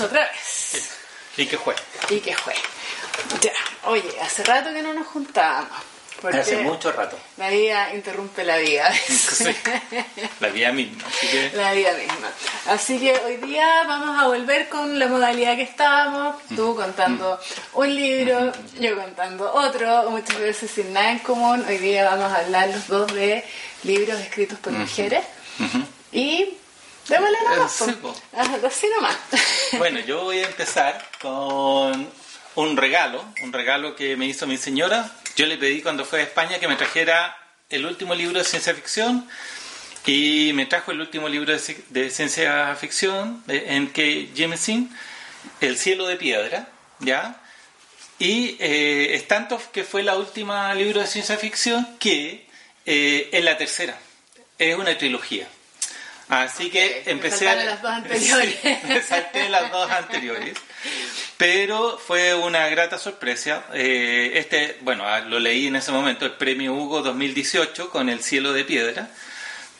otra 0.00 0.30
vez. 0.30 0.90
¿Y 1.36 1.46
qué 1.46 1.56
fue? 1.56 1.74
¿Y 2.10 2.20
qué 2.20 2.36
fue? 2.36 2.54
Ya, 3.40 3.52
oye, 3.84 4.10
hace 4.20 4.44
rato 4.44 4.72
que 4.72 4.82
no 4.82 4.92
nos 4.94 5.06
juntábamos. 5.06 5.90
Porque 6.20 6.40
Hace 6.40 6.58
mucho 6.58 6.92
rato. 6.92 7.18
La 7.38 7.48
vida 7.48 7.94
interrumpe 7.94 8.44
la 8.44 8.58
vida. 8.58 8.92
Sí, 8.92 9.56
la 10.40 10.48
vida 10.48 10.70
misma. 10.72 11.02
Así 11.08 11.28
que 11.28 11.50
La 11.56 11.72
vida 11.72 11.92
misma. 11.92 12.30
Así 12.66 12.98
que 12.98 13.12
hoy 13.24 13.36
día 13.38 13.84
vamos 13.84 14.22
a 14.22 14.26
volver 14.26 14.68
con 14.68 14.98
la 14.98 15.06
modalidad 15.06 15.56
que 15.56 15.62
estábamos. 15.62 16.36
Tú 16.54 16.76
contando 16.76 17.40
un 17.72 17.94
libro, 17.94 18.52
yo 18.78 18.96
contando 18.96 19.50
otro, 19.50 20.10
muchas 20.10 20.38
veces 20.38 20.70
sin 20.70 20.92
nada 20.92 21.12
en 21.12 21.20
común. 21.20 21.64
Hoy 21.66 21.78
día 21.78 22.04
vamos 22.10 22.30
a 22.30 22.40
hablar 22.40 22.68
los 22.68 22.86
dos 22.86 23.14
de 23.14 23.42
libros 23.84 24.20
escritos 24.20 24.58
por 24.58 24.74
mujeres. 24.74 25.24
Y 26.12 26.59
démosle 27.10 27.38
nomás. 27.44 27.72
Sí, 27.72 28.66
Así 28.66 28.86
nomás. 28.94 29.16
Bueno, 29.78 30.00
yo 30.00 30.22
voy 30.24 30.38
a 30.38 30.46
empezar 30.46 31.06
con 31.20 32.10
un 32.56 32.76
regalo, 32.76 33.24
un 33.42 33.52
regalo 33.52 33.94
que 33.96 34.16
me 34.16 34.26
hizo 34.26 34.46
mi 34.46 34.56
señora. 34.56 35.10
Yo 35.36 35.46
le 35.46 35.56
pedí 35.58 35.82
cuando 35.82 36.04
fue 36.04 36.20
a 36.20 36.22
España 36.24 36.58
que 36.58 36.68
me 36.68 36.76
trajera 36.76 37.36
el 37.68 37.86
último 37.86 38.14
libro 38.14 38.38
de 38.38 38.44
ciencia 38.44 38.74
ficción 38.74 39.28
y 40.06 40.52
me 40.54 40.66
trajo 40.66 40.90
el 40.92 41.00
último 41.00 41.28
libro 41.28 41.52
de, 41.52 41.58
ci- 41.58 41.84
de 41.90 42.10
ciencia 42.10 42.74
ficción 42.76 43.42
de- 43.46 43.74
en 43.76 43.92
que 43.92 44.30
Jameson, 44.34 44.90
El 45.60 45.78
cielo 45.78 46.06
de 46.06 46.16
piedra, 46.16 46.68
¿ya? 46.98 47.40
Y 48.18 48.56
eh, 48.60 49.14
es 49.14 49.26
tanto 49.28 49.58
que 49.72 49.84
fue 49.84 50.02
la 50.02 50.16
última 50.16 50.74
libro 50.74 51.00
de 51.00 51.06
ciencia 51.06 51.36
ficción 51.38 51.96
que 51.98 52.46
eh, 52.84 53.28
es 53.32 53.44
la 53.44 53.56
tercera. 53.56 53.96
Es 54.58 54.76
una 54.76 54.96
trilogía. 54.98 55.48
Así 56.30 56.70
que 56.70 57.02
empecé 57.06 57.44
faltaron 57.46 57.66
las 57.66 57.82
dos 57.82 57.90
anteriores. 57.92 58.58
Sí, 58.62 58.76
me 58.86 59.02
salté 59.02 59.48
las 59.48 59.70
dos 59.72 59.90
anteriores. 59.90 60.56
Pero 61.36 61.98
fue 61.98 62.34
una 62.34 62.68
grata 62.68 62.98
sorpresa. 62.98 63.64
Eh, 63.74 64.32
este, 64.34 64.78
bueno, 64.82 65.04
ah, 65.06 65.20
lo 65.20 65.40
leí 65.40 65.66
en 65.66 65.76
ese 65.76 65.90
momento, 65.90 66.24
el 66.24 66.32
premio 66.32 66.72
Hugo 66.72 67.02
2018 67.02 67.90
con 67.90 68.08
El 68.08 68.22
cielo 68.22 68.52
de 68.52 68.64
piedra. 68.64 69.10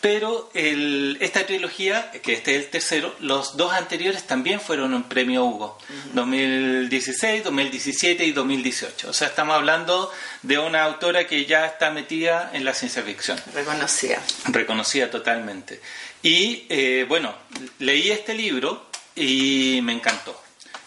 Pero 0.01 0.51
el- 0.55 1.19
esta 1.21 1.45
trilogía, 1.45 2.11
que 2.23 2.33
este 2.33 2.57
es 2.57 2.65
el 2.65 2.71
tercero, 2.71 3.15
los 3.21 3.59
dos 3.59 3.73
anteriores 3.75 4.27
también 4.27 4.59
fueron 4.59 4.95
un 4.95 5.03
premio 5.03 5.45
Hugo. 5.45 5.77
2016, 6.15 7.45
2017 7.45 8.25
y 8.25 8.33
2018. 8.33 9.11
O 9.11 9.13
sea, 9.13 9.29
estamos 9.29 9.55
hablando 9.57 10.11
de 10.43 10.59
una 10.59 10.85
autora 10.85 11.27
que 11.27 11.45
ya 11.45 11.67
está 11.67 11.91
metida 11.91 12.51
en 12.55 12.65
la 12.65 12.73
ciencia 12.73 13.03
ficción 13.03 13.39
Reconocida. 13.53 14.23
reconocida 14.47 15.11
totalmente. 15.11 15.81
Y 16.23 16.65
eh, 16.71 17.05
bueno, 17.09 17.35
leí 17.79 18.11
este 18.11 18.35
libro 18.35 18.87
y 19.15 19.81
me 19.83 19.93
encantó. 19.93 20.41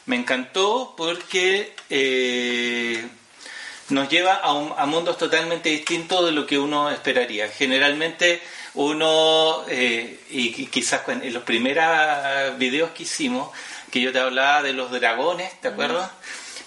Me 0.08 0.16
encantó 0.16 0.96
porque 0.98 1.76
eh, 1.90 3.08
nos 3.90 4.10
lleva 4.10 4.34
a, 4.34 4.54
un- 4.54 4.74
a 4.78 4.86
mundos 4.86 5.18
totalmente 5.18 5.70
distintos 5.70 6.26
de 6.26 6.32
lo 6.32 6.46
que 6.48 6.58
uno 6.58 6.90
esperaría. 6.90 7.48
Generalmente 7.50 8.42
uno, 8.76 9.64
eh, 9.70 10.20
y 10.30 10.54
qui- 10.54 10.70
quizás 10.70 11.02
en 11.08 11.34
los 11.34 11.44
primeros 11.44 11.86
videos 12.58 12.92
que 12.92 13.04
hicimos, 13.04 13.52
que 13.92 14.02
yo 14.02 14.12
te 14.12 14.20
hablaba 14.20 14.64
de 14.64 14.74
los 14.74 14.92
dragones, 14.92 15.52
¿te 15.62 15.68
acuerdas? 15.68 16.10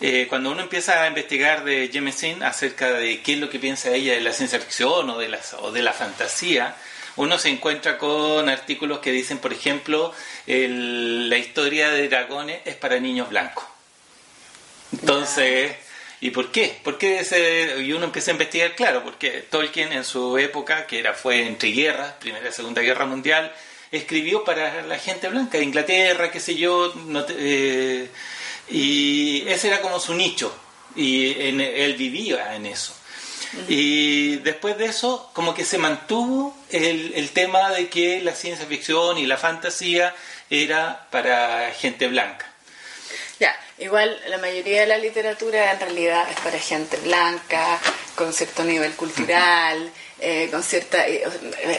Eh, 0.00 0.26
cuando 0.28 0.50
uno 0.50 0.60
empieza 0.62 1.02
a 1.02 1.08
investigar 1.08 1.64
de 1.64 1.88
Jemisin 1.92 2.42
acerca 2.42 2.92
de 2.92 3.22
qué 3.22 3.32
es 3.32 3.38
lo 3.38 3.48
que 3.50 3.58
piensa 3.58 3.90
ella 3.90 4.12
de 4.12 4.20
la 4.20 4.32
ciencia 4.32 4.60
ficción 4.60 5.08
o 5.10 5.18
de 5.18 5.28
la, 5.28 5.40
o 5.60 5.72
de 5.72 5.82
la 5.82 5.92
fantasía, 5.92 6.76
uno 7.16 7.38
se 7.38 7.48
encuentra 7.48 7.96
con 7.96 8.48
artículos 8.50 8.98
que 8.98 9.10
dicen, 9.10 9.38
por 9.38 9.52
ejemplo, 9.54 10.12
el- 10.46 11.30
la 11.30 11.38
historia 11.38 11.88
de 11.90 12.08
dragones 12.08 12.60
es 12.66 12.76
para 12.76 13.00
niños 13.00 13.30
blancos. 13.30 13.64
Entonces, 14.92 15.74
¿y 16.20 16.30
por 16.30 16.50
qué? 16.50 16.78
¿Por 16.82 16.98
qué 16.98 17.20
ese, 17.20 17.76
y 17.82 17.92
uno 17.92 18.04
empieza 18.06 18.30
a 18.30 18.34
investigar, 18.34 18.74
claro, 18.74 19.02
porque 19.04 19.30
Tolkien 19.50 19.92
en 19.92 20.04
su 20.04 20.36
época, 20.38 20.86
que 20.86 20.98
era 20.98 21.12
fue 21.14 21.46
entre 21.46 21.70
guerras, 21.70 22.12
Primera 22.20 22.48
y 22.48 22.52
Segunda 22.52 22.82
Guerra 22.82 23.04
Mundial, 23.06 23.52
escribió 23.92 24.42
para 24.44 24.82
la 24.82 24.98
gente 24.98 25.28
blanca, 25.28 25.58
de 25.58 25.64
Inglaterra, 25.64 26.30
qué 26.30 26.40
sé 26.40 26.56
yo, 26.56 26.92
no 27.06 27.24
te- 27.24 27.34
eh, 27.38 28.10
y 28.68 29.44
ese 29.48 29.68
era 29.68 29.80
como 29.80 30.00
su 30.00 30.14
nicho, 30.14 30.54
y 30.96 31.32
en- 31.40 31.60
él 31.60 31.94
vivía 31.94 32.54
en 32.56 32.66
eso. 32.66 32.94
Y 33.68 34.36
después 34.36 34.76
de 34.76 34.86
eso, 34.86 35.30
como 35.32 35.54
que 35.54 35.64
se 35.64 35.78
mantuvo 35.78 36.56
el, 36.70 37.12
el 37.14 37.30
tema 37.30 37.70
de 37.70 37.88
que 37.88 38.20
la 38.20 38.32
ciencia 38.34 38.66
ficción 38.66 39.16
y 39.18 39.24
la 39.26 39.36
fantasía 39.38 40.14
era 40.50 41.06
para 41.10 41.70
gente 41.72 42.08
blanca. 42.08 42.52
Ya, 43.38 43.54
igual 43.78 44.18
la 44.28 44.38
mayoría 44.38 44.80
de 44.80 44.86
la 44.86 44.98
literatura 44.98 45.72
en 45.72 45.80
realidad 45.80 46.26
es 46.30 46.40
para 46.40 46.58
gente 46.58 46.96
blanca, 46.98 47.78
con 48.14 48.32
cierto 48.32 48.64
nivel 48.64 48.92
cultural, 48.94 49.90
eh, 50.18 50.48
con 50.50 50.62
cierta... 50.62 51.06
eh, 51.06 51.22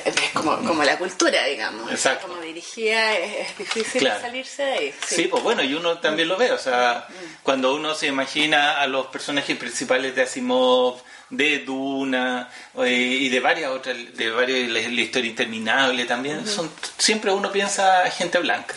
es 0.06 0.16
como, 0.34 0.58
como 0.60 0.84
la 0.84 0.98
cultura, 1.00 1.44
digamos. 1.46 1.92
Exacto. 1.92 2.28
Como 2.28 2.40
dirigida 2.42 3.18
es, 3.18 3.50
es 3.50 3.58
difícil 3.58 4.02
Claro. 4.02 4.22
salirse 4.22 4.64
de 4.64 4.72
ahí. 4.74 4.94
Sí, 5.06 5.24
pues 5.24 5.42
bueno, 5.42 5.64
y 5.64 5.74
uno 5.74 5.98
también 6.00 6.28
lo 6.28 6.38
ve, 6.38 6.52
o 6.52 6.58
sea, 6.60 7.08
cuando 7.42 7.74
uno 7.74 7.96
se 7.96 8.08
imagina 8.08 8.80
a 8.80 8.86
los 8.88 9.08
personajes 9.08 9.58
principales 9.58 10.16
de 10.16 10.22
Asimov, 10.22 11.02
de 11.30 11.60
Duna 11.60 12.50
eh, 12.78 12.90
y 12.92 13.30
de 13.30 13.40
varias 13.40 13.72
otras, 13.72 13.98
de 14.16 14.30
varias, 14.30 14.70
la, 14.70 14.80
la 14.82 15.02
historia 15.02 15.30
interminable 15.30 16.06
también, 16.06 16.48
son 16.48 16.72
siempre 16.98 17.32
uno 17.34 17.52
piensa 17.52 18.10
gente 18.12 18.38
blanca. 18.38 18.76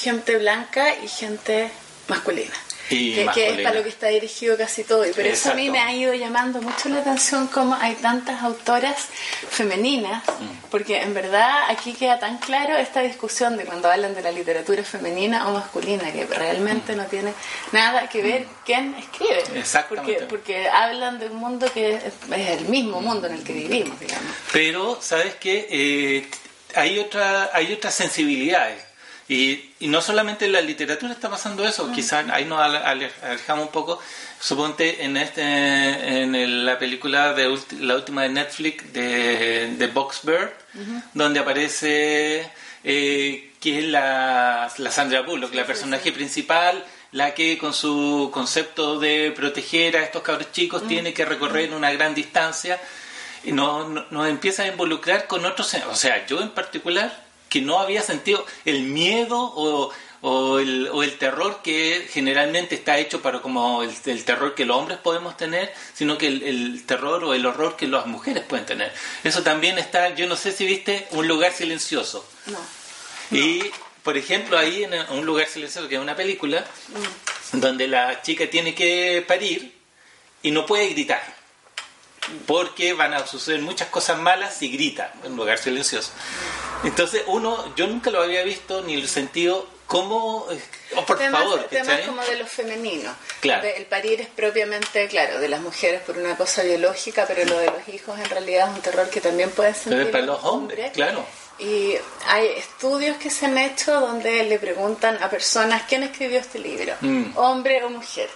Gente 0.00 0.36
blanca 0.38 0.94
y 1.04 1.06
gente 1.06 1.70
masculina. 2.08 2.52
Y 2.90 3.14
que, 3.14 3.26
que 3.32 3.48
es 3.50 3.60
para 3.62 3.76
lo 3.76 3.82
que 3.84 3.88
está 3.88 4.08
dirigido 4.08 4.54
casi 4.58 4.84
todo. 4.84 5.06
Y 5.06 5.12
por 5.12 5.24
eso 5.24 5.52
a 5.52 5.54
mí 5.54 5.70
me 5.70 5.78
ha 5.78 5.94
ido 5.94 6.12
llamando 6.12 6.60
mucho 6.60 6.90
la 6.90 6.98
atención 6.98 7.46
cómo 7.46 7.74
hay 7.74 7.94
tantas 7.94 8.42
autoras 8.42 9.06
femeninas, 9.48 10.22
Mm. 10.24 10.68
porque 10.70 11.00
en 11.00 11.14
verdad 11.14 11.70
aquí 11.70 11.94
queda 11.94 12.18
tan 12.18 12.38
claro 12.38 12.76
esta 12.76 13.00
discusión 13.00 13.56
de 13.56 13.64
cuando 13.64 13.90
hablan 13.90 14.14
de 14.14 14.20
la 14.22 14.30
literatura 14.30 14.82
femenina 14.84 15.48
o 15.48 15.52
masculina, 15.52 16.12
que 16.12 16.26
realmente 16.26 16.94
no 16.94 17.04
tiene 17.06 17.32
nada 17.72 18.08
que 18.08 18.22
ver 18.22 18.46
quién 18.66 18.94
escribe. 18.94 19.42
Mm. 19.52 19.56
Exactamente. 19.56 20.12
Porque, 20.12 20.26
porque 20.26 20.68
hablan 20.68 21.18
de 21.18 21.26
un 21.26 21.36
mundo 21.36 21.70
que 21.72 21.94
es, 21.94 22.02
es 22.04 22.48
el 22.60 22.66
mismo 22.66 23.00
mundo 23.00 23.26
en 23.26 23.34
el 23.34 23.42
que 23.44 23.52
vivimos, 23.54 23.98
digamos. 24.00 24.32
Pero, 24.52 24.98
¿sabes 25.00 25.34
qué? 25.36 25.66
Eh, 25.70 26.28
hay, 26.74 26.98
otra, 26.98 27.50
hay 27.54 27.72
otras 27.72 27.94
sensibilidades. 27.94 28.82
Y, 29.28 29.70
y 29.80 29.86
no 29.88 30.00
solamente 30.02 30.44
en 30.46 30.52
la 30.52 30.60
literatura 30.60 31.12
está 31.12 31.30
pasando 31.30 31.66
eso, 31.66 31.90
quizás 31.92 32.28
ahí 32.30 32.44
nos 32.44 32.60
ale- 32.60 32.78
ale- 32.78 33.12
alejamos 33.22 33.66
un 33.66 33.72
poco. 33.72 33.98
Suponte 34.40 35.04
en 35.04 35.16
este 35.16 35.42
en 36.22 36.34
el- 36.34 36.66
la 36.66 36.78
película 36.78 37.32
de 37.32 37.48
ulti- 37.48 37.78
la 37.80 37.94
última 37.94 38.22
de 38.24 38.30
Netflix 38.30 38.92
de, 38.92 39.74
de 39.78 39.86
Boxbird, 39.86 40.50
donde 41.14 41.40
aparece 41.40 42.50
eh, 42.84 43.52
que 43.60 43.78
es 43.78 43.84
la, 43.84 44.70
la 44.78 44.90
Sandra 44.90 45.20
Bullock, 45.22 45.54
la 45.54 45.64
personaje 45.64 46.10
principal, 46.12 46.84
la 47.12 47.32
que 47.32 47.56
con 47.58 47.72
su 47.72 48.30
concepto 48.32 48.98
de 48.98 49.32
proteger 49.36 49.96
a 49.96 50.02
estos 50.02 50.22
cabros 50.22 50.50
chicos 50.50 50.86
tiene 50.88 51.14
que 51.14 51.24
recorrer 51.24 51.72
una 51.72 51.92
gran 51.92 52.14
distancia. 52.14 52.80
Y 53.44 53.52
nos- 53.52 54.10
nos 54.10 54.28
empieza 54.28 54.64
a 54.64 54.66
involucrar 54.68 55.26
con 55.28 55.44
otros, 55.44 55.72
o 55.88 55.94
sea, 55.96 56.26
yo 56.26 56.40
en 56.42 56.50
particular, 56.50 57.21
que 57.52 57.60
no 57.60 57.80
había 57.80 58.00
sentido 58.02 58.46
el 58.64 58.84
miedo 58.84 59.38
o, 59.38 59.92
o 60.22 60.58
el, 60.58 60.88
o 60.90 61.02
el 61.02 61.18
terror 61.18 61.60
que 61.62 62.08
generalmente 62.10 62.74
está 62.74 62.96
hecho 62.96 63.20
para 63.20 63.42
como 63.42 63.82
el, 63.82 63.94
el 64.06 64.24
terror 64.24 64.54
que 64.54 64.64
los 64.64 64.78
hombres 64.78 64.96
podemos 64.96 65.36
tener, 65.36 65.70
sino 65.92 66.16
que 66.16 66.28
el, 66.28 66.42
el 66.44 66.86
terror 66.86 67.22
o 67.24 67.34
el 67.34 67.44
horror 67.44 67.76
que 67.76 67.86
las 67.86 68.06
mujeres 68.06 68.42
pueden 68.44 68.64
tener. 68.64 68.90
Eso 69.22 69.42
también 69.42 69.76
está, 69.76 70.14
yo 70.14 70.26
no 70.26 70.34
sé 70.34 70.52
si 70.52 70.64
viste, 70.64 71.06
un 71.10 71.28
lugar 71.28 71.52
silencioso. 71.52 72.26
No. 72.46 72.58
Y, 73.36 73.70
por 74.02 74.16
ejemplo, 74.16 74.56
ahí 74.56 74.84
en 74.84 74.94
un 75.10 75.26
lugar 75.26 75.46
silencioso, 75.46 75.90
que 75.90 75.96
es 75.96 76.00
una 76.00 76.16
película, 76.16 76.64
donde 77.52 77.86
la 77.86 78.22
chica 78.22 78.48
tiene 78.48 78.74
que 78.74 79.22
parir 79.28 79.76
y 80.42 80.52
no 80.52 80.64
puede 80.64 80.88
gritar. 80.88 81.22
Porque 82.46 82.94
van 82.94 83.12
a 83.12 83.26
suceder 83.26 83.60
muchas 83.60 83.88
cosas 83.88 84.18
malas 84.18 84.56
si 84.56 84.70
grita 84.72 85.12
en 85.22 85.32
un 85.32 85.36
lugar 85.36 85.58
silencioso. 85.58 86.12
Entonces, 86.84 87.22
uno, 87.26 87.74
yo 87.76 87.86
nunca 87.86 88.10
lo 88.10 88.22
había 88.22 88.42
visto 88.42 88.82
ni 88.82 89.00
lo 89.00 89.06
sentido 89.08 89.66
como. 89.86 90.46
Oh, 90.96 91.04
por 91.06 91.18
temas, 91.18 91.42
favor, 91.42 91.64
temas 91.64 92.00
como 92.02 92.22
de 92.24 92.36
lo 92.36 92.46
femenino. 92.46 93.14
Claro. 93.40 93.66
El 93.68 93.84
parir 93.86 94.20
es 94.20 94.28
propiamente, 94.28 95.06
claro, 95.08 95.38
de 95.38 95.48
las 95.48 95.60
mujeres 95.60 96.00
por 96.02 96.16
una 96.18 96.36
cosa 96.36 96.62
biológica, 96.62 97.24
pero 97.26 97.44
lo 97.44 97.58
de 97.58 97.66
los 97.66 97.88
hijos 97.88 98.18
en 98.18 98.24
realidad 98.26 98.68
es 98.70 98.76
un 98.76 98.82
terror 98.82 99.08
que 99.10 99.20
también 99.20 99.50
pueden 99.50 99.74
sentir 99.74 99.98
Pero 99.98 100.10
para 100.12 100.24
los 100.24 100.44
hombres, 100.44 100.90
claro. 100.92 101.24
y 101.58 101.94
hay 102.26 102.46
estudios 102.56 103.16
que 103.18 103.30
se 103.30 103.46
han 103.46 103.58
hecho 103.58 104.00
donde 104.00 104.44
le 104.44 104.58
preguntan 104.58 105.22
a 105.22 105.28
personas 105.30 105.82
quién 105.88 106.02
escribió 106.04 106.40
este 106.40 106.58
libro, 106.58 106.94
Mm. 107.00 107.32
hombre 107.36 107.82
o 107.84 107.90
mujer. 107.90 108.30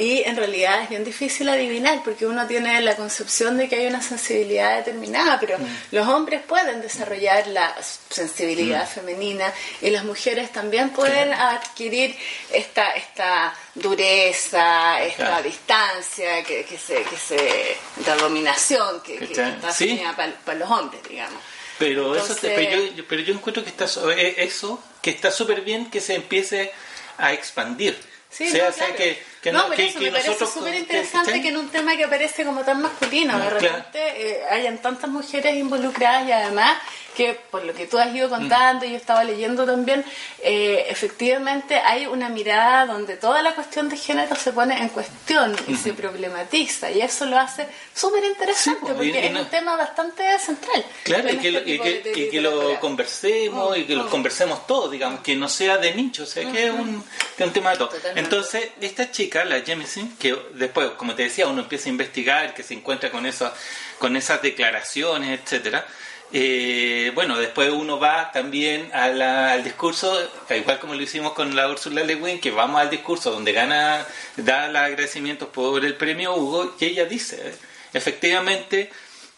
Y 0.00 0.22
en 0.24 0.34
realidad 0.34 0.82
es 0.82 0.88
bien 0.88 1.04
difícil 1.04 1.46
adivinar 1.50 2.00
porque 2.02 2.24
uno 2.24 2.46
tiene 2.46 2.80
la 2.80 2.96
concepción 2.96 3.58
de 3.58 3.68
que 3.68 3.76
hay 3.76 3.86
una 3.86 4.00
sensibilidad 4.00 4.76
determinada, 4.78 5.38
pero 5.38 5.58
Mm. 5.58 5.66
los 5.90 6.08
hombres 6.08 6.40
pueden 6.42 6.80
desarrollar 6.80 7.46
la 7.48 7.76
sensibilidad 8.08 8.84
Mm. 8.88 8.94
femenina 8.94 9.52
y 9.82 9.90
las 9.90 10.04
mujeres 10.04 10.52
también 10.52 10.88
pueden 10.90 11.34
adquirir 11.34 12.16
esta, 12.50 12.92
esta 12.92 13.54
dureza, 13.74 15.02
esta 15.02 15.26
Claro. 15.26 15.42
distancia, 15.42 16.42
que, 16.44 16.64
que 16.64 16.78
se, 16.78 17.02
que 17.02 17.16
se, 17.16 17.72
esta 17.98 18.16
dominación 18.16 19.02
que, 19.02 19.18
que 19.18 19.32
está 19.32 19.70
Sí. 19.72 20.00
para 20.46 20.58
los 20.58 20.70
hombres, 20.70 21.02
digamos. 21.08 21.42
Pero 21.78 22.14
eso 22.14 22.32
Entonces- 22.32 22.52
pero, 22.56 22.84
yo, 22.96 23.04
pero 23.08 23.22
yo 23.22 23.34
encuentro 23.34 23.62
que 23.62 23.70
está 23.70 23.86
so- 23.86 24.10
eh, 24.10 24.34
eso 24.38 24.82
que 25.02 25.10
está 25.10 25.30
súper 25.30 25.60
bien 25.62 25.90
que 25.90 26.00
se 26.00 26.14
empiece 26.14 26.72
a 27.18 27.32
expandir. 27.32 27.98
Sí, 28.30 28.48
sea, 28.50 28.64
no, 28.64 28.70
o 28.70 28.72
sea, 28.72 28.86
claro. 28.86 28.96
que, 28.96 29.29
que 29.42 29.52
no, 29.52 29.58
no- 29.60 29.64
pero 29.68 29.76
que- 29.76 29.86
eso 29.88 29.98
que 29.98 30.04
me 30.10 30.10
parece 30.12 30.46
súper 30.46 30.74
interesante 30.74 31.40
que 31.42 31.48
en 31.48 31.56
un 31.56 31.68
tema 31.70 31.96
que 31.96 32.06
parece 32.08 32.44
como 32.44 32.62
tan 32.62 32.82
masculino, 32.82 33.34
de 33.38 33.40
Claro. 33.40 33.58
repente 33.60 33.98
eh, 34.16 34.44
hayan 34.50 34.78
tantas 34.78 35.08
mujeres 35.10 35.54
involucradas 35.56 36.28
y 36.28 36.32
además 36.32 36.76
que 37.16 37.34
por 37.50 37.64
lo 37.64 37.74
que 37.74 37.86
tú 37.86 37.98
has 37.98 38.14
ido 38.14 38.28
contando 38.28 38.84
y 38.86 38.90
yo 38.90 38.96
estaba 38.96 39.24
leyendo 39.24 39.66
también, 39.66 40.04
eh, 40.42 40.86
efectivamente 40.88 41.74
hay 41.76 42.06
una 42.06 42.28
mirada 42.28 42.86
donde 42.86 43.16
toda 43.16 43.42
la 43.42 43.54
cuestión 43.54 43.88
de 43.88 43.96
género 43.96 44.36
se 44.36 44.52
pone 44.52 44.78
en 44.78 44.88
cuestión 44.90 45.56
y 45.66 45.74
se 45.76 45.92
problematiza 45.92 46.90
y 46.90 47.00
eso 47.02 47.26
lo 47.26 47.38
hace 47.38 47.66
súper 47.94 48.24
interesante 48.24 48.80
Sí, 48.80 48.84
pues, 48.94 48.94
porque 48.94 49.26
es 49.26 49.32
no- 49.32 49.40
un 49.40 49.46
tema 49.46 49.76
bastante 49.76 50.22
central. 50.38 50.84
Claro, 51.04 51.28
y 51.28 51.32
en 51.32 51.40
que, 51.40 51.48
este 51.48 51.60
lo, 51.60 51.68
y 51.68 51.78
que, 51.80 52.00
de- 52.10 52.20
y 52.20 52.30
que 52.30 52.40
lo 52.40 52.80
conversemos 52.80 53.76
y 53.76 53.84
que 53.84 53.96
lo 53.96 54.04
Mm. 54.04 54.08
conversemos 54.10 54.66
todos, 54.66 54.90
digamos, 54.90 55.20
que 55.20 55.34
no 55.36 55.48
sea 55.48 55.78
de 55.78 55.94
nicho, 55.94 56.22
o 56.22 56.26
sea, 56.26 56.50
que 56.50 56.66
es 56.66 56.70
un, 56.72 57.02
que 57.36 57.42
es 57.42 57.46
un 57.48 57.52
tema 57.52 57.70
de 57.72 57.76
todo. 57.78 57.88
Totalmente. 57.88 58.20
Entonces, 58.20 58.68
esta 58.80 59.10
chica, 59.10 59.44
la 59.44 59.60
Jemisin, 59.62 60.16
que 60.16 60.36
después, 60.54 60.90
como 60.96 61.14
te 61.14 61.24
decía, 61.24 61.46
uno 61.48 61.62
empieza 61.62 61.88
a 61.88 61.92
investigar, 61.92 62.54
que 62.54 62.62
se 62.62 62.74
encuentra 62.74 63.10
con, 63.10 63.26
eso, 63.26 63.52
con 63.98 64.16
esas 64.16 64.40
declaraciones, 64.42 65.40
etcétera. 65.40 65.86
Eh, 66.32 67.10
bueno, 67.14 67.36
después 67.38 67.70
uno 67.70 67.98
va 67.98 68.30
también 68.32 68.90
a 68.94 69.08
la- 69.08 69.52
al 69.52 69.64
discurso, 69.64 70.16
igual 70.50 70.78
como 70.78 70.94
lo 70.94 71.02
hicimos 71.02 71.32
con 71.32 71.54
la 71.56 71.68
Ursula 71.68 72.02
Le 72.04 72.14
Guin, 72.16 72.40
que 72.40 72.50
vamos 72.50 72.80
al 72.80 72.88
discurso 72.90 73.30
donde 73.30 73.52
gana, 73.52 74.06
da 74.36 74.68
los 74.68 74.80
agradecimientos 74.82 75.48
por 75.48 75.84
el 75.84 75.94
premio 75.96 76.34
Hugo, 76.34 76.74
y 76.78 76.84
ella 76.84 77.04
dice, 77.04 77.40
eh, 77.48 77.54
efectivamente, 77.92 78.90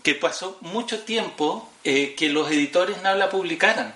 que 0.03 0.15
pasó 0.15 0.59
mucho 0.61 1.01
tiempo 1.05 1.71
eh, 1.85 2.15
que 2.17 2.29
los 2.29 2.51
editores 2.51 3.01
no 3.03 3.15
la 3.15 3.31
publicaran. 3.31 3.95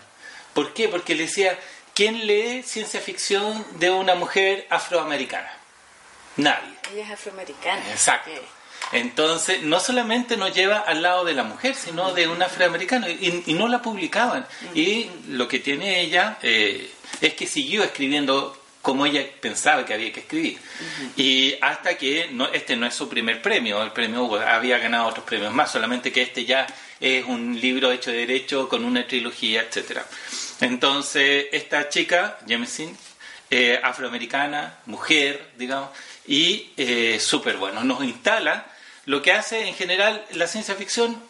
¿Por 0.54 0.72
qué? 0.72 0.88
Porque 0.88 1.14
le 1.14 1.24
decía, 1.24 1.58
¿quién 1.94 2.26
lee 2.26 2.62
ciencia 2.62 3.00
ficción 3.00 3.64
de 3.78 3.90
una 3.90 4.14
mujer 4.14 4.66
afroamericana? 4.70 5.52
Nadie. 6.36 6.74
Ella 6.92 7.04
es 7.04 7.10
afroamericana. 7.10 7.82
Exacto. 7.90 8.30
Entonces, 8.92 9.62
no 9.62 9.80
solamente 9.80 10.36
nos 10.36 10.54
lleva 10.54 10.78
al 10.78 11.02
lado 11.02 11.24
de 11.24 11.34
la 11.34 11.42
mujer, 11.42 11.74
sino 11.74 12.12
de 12.14 12.28
un 12.28 12.42
afroamericano, 12.42 13.08
y, 13.08 13.42
y 13.46 13.54
no 13.54 13.68
la 13.68 13.82
publicaban. 13.82 14.46
Y 14.74 15.08
lo 15.28 15.48
que 15.48 15.58
tiene 15.58 16.00
ella 16.00 16.38
eh, 16.42 16.90
es 17.20 17.34
que 17.34 17.46
siguió 17.46 17.82
escribiendo 17.82 18.56
como 18.86 19.04
ella 19.04 19.26
pensaba 19.40 19.84
que 19.84 19.94
había 19.94 20.12
que 20.12 20.20
escribir. 20.20 20.60
Y 21.16 21.56
hasta 21.60 21.98
que, 21.98 22.28
no, 22.30 22.46
este 22.52 22.76
no 22.76 22.86
es 22.86 22.94
su 22.94 23.08
primer 23.08 23.42
premio, 23.42 23.82
el 23.82 23.90
premio 23.90 24.22
Hugo, 24.22 24.38
había 24.38 24.78
ganado 24.78 25.08
otros 25.08 25.24
premios 25.24 25.52
más, 25.52 25.72
solamente 25.72 26.12
que 26.12 26.22
este 26.22 26.44
ya 26.44 26.68
es 27.00 27.24
un 27.24 27.60
libro 27.60 27.90
hecho 27.90 28.12
de 28.12 28.18
derecho 28.18 28.68
con 28.68 28.84
una 28.84 29.04
trilogía, 29.04 29.62
etcétera 29.62 30.06
Entonces, 30.60 31.46
esta 31.50 31.88
chica, 31.88 32.38
Jemisin, 32.46 32.96
eh, 33.50 33.80
afroamericana, 33.82 34.78
mujer, 34.86 35.50
digamos, 35.58 35.90
y 36.28 36.70
eh, 36.76 37.18
súper 37.18 37.56
bueno. 37.56 37.82
Nos 37.82 38.04
instala 38.04 38.66
lo 39.06 39.22
que 39.22 39.32
hace 39.32 39.66
en 39.66 39.74
general 39.74 40.24
la 40.32 40.46
ciencia 40.46 40.74
ficción 40.74 41.20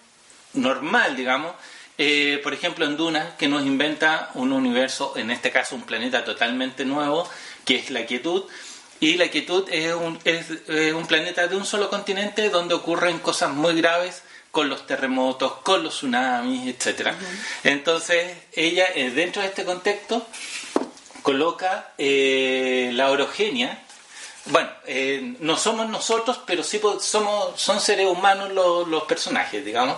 normal, 0.54 1.16
digamos, 1.16 1.54
eh, 1.98 2.40
por 2.42 2.52
ejemplo 2.52 2.84
en 2.84 2.96
Duna, 2.96 3.36
que 3.38 3.48
nos 3.48 3.64
inventa 3.64 4.30
un 4.34 4.52
universo, 4.52 5.14
en 5.16 5.30
este 5.30 5.50
caso 5.50 5.76
un 5.76 5.82
planeta 5.82 6.24
totalmente 6.24 6.84
nuevo, 6.84 7.28
que 7.64 7.76
es 7.76 7.90
la 7.90 8.04
quietud, 8.04 8.44
y 8.98 9.14
la 9.14 9.28
quietud 9.28 9.68
es 9.70 9.94
un, 9.94 10.18
es, 10.24 10.46
un 10.94 11.06
planeta 11.06 11.46
de 11.48 11.56
un 11.56 11.66
solo 11.66 11.90
continente 11.90 12.48
donde 12.48 12.74
ocurren 12.74 13.18
cosas 13.18 13.50
muy 13.50 13.80
graves 13.80 14.22
con 14.50 14.70
los 14.70 14.86
terremotos, 14.86 15.52
con 15.62 15.82
los 15.82 15.96
tsunamis, 15.96 16.66
etcétera. 16.66 17.14
Entonces, 17.62 18.34
ella, 18.54 18.86
eh, 18.94 19.10
dentro 19.10 19.42
de 19.42 19.48
este 19.48 19.64
contexto, 19.64 20.26
coloca 21.20 21.92
eh, 21.98 22.90
la 22.94 23.10
orogenia. 23.10 23.82
Bueno, 24.48 24.68
eh, 24.86 25.34
no 25.40 25.56
somos 25.56 25.88
nosotros, 25.88 26.38
pero 26.46 26.62
sí 26.62 26.80
somos, 27.00 27.60
son 27.60 27.80
seres 27.80 28.06
humanos 28.06 28.52
los, 28.52 28.86
los 28.86 29.02
personajes, 29.04 29.64
digamos. 29.64 29.96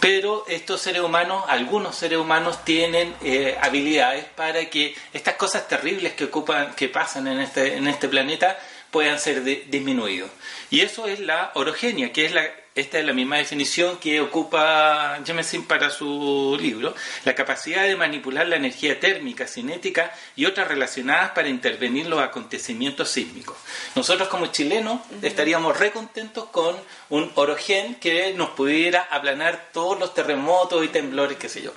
Pero 0.00 0.44
estos 0.48 0.80
seres 0.80 1.02
humanos, 1.02 1.44
algunos 1.48 1.94
seres 1.94 2.18
humanos 2.18 2.64
tienen 2.64 3.14
eh, 3.22 3.56
habilidades 3.60 4.24
para 4.24 4.64
que 4.68 4.96
estas 5.12 5.36
cosas 5.36 5.68
terribles 5.68 6.14
que 6.14 6.24
ocupan, 6.24 6.74
que 6.74 6.88
pasan 6.88 7.28
en 7.28 7.40
este, 7.40 7.76
en 7.76 7.86
este 7.86 8.08
planeta, 8.08 8.58
puedan 8.90 9.18
ser 9.20 9.44
di- 9.44 9.62
disminuidos. 9.68 10.30
Y 10.70 10.80
eso 10.80 11.06
es 11.06 11.20
la 11.20 11.52
orogenia, 11.54 12.12
que 12.12 12.26
es 12.26 12.32
la, 12.32 12.48
esta 12.78 12.98
es 12.98 13.04
la 13.04 13.12
misma 13.12 13.38
definición 13.38 13.98
que 13.98 14.20
ocupa 14.20 15.18
Jameson 15.24 15.64
para 15.64 15.90
su 15.90 16.56
libro, 16.60 16.94
la 17.24 17.34
capacidad 17.34 17.82
de 17.82 17.96
manipular 17.96 18.46
la 18.46 18.56
energía 18.56 19.00
térmica, 19.00 19.46
cinética 19.46 20.12
y 20.36 20.46
otras 20.46 20.68
relacionadas 20.68 21.32
para 21.32 21.48
intervenir 21.48 22.06
los 22.06 22.20
acontecimientos 22.20 23.10
sísmicos. 23.10 23.56
Nosotros 23.96 24.28
como 24.28 24.46
chilenos 24.46 25.00
estaríamos 25.22 25.76
recontentos 25.78 26.46
con 26.46 26.76
un 27.10 27.32
orogen 27.34 27.96
que 27.96 28.32
nos 28.34 28.50
pudiera 28.50 29.08
aplanar 29.10 29.70
todos 29.72 29.98
los 29.98 30.14
terremotos 30.14 30.84
y 30.84 30.88
temblores, 30.88 31.36
qué 31.36 31.48
sé 31.48 31.62
yo. 31.62 31.72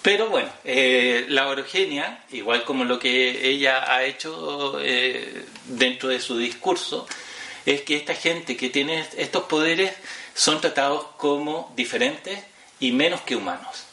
Pero 0.00 0.28
bueno, 0.30 0.48
eh, 0.64 1.26
la 1.28 1.46
orogenia, 1.48 2.24
igual 2.32 2.64
como 2.64 2.84
lo 2.84 2.98
que 2.98 3.48
ella 3.48 3.94
ha 3.94 4.02
hecho 4.02 4.80
eh, 4.80 5.44
dentro 5.66 6.08
de 6.08 6.20
su 6.20 6.36
discurso, 6.38 7.06
es 7.66 7.82
que 7.82 7.96
esta 7.96 8.14
gente 8.14 8.56
que 8.56 8.68
tiene 8.70 9.06
estos 9.16 9.44
poderes 9.44 9.92
son 10.34 10.60
tratados 10.60 11.06
como 11.16 11.72
diferentes 11.76 12.38
y 12.80 12.92
menos 12.92 13.20
que 13.22 13.36
humanos. 13.36 13.84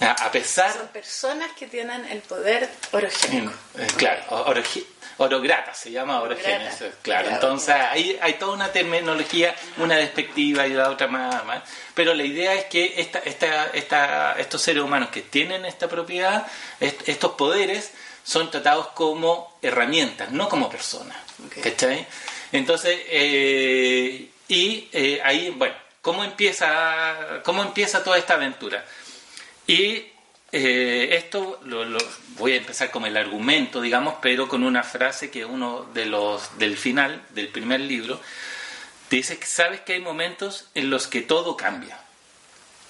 A 0.00 0.30
pesar 0.30 0.72
Son 0.72 0.86
personas 0.88 1.50
que 1.58 1.66
tienen 1.66 2.04
el 2.06 2.20
poder 2.20 2.68
orogénico. 2.92 3.52
eh, 3.76 3.86
claro, 3.96 4.22
orogi- 4.46 4.86
orograta 5.16 5.74
se 5.74 5.90
llama 5.90 6.22
es, 6.22 6.78
claro. 6.78 6.94
Claro. 7.02 7.30
Entonces 7.30 7.74
ahí 7.74 8.16
hay 8.22 8.34
toda 8.34 8.52
una 8.52 8.70
terminología, 8.70 9.56
una 9.78 9.96
despectiva 9.96 10.68
y 10.68 10.74
la 10.74 10.90
otra 10.90 11.08
más, 11.08 11.44
más. 11.44 11.64
Pero 11.94 12.14
la 12.14 12.22
idea 12.22 12.54
es 12.54 12.66
que 12.66 13.00
esta, 13.00 13.18
esta, 13.18 13.66
esta, 13.74 14.34
estos 14.38 14.62
seres 14.62 14.84
humanos 14.84 15.08
que 15.10 15.22
tienen 15.22 15.64
esta 15.64 15.88
propiedad, 15.88 16.46
est- 16.78 17.08
estos 17.08 17.32
poderes, 17.32 17.90
son 18.22 18.52
tratados 18.52 18.88
como 18.94 19.58
herramientas, 19.62 20.30
no 20.30 20.48
como 20.48 20.70
personas. 20.70 21.16
Ok. 21.44 21.60
¿Cachai? 21.60 22.06
Entonces, 22.52 22.98
eh, 23.08 24.28
y 24.48 24.88
eh, 24.92 25.20
ahí, 25.24 25.50
bueno, 25.50 25.74
¿cómo 26.00 26.24
empieza, 26.24 27.42
¿cómo 27.44 27.62
empieza 27.62 28.02
toda 28.02 28.18
esta 28.18 28.34
aventura? 28.34 28.84
Y 29.66 30.06
eh, 30.50 31.08
esto 31.12 31.60
lo, 31.64 31.84
voy 32.38 32.52
a 32.54 32.56
empezar 32.56 32.90
como 32.90 33.06
el 33.06 33.16
argumento, 33.16 33.80
digamos, 33.82 34.14
pero 34.22 34.48
con 34.48 34.62
una 34.64 34.82
frase 34.82 35.30
que 35.30 35.44
uno 35.44 35.84
de 35.92 36.06
los 36.06 36.56
del 36.58 36.76
final 36.78 37.22
del 37.30 37.48
primer 37.48 37.80
libro 37.80 38.18
dice 39.10 39.38
que 39.38 39.46
sabes 39.46 39.80
que 39.82 39.94
hay 39.94 40.00
momentos 40.00 40.68
en 40.74 40.88
los 40.88 41.06
que 41.06 41.20
todo 41.20 41.56
cambia. 41.56 42.00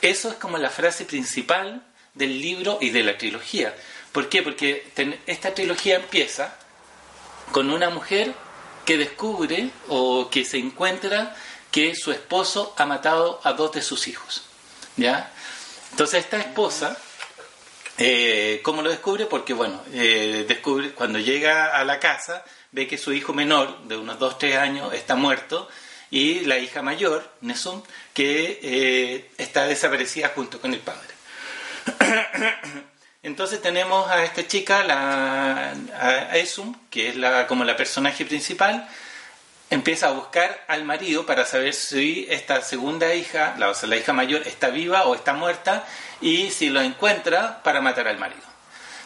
Eso 0.01 0.29
es 0.31 0.37
como 0.37 0.59
la 0.59 0.71
frase 0.71 1.05
principal 1.05 1.83
del 2.15 2.41
libro 2.41 2.79
y 2.81 2.91
de 2.91 3.03
la 3.03 3.19
trilogía. 3.19 3.75
¿Por 4.13 4.29
qué? 4.29 4.43
Porque 4.43 4.87
ten- 4.95 5.19
esta 5.27 5.53
trilogía 5.55 5.97
empieza 5.97 6.57
con 7.51 7.71
una 7.71 7.91
mujer 7.91 8.33
que 8.89 8.97
descubre 8.97 9.71
o 9.89 10.31
que 10.31 10.47
se 10.47 10.57
encuentra 10.57 11.37
que 11.71 11.95
su 11.95 12.11
esposo 12.11 12.75
ha 12.79 12.87
matado 12.87 13.39
a 13.45 13.53
dos 13.53 13.73
de 13.73 13.83
sus 13.83 14.09
hijos. 14.09 14.47
¿Ya? 14.97 15.31
Entonces 15.91 16.25
esta 16.25 16.39
esposa, 16.39 16.97
eh, 17.99 18.63
¿cómo 18.63 18.81
lo 18.81 18.89
descubre? 18.89 19.27
Porque 19.27 19.53
bueno, 19.53 19.83
eh, 19.93 20.47
descubre 20.49 20.93
cuando 20.93 21.19
llega 21.19 21.77
a 21.77 21.85
la 21.85 22.01
casa, 22.01 22.47
ve 22.73 22.87
que 22.87 22.97
su 22.97 23.13
hijo 23.13 23.35
menor, 23.35 23.83
de 23.83 23.99
unos 23.99 24.19
2, 24.19 24.39
3 24.39 24.57
años, 24.57 24.95
está 24.95 25.17
muerto, 25.17 25.69
y 26.11 26.47
la 26.47 26.57
hija 26.57 26.81
mayor, 26.81 27.31
Nesum, 27.43 27.83
que 28.15 28.59
eh, 28.63 29.31
está 29.37 29.67
desaparecida 29.67 30.33
junto 30.35 30.63
con 30.63 30.73
el 30.73 30.81
padre. 30.81 31.15
Entonces 33.23 33.61
tenemos 33.61 34.09
a 34.09 34.25
esta 34.25 34.47
chica, 34.47 34.85
la, 34.85 35.73
a 35.99 36.37
Esum, 36.37 36.75
que 36.89 37.09
es 37.09 37.17
la, 37.17 37.47
como 37.47 37.65
la 37.65 37.77
personaje 37.77 38.25
principal, 38.25 38.89
empieza 39.71 40.09
a 40.09 40.13
buscar 40.13 40.65
al 40.69 40.85
marido 40.85 41.27
para 41.27 41.45
saber 41.45 41.75
si 41.75 42.27
esta 42.31 42.63
segunda 42.63 43.15
hija, 43.15 43.57
la, 43.59 43.97
hija 43.97 44.13
mayor, 44.13 44.47
está 44.47 44.69
viva 44.71 45.05
o 45.05 45.15
está 45.15 45.33
muerta 45.33 45.85
y 46.21 46.51
si 46.51 46.71
lo 46.71 46.81
encuentra 46.81 47.63
para 47.63 47.81
matar 47.81 48.09
al 48.09 48.19
marido. 48.19 48.43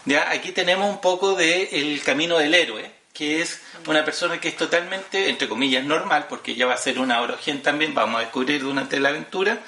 ¿Ya? 0.04 0.31
Aquí 0.31 0.52
tenemos 0.52 0.90
un 0.90 1.00
poco 1.00 1.35
del 1.35 1.69
el 1.73 2.02
camino 2.02 2.38
del 2.38 2.54
héroe, 2.54 2.90
que 3.12 3.40
es 3.40 3.61
una 3.87 4.04
persona 4.04 4.40
que 4.40 4.49
es 4.49 4.57
totalmente, 4.57 5.28
entre 5.28 5.49
comillas, 5.49 5.85
normal, 5.85 6.26
porque 6.28 6.52
ella 6.52 6.66
va 6.66 6.75
a 6.75 6.78
ser 6.78 6.99
una 6.99 7.21
orogen 7.21 7.62
también, 7.62 7.95
vamos 7.95 8.16
a 8.16 8.25
descubrir 8.25 8.62
durante 8.62 8.99
la 9.00 9.11
aventura, 9.11 9.59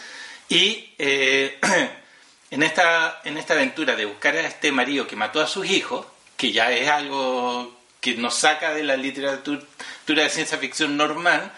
y 0.49 0.93
eh, 0.99 1.59
en, 2.51 2.63
esta, 2.63 3.21
en 3.25 3.37
esta 3.37 3.55
aventura 3.55 3.97
de 3.97 4.05
buscar 4.05 4.37
a 4.37 4.47
este 4.47 4.73
marido 4.73 5.07
que 5.07 5.17
mató 5.17 5.41
a 5.41 5.47
sus 5.47 5.67
hijos, 5.67 6.07
que 6.37 6.53
ya 6.53 6.71
es 6.71 6.89
algo 6.89 7.75
que 8.01 8.15
nos 8.15 8.35
saca 8.35 8.75
de 8.75 8.83
la 8.83 8.97
literatura 8.97 9.63
de 10.07 10.29
ciencia 10.29 10.59
ficción 10.59 10.97
normal, 10.97 11.53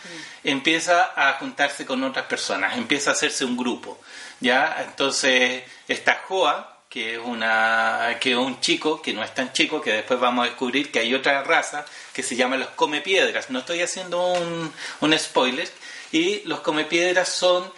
empieza 0.44 1.12
a 1.16 1.34
juntarse 1.34 1.84
con 1.84 2.04
otras 2.04 2.26
personas, 2.26 2.76
empieza 2.76 3.10
a 3.10 3.12
hacerse 3.14 3.44
un 3.44 3.56
grupo. 3.56 3.98
¿ya? 4.40 4.84
Entonces 4.86 5.64
está 5.88 6.22
Joa, 6.26 6.82
que 6.88 7.14
es, 7.14 7.20
una, 7.22 8.16
que 8.20 8.32
es 8.32 8.38
un 8.38 8.60
chico, 8.60 9.02
que 9.02 9.12
no 9.12 9.22
es 9.22 9.34
tan 9.34 9.52
chico, 9.52 9.80
que 9.80 9.92
después 9.92 10.20
vamos 10.20 10.44
a 10.44 10.48
descubrir 10.48 10.90
que 10.90 11.00
hay 11.00 11.14
otra 11.14 11.42
raza 11.42 11.84
que 12.12 12.22
se 12.22 12.36
llama 12.36 12.56
los 12.56 12.68
come 12.68 13.00
piedras. 13.00 13.50
No 13.50 13.58
estoy 13.58 13.82
haciendo 13.82 14.24
un, 14.32 14.72
un 15.00 15.18
spoiler. 15.18 15.68
Y 16.12 16.42
los 16.44 16.60
come 16.60 16.84
piedras 16.84 17.28
son 17.28 17.70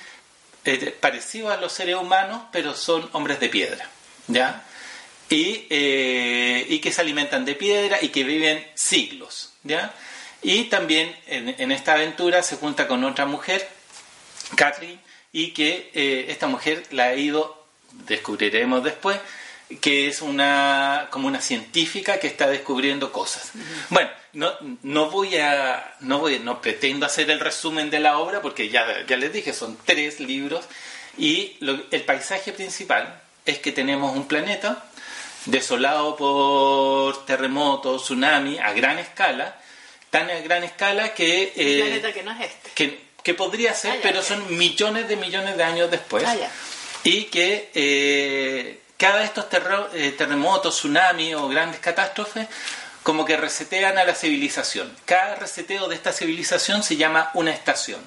eh, 0.69 0.97
parecidos 0.99 1.53
a 1.53 1.57
los 1.57 1.73
seres 1.73 1.97
humanos, 1.97 2.43
pero 2.53 2.75
son 2.75 3.09
hombres 3.13 3.41
de 3.41 3.49
piedra. 3.49 3.89
¿ya? 4.27 4.65
Y, 5.31 5.67
eh, 5.71 6.67
y 6.69 6.79
que 6.81 6.93
se 6.93 7.01
alimentan 7.01 7.45
de 7.45 7.55
piedra 7.55 7.99
y 8.01 8.09
que 8.09 8.25
viven 8.25 8.67
siglos. 8.75 9.53
¿ya? 9.63 9.95
Y 10.43 10.65
también 10.65 11.15
en, 11.27 11.73
esta 11.73 11.95
aventura 11.95 12.43
se 12.43 12.57
junta 12.57 12.87
con 12.87 13.03
otra 13.05 13.27
mujer, 13.27 13.69
Kathleen, 14.57 15.01
y 15.33 15.53
que 15.53 15.91
eh, 15.95 16.27
esta 16.29 16.47
mujer 16.47 16.85
la 16.91 17.05
ha 17.05 17.15
ido, 17.15 17.67
descubriremos 18.07 18.85
después, 18.85 19.19
que 19.81 20.09
es 20.09 20.23
una 20.23 21.09
como 21.11 21.29
una 21.29 21.41
científica 21.41 22.19
que 22.19 22.27
está 22.27 22.49
descubriendo 22.49 23.13
cosas. 23.13 23.53
Bueno, 23.91 24.11
no, 24.33 24.53
no 24.83 25.11
voy 25.11 25.37
a 25.37 25.95
no 26.01 26.19
voy 26.19 26.39
no 26.39 26.61
pretendo 26.61 27.07
hacer 27.07 27.31
el 27.31 27.41
resumen 27.41 27.91
de 27.91 28.01
la 28.01 28.19
obra 28.19 28.41
porque 28.41 28.69
ya, 28.69 29.07
ya 29.07 29.17
les 29.17 29.33
dije 29.33 29.53
son 29.53 29.79
tres 29.85 30.21
libros 30.21 30.65
y 31.19 31.57
el 31.61 32.03
paisaje 32.03 32.53
principal 32.53 33.21
es 33.45 33.59
que 33.59 33.73
tenemos 33.73 34.17
un 34.17 34.27
planeta 34.27 34.85
desolado 35.47 36.17
por 36.17 37.25
terremotos, 37.27 38.05
tsunami 38.05 38.59
a 38.59 38.73
gran 38.73 38.99
escala, 38.99 39.59
tan 40.11 40.31
a 40.31 40.41
gran 40.41 40.65
escala 40.65 41.15
que 41.15 41.53
eh, 41.57 41.81
planeta 41.81 42.13
que 42.13 42.23
no 42.23 42.33
es 42.33 42.41
este. 42.41 42.71
Que, 42.75 43.01
que 43.23 43.35
podría 43.35 43.75
ser, 43.75 43.93
ah, 43.93 43.99
pero 44.03 44.23
son 44.23 44.57
millones 44.57 45.09
de 45.09 45.17
millones 45.17 45.57
de 45.57 45.65
años 45.65 45.91
después. 45.91 46.25
Ah, 46.27 46.37
y 47.05 47.25
que 47.25 47.71
eh, 47.75 48.81
cada 48.99 49.21
de 49.21 49.25
estos 49.25 49.47
eh, 49.95 50.13
terremotos, 50.13 50.77
tsunamis 50.77 51.35
o 51.37 51.49
grandes 51.49 51.81
catástrofes 51.81 52.49
como 53.03 53.25
que 53.25 53.39
resetean 53.39 53.97
a 53.97 54.05
la 54.05 54.15
civilización. 54.15 54.95
Cada 55.07 55.37
reseteo 55.37 55.89
de 55.89 55.95
esta 55.95 56.13
civilización 56.13 56.83
se 56.83 56.97
llama 56.97 57.31
una 57.33 57.53
estación. 57.53 58.01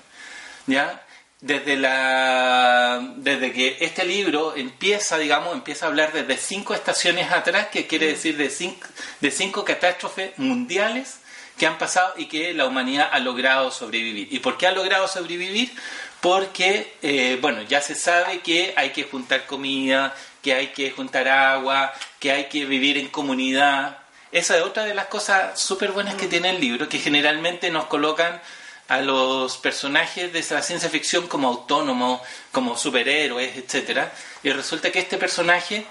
¿Ya? 0.68 1.04
Desde, 1.40 1.76
la, 1.76 3.02
desde 3.16 3.52
que 3.52 3.78
este 3.80 4.06
libro 4.06 4.56
empieza, 4.56 5.18
digamos, 5.18 5.56
empieza 5.56 5.86
a 5.86 5.90
hablar 5.90 6.14
desde 6.14 6.38
cinco 6.38 6.76
estaciones 6.76 7.32
atrás, 7.32 7.70
que 7.72 7.88
quiere 7.88 8.08
mm. 8.08 8.10
decir 8.10 8.38
de 8.38 8.50
cinco, 8.52 8.88
de 9.22 9.32
cinco 9.32 9.66
catástrofes 9.66 10.38
mundiales 10.38 11.18
que 11.58 11.66
han 11.66 11.80
pasado 11.80 12.14
y 12.18 12.26
que 12.26 12.54
la 12.54 12.68
humanidad 12.68 13.10
ha 13.12 13.20
logrado 13.20 13.72
sobrevivir. 13.72 14.28
¿Y 14.32 14.40
por 14.40 14.58
qué 14.58 14.68
ha 14.68 14.72
logrado 14.72 15.08
sobrevivir? 15.08 15.72
Porque, 16.20 16.94
eh, 17.02 17.40
bueno, 17.42 17.64
ya 17.64 17.82
se 17.82 17.96
sabe 17.96 18.42
que 18.42 18.76
hay 18.78 18.92
que 18.92 19.06
juntar 19.06 19.48
comida, 19.48 20.16
que 20.42 20.54
hay 20.54 20.68
que 20.68 20.92
juntar 20.92 21.28
agua, 21.28 21.94
que 22.20 22.32
hay 22.32 22.46
que 22.46 22.66
vivir 22.66 22.98
en 22.98 23.10
comunidad. 23.10 23.98
Esa 24.32 24.58
es 24.58 24.64
otra 24.64 24.86
de 24.86 24.94
las 24.94 25.08
cosas 25.08 25.60
súper 25.60 25.92
buenas 25.92 26.16
que 26.16 26.28
tiene 26.28 26.52
el 26.52 26.60
libro, 26.60 26.90
que 26.90 27.00
generalmente 27.00 27.70
nos 27.70 27.86
colocan 27.86 28.42
a 28.88 29.00
los 29.02 29.58
personajes 29.58 30.34
de 30.34 30.46
la 30.54 30.62
ciencia 30.62 30.90
ficción 30.90 31.28
como 31.28 31.48
autónomos, 31.48 32.22
como 32.52 32.78
superhéroes, 32.78 33.56
etc. 33.56 34.08
Y 34.44 34.52
resulta 34.52 34.92
que 34.92 35.00
este 35.00 35.18
personaje 35.18 35.86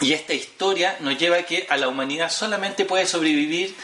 y 0.00 0.12
esta 0.12 0.34
historia 0.34 0.96
nos 1.00 1.16
lleva 1.18 1.36
a 1.36 1.42
que 1.44 1.66
a 1.70 1.76
la 1.76 1.88
humanidad 1.88 2.30
solamente 2.30 2.84
puede 2.84 3.06
sobrevivir 3.06 3.76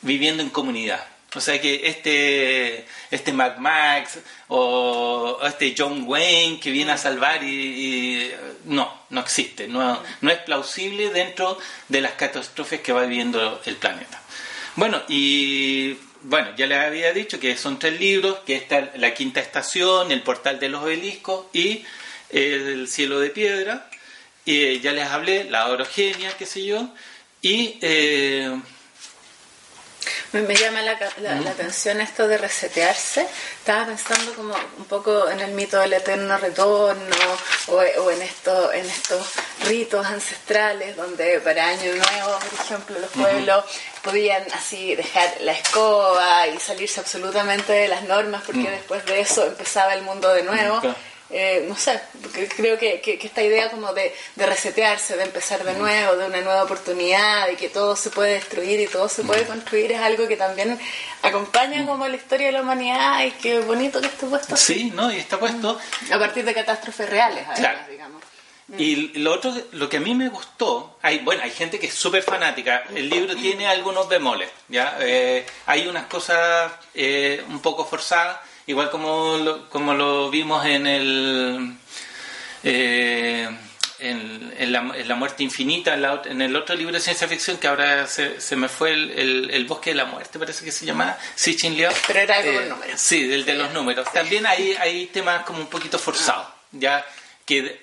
viviendo 0.00 0.42
en 0.42 0.50
comunidad. 0.50 1.04
O 1.34 1.40
sea 1.40 1.60
que 1.60 1.82
este, 1.84 2.86
este 3.10 3.32
Max 3.34 4.18
o 4.48 5.38
este 5.46 5.74
John 5.76 6.04
Wayne 6.06 6.58
que 6.58 6.70
viene 6.70 6.92
a 6.92 6.96
salvar 6.96 7.42
y, 7.44 8.30
no, 8.64 9.02
no 9.10 9.20
existe, 9.20 9.68
no, 9.68 10.02
no 10.22 10.30
es 10.30 10.38
plausible 10.38 11.10
dentro 11.10 11.58
de 11.88 12.00
las 12.00 12.12
catástrofes 12.12 12.80
que 12.80 12.92
va 12.92 13.02
viviendo 13.02 13.60
el 13.66 13.76
planeta. 13.76 14.22
Bueno, 14.76 15.02
y 15.08 15.98
bueno, 16.22 16.56
ya 16.56 16.66
les 16.66 16.78
había 16.78 17.12
dicho 17.12 17.38
que 17.38 17.58
son 17.58 17.78
tres 17.78 18.00
libros, 18.00 18.38
que 18.46 18.54
está 18.54 18.90
La 18.96 19.12
Quinta 19.12 19.40
Estación, 19.40 20.10
El 20.10 20.22
Portal 20.22 20.58
de 20.58 20.70
los 20.70 20.82
Obeliscos 20.82 21.46
y 21.52 21.84
El 22.30 22.88
Cielo 22.88 23.20
de 23.20 23.28
Piedra. 23.30 23.90
Y 24.46 24.80
ya 24.80 24.92
les 24.92 25.06
hablé, 25.06 25.44
La 25.44 25.68
Orogenia, 25.68 26.34
qué 26.38 26.46
sé 26.46 26.64
yo. 26.64 26.88
Y... 27.42 27.78
Eh, 27.82 28.58
me, 30.32 30.54
llama 30.54 30.82
la, 30.82 31.50
atención 31.50 32.00
esto 32.00 32.28
de 32.28 32.38
resetearse. 32.38 33.26
Estaba 33.58 33.86
pensando 33.86 34.34
como 34.34 34.54
un 34.76 34.84
poco 34.84 35.28
en 35.28 35.40
el 35.40 35.52
mito 35.52 35.78
del 35.78 35.94
eterno 35.94 36.36
retorno 36.38 37.16
o, 37.68 37.82
en, 38.10 38.22
esto, 38.22 38.72
en 38.72 38.86
estos 38.86 39.32
ritos 39.64 40.06
ancestrales 40.06 40.96
donde 40.96 41.40
para 41.40 41.68
Año 41.68 41.94
Nuevo, 41.94 42.38
por 42.38 42.60
ejemplo, 42.60 42.98
los 42.98 43.10
pueblos 43.10 43.64
podían 44.02 44.44
así 44.52 44.94
dejar 44.94 45.36
la 45.40 45.52
escoba 45.52 46.46
y 46.46 46.58
salirse 46.58 47.00
absolutamente 47.00 47.72
de 47.72 47.88
las 47.88 48.02
normas 48.04 48.42
porque 48.44 48.60
mm. 48.60 48.70
después 48.70 49.04
de 49.06 49.20
eso 49.20 49.46
empezaba 49.46 49.94
el 49.94 50.02
mundo 50.02 50.32
de 50.32 50.42
nuevo. 50.42 50.80
Eh, 51.30 51.66
no 51.68 51.76
sé, 51.76 52.00
creo 52.56 52.78
que, 52.78 53.02
que, 53.02 53.18
esta 53.22 53.42
idea 53.42 53.70
como 53.70 53.92
de, 53.92 54.14
de, 54.34 54.46
resetearse, 54.46 55.16
de 55.16 55.24
empezar 55.24 55.62
de 55.62 55.74
nuevo, 55.74 56.16
de 56.16 56.26
una 56.26 56.40
nueva 56.40 56.62
oportunidad, 56.62 57.46
de 57.46 57.56
que 57.56 57.68
todo 57.68 57.96
se 57.96 58.08
puede 58.08 58.34
destruir 58.34 58.80
y 58.80 58.86
todo 58.86 59.10
se 59.10 59.22
puede 59.24 59.44
construir, 59.44 59.92
es 59.92 60.00
algo 60.00 60.26
que 60.26 60.38
también 60.38 60.78
acompaña 61.22 61.84
como 61.84 62.08
la 62.08 62.16
historia 62.16 62.46
de 62.46 62.52
la 62.52 62.62
humanidad 62.62 63.22
y 63.24 63.32
qué 63.32 63.60
bonito 63.60 64.00
que 64.00 64.06
esté 64.06 64.26
puesto. 64.26 64.56
Sí, 64.56 64.90
¿no? 64.94 65.12
Y 65.12 65.18
está 65.18 65.38
puesto... 65.38 65.78
A 66.10 66.18
partir 66.18 66.46
de 66.46 66.54
catástrofes 66.54 67.10
reales, 67.10 67.46
digamos. 67.90 68.22
Y 68.76 69.18
lo 69.18 69.32
otro, 69.32 69.54
lo 69.72 69.88
que 69.88 69.96
a 69.96 70.00
mí 70.00 70.14
me 70.14 70.28
gustó, 70.28 70.98
hay, 71.00 71.20
bueno, 71.20 71.42
hay 71.42 71.50
gente 71.50 71.78
que 71.78 71.86
es 71.86 71.94
súper 71.94 72.22
fanática, 72.22 72.84
el 72.94 73.08
libro 73.08 73.34
tiene 73.34 73.66
algunos 73.66 74.08
bemoles, 74.08 74.50
¿ya? 74.68 74.98
Eh, 75.00 75.46
hay 75.64 75.86
unas 75.86 76.04
cosas 76.04 76.70
eh, 76.94 77.42
un 77.48 77.60
poco 77.60 77.86
forzadas, 77.86 78.38
igual 78.68 78.90
como 78.90 79.38
lo, 79.38 79.68
como 79.68 79.94
lo 79.94 80.30
vimos 80.30 80.64
en 80.66 80.86
el 80.86 81.74
eh, 82.62 83.48
en, 83.98 84.72
la, 84.72 85.14
muerte 85.16 85.42
infinita, 85.42 85.94
en, 86.26 86.42
el 86.42 86.54
otro 86.54 86.76
libro 86.76 86.92
de 86.92 87.00
ciencia 87.00 87.26
ficción 87.26 87.56
que 87.56 87.66
ahora 87.66 88.06
se, 88.06 88.40
se 88.40 88.54
me 88.54 88.68
fue 88.68 88.92
el, 88.92 89.50
el, 89.50 89.64
bosque 89.64 89.90
de 89.90 89.96
la 89.96 90.04
muerte, 90.04 90.38
parece 90.38 90.64
que 90.64 90.70
se 90.70 90.86
llama 90.86 91.18
Sichin 91.34 91.74
Liao. 91.74 91.92
Pero 92.06 92.20
era 92.20 92.36
algo 92.36 92.60
eh, 92.60 92.66
números. 92.66 93.00
Sí, 93.00 93.26
del 93.26 93.44
de 93.44 93.54
los 93.54 93.72
números. 93.72 94.06
También 94.12 94.46
hay, 94.46 94.76
hay 94.76 95.06
temas 95.06 95.44
como 95.44 95.58
un 95.60 95.66
poquito 95.66 95.98
forzados, 95.98 96.46
ya 96.70 97.04
que 97.44 97.80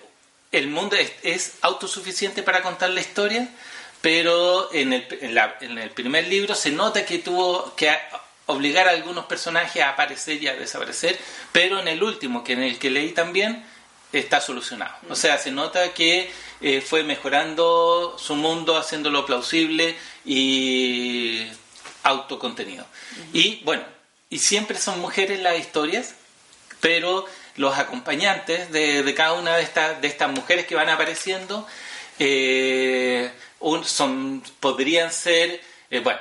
el 0.53 0.67
mundo 0.67 0.95
es, 1.23 1.53
autosuficiente 1.61 2.43
para 2.43 2.61
contar 2.61 2.91
la 2.91 3.01
historia, 3.01 3.49
pero 4.01 4.73
en 4.73 4.93
el, 4.93 5.07
en, 5.19 5.37
en 5.61 5.77
el 5.79 5.89
primer 5.89 6.27
libro 6.27 6.55
se 6.55 6.71
nota 6.71 7.05
que 7.05 7.19
tuvo 7.19 7.75
que 7.75 7.89
obligar 8.45 8.87
a 8.87 8.91
algunos 8.91 9.25
personajes 9.25 9.81
a 9.81 9.89
aparecer 9.89 10.41
y 10.41 10.47
a 10.47 10.55
desaparecer, 10.55 11.17
pero 11.51 11.79
en 11.79 11.87
el 11.87 12.03
último, 12.03 12.43
que 12.43 12.53
en 12.53 12.63
el 12.63 12.77
que 12.77 12.89
leí 12.89 13.11
también, 13.11 13.65
está 14.13 14.39
solucionado. 14.39 14.95
O 15.09 15.15
sea, 15.15 15.37
se 15.37 15.51
nota 15.51 15.93
que 15.93 16.31
eh, 16.61 16.81
fue 16.81 17.03
mejorando 17.03 18.15
su 18.17 18.35
mundo, 18.35 18.77
haciéndolo 18.77 19.25
plausible 19.25 19.95
y 20.23 21.47
autocontenido. 22.03 22.85
Y 23.33 23.61
bueno, 23.63 23.83
y 24.29 24.39
siempre 24.39 24.77
son 24.77 24.99
mujeres 24.99 25.39
las 25.41 25.59
historias, 25.59 26.15
pero 26.79 27.25
los 27.55 27.77
acompañantes 27.77 28.71
de, 28.71 29.13
cada 29.15 29.33
una 29.33 29.57
de 29.57 29.63
estas, 29.63 30.01
de 30.01 30.07
estas 30.07 30.31
mujeres 30.31 30.65
que 30.65 30.75
van 30.75 30.89
apareciendo 30.89 31.65
eh, 32.19 33.31
son, 33.83 34.43
podrían 34.59 35.11
ser, 35.11 35.61
eh, 35.89 35.99
bueno, 35.99 36.19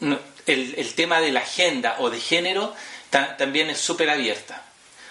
el, 0.00 0.74
el, 0.76 0.94
tema 0.94 1.20
de 1.20 1.32
la 1.32 1.40
agenda 1.40 1.96
o 1.98 2.10
de 2.10 2.20
género 2.20 2.74
también 3.10 3.70
es 3.70 3.78
súper 3.78 4.10
abierta. 4.10 4.62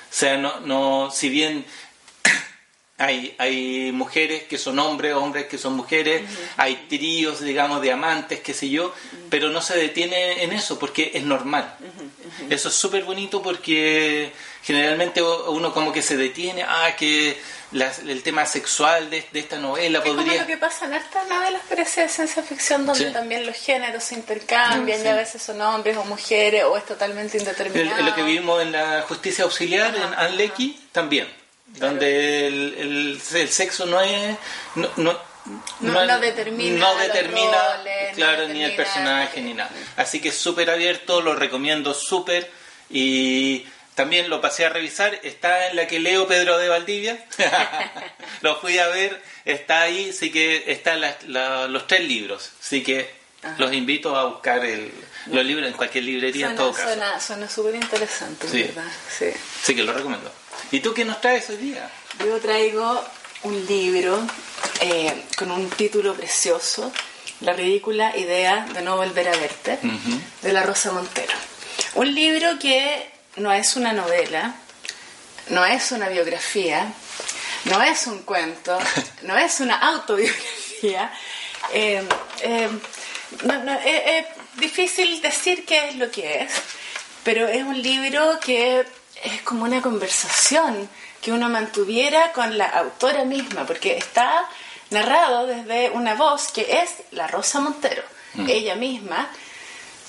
O 0.10 0.18
sea, 0.18 0.38
no, 0.38 0.60
no, 0.62 1.12
si 1.12 1.30
bien 1.30 1.66
hay, 2.98 3.36
hay 3.40 3.92
mujeres 3.92 4.44
que 4.44 4.58
son 4.58 4.80
hombres, 4.80 5.14
hombres 5.14 5.48
que 5.48 5.58
son 5.58 5.74
mujeres, 5.74 6.24
hay 6.56 6.88
tríos, 6.88 7.42
digamos, 7.42 7.82
de 7.82 7.92
amantes, 7.92 8.40
qué 8.40 8.54
sé 8.54 8.70
yo, 8.70 8.94
pero 9.30 9.50
no 9.50 9.62
se 9.62 9.76
detiene 9.76 10.44
en 10.44 10.54
eso 10.54 10.80
porque 10.80 11.12
es 11.14 11.24
normal. 11.24 11.76
Eso 12.50 12.70
es 12.70 12.76
súper 12.76 13.04
bonito 13.04 13.42
porque 13.42 14.32
generalmente 14.64 15.22
uno 15.22 15.74
como 15.74 15.92
que 15.92 16.02
se 16.02 16.16
detiene, 16.16 16.64
ah, 16.64 16.96
que 16.98 17.38
el 17.74 18.24
tema 18.24 18.46
sexual 18.46 19.10
de, 19.10 19.28
esta 19.34 19.58
novela 19.58 20.02
podría... 20.02 20.36
Es 20.36 20.42
lo 20.42 20.48
que 20.48 20.58
pasa 20.58 20.86
en 20.86 20.94
estas 20.94 21.28
novelas 21.28 21.62
parece 21.68 22.02
de 22.02 22.08
ciencia 22.08 22.44
ficción 22.44 22.86
donde 22.86 23.12
también 23.12 23.46
los 23.46 23.58
géneros 23.58 24.06
se 24.06 24.16
intercambian 24.16 25.04
y 25.04 25.08
a 25.08 25.16
veces 25.16 25.42
son 25.42 25.62
hombres 25.62 25.98
o 25.98 26.06
mujeres 26.06 26.64
o 26.64 26.78
es 26.78 26.86
totalmente 26.86 27.38
indeterminado. 27.38 28.02
lo 28.02 28.16
que 28.16 28.24
vimos 28.24 28.62
en 28.62 28.72
la 28.72 29.02
justicia 29.02 29.44
auxiliar, 29.44 29.94
en 29.94 30.14
Anleki, 30.14 30.80
también 30.94 31.45
donde 31.68 32.48
el, 32.48 33.20
el, 33.34 33.50
sexo 33.50 33.86
no 33.86 34.00
es 34.02 34.38
no, 34.76 34.90
no, 34.98 35.20
no, 35.82 36.20
determina, 36.20 36.80
no 36.80 36.96
determina 36.96 37.84
claro 38.14 38.48
ni 38.48 38.64
el 38.64 38.76
personaje 38.76 39.42
ni 39.42 39.54
nada. 39.54 39.70
así 39.98 40.20
que 40.20 40.32
súper 40.32 40.70
abierto 40.70 41.22
lo 41.22 41.36
recomiendo 41.36 41.94
súper. 41.94 42.50
Y 42.88 43.66
también 43.96 44.30
lo 44.30 44.42
pasé 44.42 44.66
a 44.66 44.70
revisar 44.70 45.20
está 45.24 45.70
en 45.70 45.76
la 45.76 45.88
que 45.88 46.00
leo 46.00 46.28
Pedro 46.28 46.58
de 46.58 46.70
Valdivia. 46.70 47.26
Lo 48.42 48.60
fui 48.60 48.78
a 48.78 48.88
ver 48.88 49.20
está 49.46 49.82
ahí 49.82 50.14
sí 50.14 50.32
que 50.32 50.66
están 50.68 51.02
los 51.72 51.88
tres 51.88 52.02
libros. 52.02 52.52
Así 52.62 52.84
que 52.84 53.10
los 53.58 53.74
invito 53.74 54.16
a 54.16 54.26
buscar 54.26 54.64
el, 54.66 54.92
los 55.28 55.46
libros 55.46 55.68
en 55.68 55.74
cualquier 55.74 56.04
librería 56.04 56.50
en 56.50 56.56
todo 56.56 56.74
caso. 56.74 56.90
suena 57.20 57.50
súper 57.50 57.76
interesante 57.76 58.48
sí. 58.48 58.64
¿verdad? 58.64 58.92
sí. 59.10 59.32
Sí 59.64 59.76
que 59.76 59.84
lo 59.84 59.94
recomiendo 59.94 60.32
¿Y 60.72 60.80
tú 60.80 60.94
qué 60.94 61.06
nos 61.06 61.22
traes 61.22 61.50
hoy 61.50 61.58
día? 61.58 61.90
Yo 62.20 62.40
traigo 62.40 63.04
un 63.44 63.66
libro 63.68 64.20
eh, 64.82 65.24
con 65.38 65.52
un 65.52 65.70
título 65.70 66.16
precioso, 66.16 66.92
La 67.42 67.54
ridícula 67.54 68.18
idea 68.18 68.66
de 68.74 68.82
no 68.82 68.98
volver 68.98 69.28
a 69.28 69.38
verte, 69.38 69.78
de 70.42 70.54
la 70.54 70.64
Rosa 70.64 70.92
Montero. 70.92 71.34
Un 71.96 72.14
libro 72.16 72.58
que 72.58 73.10
no 73.36 73.54
es 73.54 73.76
una 73.76 73.94
novela, 73.94 74.56
no 75.50 75.64
es 75.66 75.92
una 75.92 76.10
biografía, 76.10 76.92
no 77.66 77.84
es 77.84 78.08
un 78.08 78.24
cuento, 78.24 78.78
no 79.22 79.38
es 79.38 79.60
una 79.60 79.76
autobiografía. 79.76 81.12
Eh, 81.74 82.04
eh, 82.42 82.70
es 84.06 84.26
difícil 84.60 85.22
decir 85.22 85.66
qué 85.66 85.90
es 85.90 85.96
lo 85.96 86.10
que 86.10 86.42
es, 86.42 86.52
pero 87.24 87.48
es 87.48 87.64
un 87.64 87.80
libro 87.82 88.40
que 88.40 88.86
es 89.26 89.42
como 89.42 89.64
una 89.64 89.82
conversación 89.82 90.90
que 91.22 91.32
uno 91.32 91.50
mantuviera 91.50 92.32
con 92.32 92.58
la 92.58 92.66
autora 92.66 93.26
misma, 93.26 93.66
porque 93.66 93.98
está 93.98 94.48
narrado 94.92 95.48
desde 95.48 95.90
una 95.90 96.14
voz 96.16 96.52
que 96.52 96.82
es 96.82 96.92
la 97.12 97.28
Rosa 97.28 97.60
Montero, 97.60 98.04
mm. 98.36 98.50
ella 98.50 98.76
misma, 98.76 99.28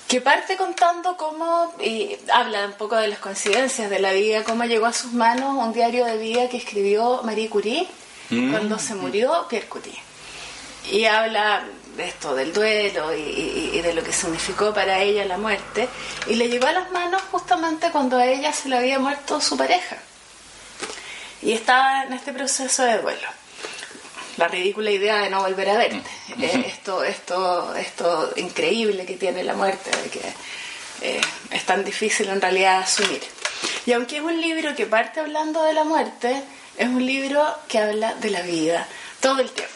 que 0.06 0.20
parte 0.20 0.56
contando 0.56 1.16
cómo, 1.16 1.74
y 1.80 2.16
habla 2.32 2.66
un 2.66 2.74
poco 2.74 2.96
de 2.96 3.08
las 3.08 3.18
coincidencias 3.18 3.90
de 3.90 3.98
la 3.98 4.12
vida, 4.12 4.44
cómo 4.44 4.64
llegó 4.64 4.86
a 4.86 4.92
sus 4.92 5.12
manos 5.12 5.56
un 5.56 5.72
diario 5.72 6.04
de 6.04 6.18
vida 6.18 6.48
que 6.48 6.58
escribió 6.58 7.22
Marie 7.24 7.48
Curie 7.48 7.88
mm. 8.30 8.50
cuando 8.50 8.78
se 8.78 8.94
murió 8.94 9.46
Pierre 9.48 9.68
Curie. 9.68 9.98
Y 10.92 11.06
habla 11.06 11.64
de 11.96 12.08
esto, 12.08 12.34
del 12.34 12.52
duelo 12.52 13.14
y, 13.16 13.80
de 13.80 13.94
lo 13.94 14.02
que 14.02 14.12
significó 14.12 14.72
para 14.72 15.00
ella 15.00 15.24
la 15.24 15.38
muerte, 15.38 15.88
y 16.26 16.34
le 16.34 16.48
llevó 16.48 16.66
a 16.66 16.72
las 16.72 16.90
manos 16.90 17.22
justamente 17.30 17.90
cuando 17.90 18.18
a 18.18 18.26
ella 18.26 18.52
se 18.52 18.68
le 18.68 18.76
había 18.76 18.98
muerto 18.98 19.40
su 19.40 19.56
pareja. 19.56 19.96
Y 21.42 21.52
estaba 21.52 22.04
en 22.04 22.12
este 22.12 22.32
proceso 22.32 22.82
de 22.82 22.98
duelo. 22.98 23.28
La 24.36 24.48
ridícula 24.48 24.90
idea 24.90 25.18
de 25.18 25.30
no 25.30 25.42
volver 25.42 25.70
a 25.70 25.78
verte. 25.78 26.10
Mm. 26.36 26.42
Eh, 26.42 26.64
esto, 26.66 27.02
esto, 27.02 27.74
esto 27.74 28.32
increíble 28.36 29.06
que 29.06 29.16
tiene 29.16 29.42
la 29.42 29.54
muerte, 29.54 29.90
de 29.90 30.10
que 30.10 30.32
eh, 31.02 31.20
es 31.50 31.64
tan 31.64 31.84
difícil 31.84 32.28
en 32.28 32.40
realidad 32.40 32.80
asumir. 32.80 33.22
Y 33.86 33.92
aunque 33.92 34.16
es 34.16 34.22
un 34.22 34.40
libro 34.40 34.74
que 34.74 34.86
parte 34.86 35.20
hablando 35.20 35.62
de 35.62 35.72
la 35.72 35.84
muerte, 35.84 36.42
es 36.76 36.88
un 36.88 37.04
libro 37.04 37.42
que 37.68 37.78
habla 37.78 38.14
de 38.14 38.30
la 38.30 38.42
vida 38.42 38.86
todo 39.20 39.40
el 39.40 39.50
tiempo. 39.50 39.75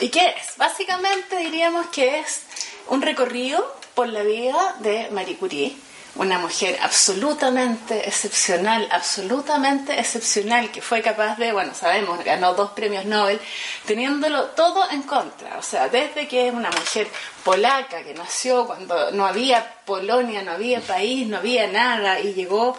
¿Y 0.00 0.08
qué 0.08 0.28
es? 0.28 0.56
Básicamente 0.56 1.36
diríamos 1.36 1.88
que 1.88 2.20
es 2.20 2.40
un 2.88 3.02
recorrido 3.02 3.76
por 3.94 4.08
la 4.08 4.22
vida 4.22 4.76
de 4.80 5.10
Marie 5.10 5.36
Curie, 5.36 5.76
una 6.14 6.38
mujer 6.38 6.78
absolutamente 6.80 8.08
excepcional, 8.08 8.88
absolutamente 8.90 10.00
excepcional, 10.00 10.70
que 10.70 10.80
fue 10.80 11.02
capaz 11.02 11.36
de, 11.36 11.52
bueno, 11.52 11.74
sabemos, 11.74 12.24
ganó 12.24 12.54
dos 12.54 12.70
premios 12.70 13.04
Nobel, 13.04 13.38
teniéndolo 13.84 14.44
todo 14.46 14.90
en 14.90 15.02
contra. 15.02 15.58
O 15.58 15.62
sea, 15.62 15.90
desde 15.90 16.26
que 16.26 16.48
es 16.48 16.54
una 16.54 16.70
mujer 16.70 17.06
polaca 17.44 18.02
que 18.02 18.14
nació 18.14 18.66
cuando 18.66 19.10
no 19.10 19.26
había 19.26 19.82
Polonia, 19.84 20.40
no 20.40 20.52
había 20.52 20.80
país, 20.80 21.28
no 21.28 21.36
había 21.36 21.66
nada, 21.66 22.18
y 22.20 22.32
llegó 22.32 22.74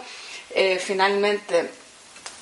eh, 0.50 0.82
finalmente 0.84 1.81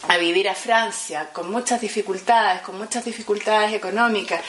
a 0.08 0.18
vivir 0.18 0.48
a 0.48 0.56
Francia 0.56 1.30
con 1.34 1.52
muchas 1.52 1.82
dificultades, 1.82 2.62
con 2.62 2.78
muchas 2.78 3.06
dificultades 3.06 3.74
económicas, 3.74 4.42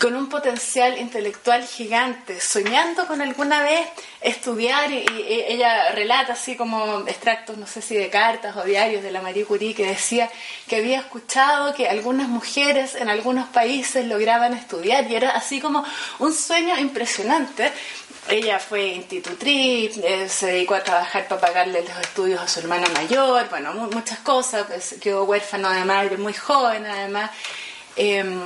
con 0.00 0.14
un 0.14 0.28
potencial 0.28 0.98
intelectual 0.98 1.64
gigante, 1.64 2.40
soñando 2.40 3.06
con 3.06 3.22
alguna 3.22 3.62
vez 3.62 3.86
estudiar, 4.20 4.92
y, 4.92 5.06
ella 5.48 5.92
relata 5.92 6.34
así 6.34 6.56
como 6.56 7.06
extractos, 7.06 7.56
no 7.56 7.66
sé 7.66 7.80
si 7.80 7.96
de 7.96 8.10
cartas 8.10 8.54
o 8.56 8.64
diarios 8.64 9.02
de 9.02 9.10
la 9.10 9.22
Marie 9.22 9.46
Curie, 9.46 9.74
que 9.74 9.86
decía 9.86 10.28
que 10.66 10.76
había 10.76 10.98
escuchado 10.98 11.74
que 11.74 11.88
algunas 11.88 12.28
mujeres 12.28 12.96
en 12.96 13.08
algunos 13.08 13.48
países 13.48 14.04
lograban 14.06 14.52
estudiar, 14.52 15.10
y 15.10 15.14
era 15.14 15.30
así 15.30 15.58
como 15.60 15.84
un 16.18 16.34
sueño 16.34 16.78
impresionante. 16.78 17.72
Ella 18.28 18.58
fue 18.58 18.88
institutriz, 18.88 19.96
eh, 19.98 20.28
se 20.28 20.46
dedicó 20.46 20.74
a 20.74 20.84
trabajar 20.84 21.26
para 21.28 21.40
pagarle 21.40 21.82
los 21.82 21.98
estudios 21.98 22.40
a 22.40 22.46
su 22.48 22.60
hermana 22.60 22.86
mayor, 22.94 23.48
bueno, 23.48 23.72
muchas 23.72 24.18
cosas, 24.18 24.66
pues, 24.66 24.96
quedó 25.00 25.24
huérfano 25.24 25.70
de 25.70 25.84
madre 25.84 26.18
muy 26.18 26.34
joven 26.34 26.84
además. 26.84 27.30
Em, 27.96 28.40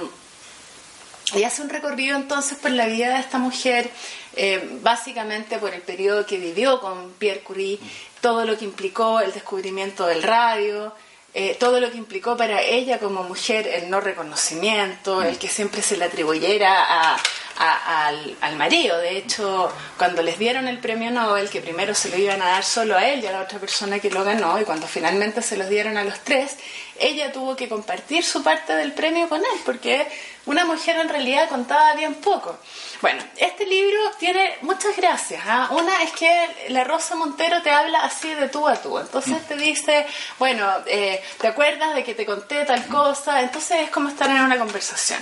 y 1.35 1.45
hace 1.45 1.63
un 1.63 1.69
recorrido 1.69 2.17
entonces 2.17 2.59
por 2.59 2.71
la 2.71 2.87
vida 2.87 3.15
de 3.15 3.21
esta 3.21 3.39
mujer, 3.39 3.91
eh, 4.37 4.79
básicamente 4.83 5.59
por 5.59 5.75
el 5.75 5.83
periodo 5.83 6.27
que 6.27 6.39
vivió 6.39 6.81
con 6.81 7.13
Pierre 7.15 7.41
Curie, 7.41 7.79
todo 8.21 8.45
lo 8.45 8.57
que 8.57 8.65
implicó 8.65 9.21
el 9.21 9.33
descubrimiento 9.33 10.07
del 10.07 10.23
radio, 10.23 10.95
eh, 11.35 11.57
todo 11.59 11.81
lo 11.81 11.91
que 11.91 11.97
implicó 11.97 12.37
para 12.37 12.61
ella 12.61 12.99
como 12.99 13.23
mujer 13.23 13.67
el 13.67 13.89
no 13.89 14.01
reconocimiento, 14.01 15.23
el 15.23 15.39
que 15.39 15.49
siempre 15.49 15.81
se 15.81 15.97
le 15.97 16.05
atribuyera 16.05 17.15
a, 17.15 17.19
al, 17.59 18.37
al, 18.41 18.57
marido. 18.57 18.99
De 18.99 19.17
hecho, 19.17 19.73
cuando 19.99 20.23
les 20.23 20.39
dieron 20.39 20.69
el 20.69 20.79
premio 20.79 21.11
Nobel, 21.11 21.51
que 21.51 21.61
primero 21.61 21.95
se 21.95 22.09
lo 22.09 22.17
iban 22.17 22.41
a 22.43 22.47
dar 22.47 22.65
solo 22.65 22.97
a 22.97 23.07
él 23.07 23.23
y 23.23 23.27
a 23.27 23.33
la 23.33 23.43
otra 23.43 23.59
persona 23.59 23.99
que 23.99 24.11
lo 24.11 24.25
ganó, 24.25 24.61
y 24.61 24.65
cuando 24.65 24.87
finalmente 24.87 25.43
se 25.43 25.57
los 25.57 25.69
dieron 25.69 25.97
a 25.97 26.05
los 26.05 26.21
tres, 26.21 26.57
ella 27.03 27.33
tuvo 27.33 27.57
que 27.57 27.69
compartir 27.69 28.25
su 28.25 28.43
parte 28.43 28.75
del 28.75 28.93
premio 28.93 29.29
con 29.29 29.41
él, 29.41 29.61
porque 29.65 30.07
una 30.47 30.65
mujer 30.65 30.97
en 30.97 31.09
realidad 31.09 31.49
contaba 31.49 31.95
bien 31.95 32.15
poco. 32.15 32.59
Bueno, 33.01 33.23
este 33.37 33.67
libro 33.67 33.99
tiene 34.19 34.57
muchas 34.63 34.97
gracias. 34.97 35.43
¿ah? 35.47 35.69
Una 35.73 36.03
es 36.03 36.13
que 36.13 36.49
la 36.69 36.85
Rosa 36.85 37.15
Montero 37.17 37.63
te 37.63 37.71
habla 37.71 38.05
así 38.05 38.33
de 38.35 38.49
tú 38.49 38.67
a 38.69 38.77
tú. 38.77 38.99
Entonces 38.99 39.47
te 39.47 39.57
dice, 39.57 40.07
bueno, 40.39 40.69
eh, 40.87 41.23
¿te 41.41 41.49
acuerdas 41.49 41.95
de 41.95 42.05
que 42.05 42.15
te 42.15 42.25
conté 42.25 42.65
tal 42.65 42.87
cosa? 42.87 43.41
Entonces 43.41 43.83
es 43.83 43.91
como 43.91 44.09
estar 44.09 44.31
en 44.31 44.41
una 44.41 44.59
conversación. 44.59 45.21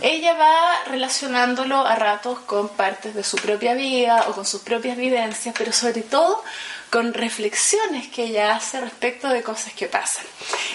Ella 0.00 0.34
va 0.34 0.84
relacionándolo 0.86 1.86
a 1.86 1.94
ratos 1.96 2.40
con 2.40 2.68
partes 2.68 3.14
de 3.14 3.24
su 3.24 3.36
propia 3.36 3.74
vida 3.74 4.26
o 4.28 4.32
con 4.32 4.44
sus 4.44 4.62
propias 4.62 4.96
vivencias, 4.96 5.54
pero 5.56 5.72
sobre 5.72 6.02
todo 6.02 6.42
con 6.94 7.12
reflexiones 7.12 8.06
que 8.06 8.22
ella 8.22 8.54
hace 8.54 8.80
respecto 8.80 9.28
de 9.28 9.42
cosas 9.42 9.72
que 9.72 9.88
pasan. 9.88 10.24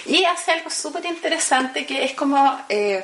Y 0.04 0.22
hace 0.26 0.52
algo 0.52 0.68
súper 0.68 1.06
interesante 1.06 1.86
que 1.86 2.04
es 2.04 2.12
como 2.12 2.62
eh, 2.68 3.02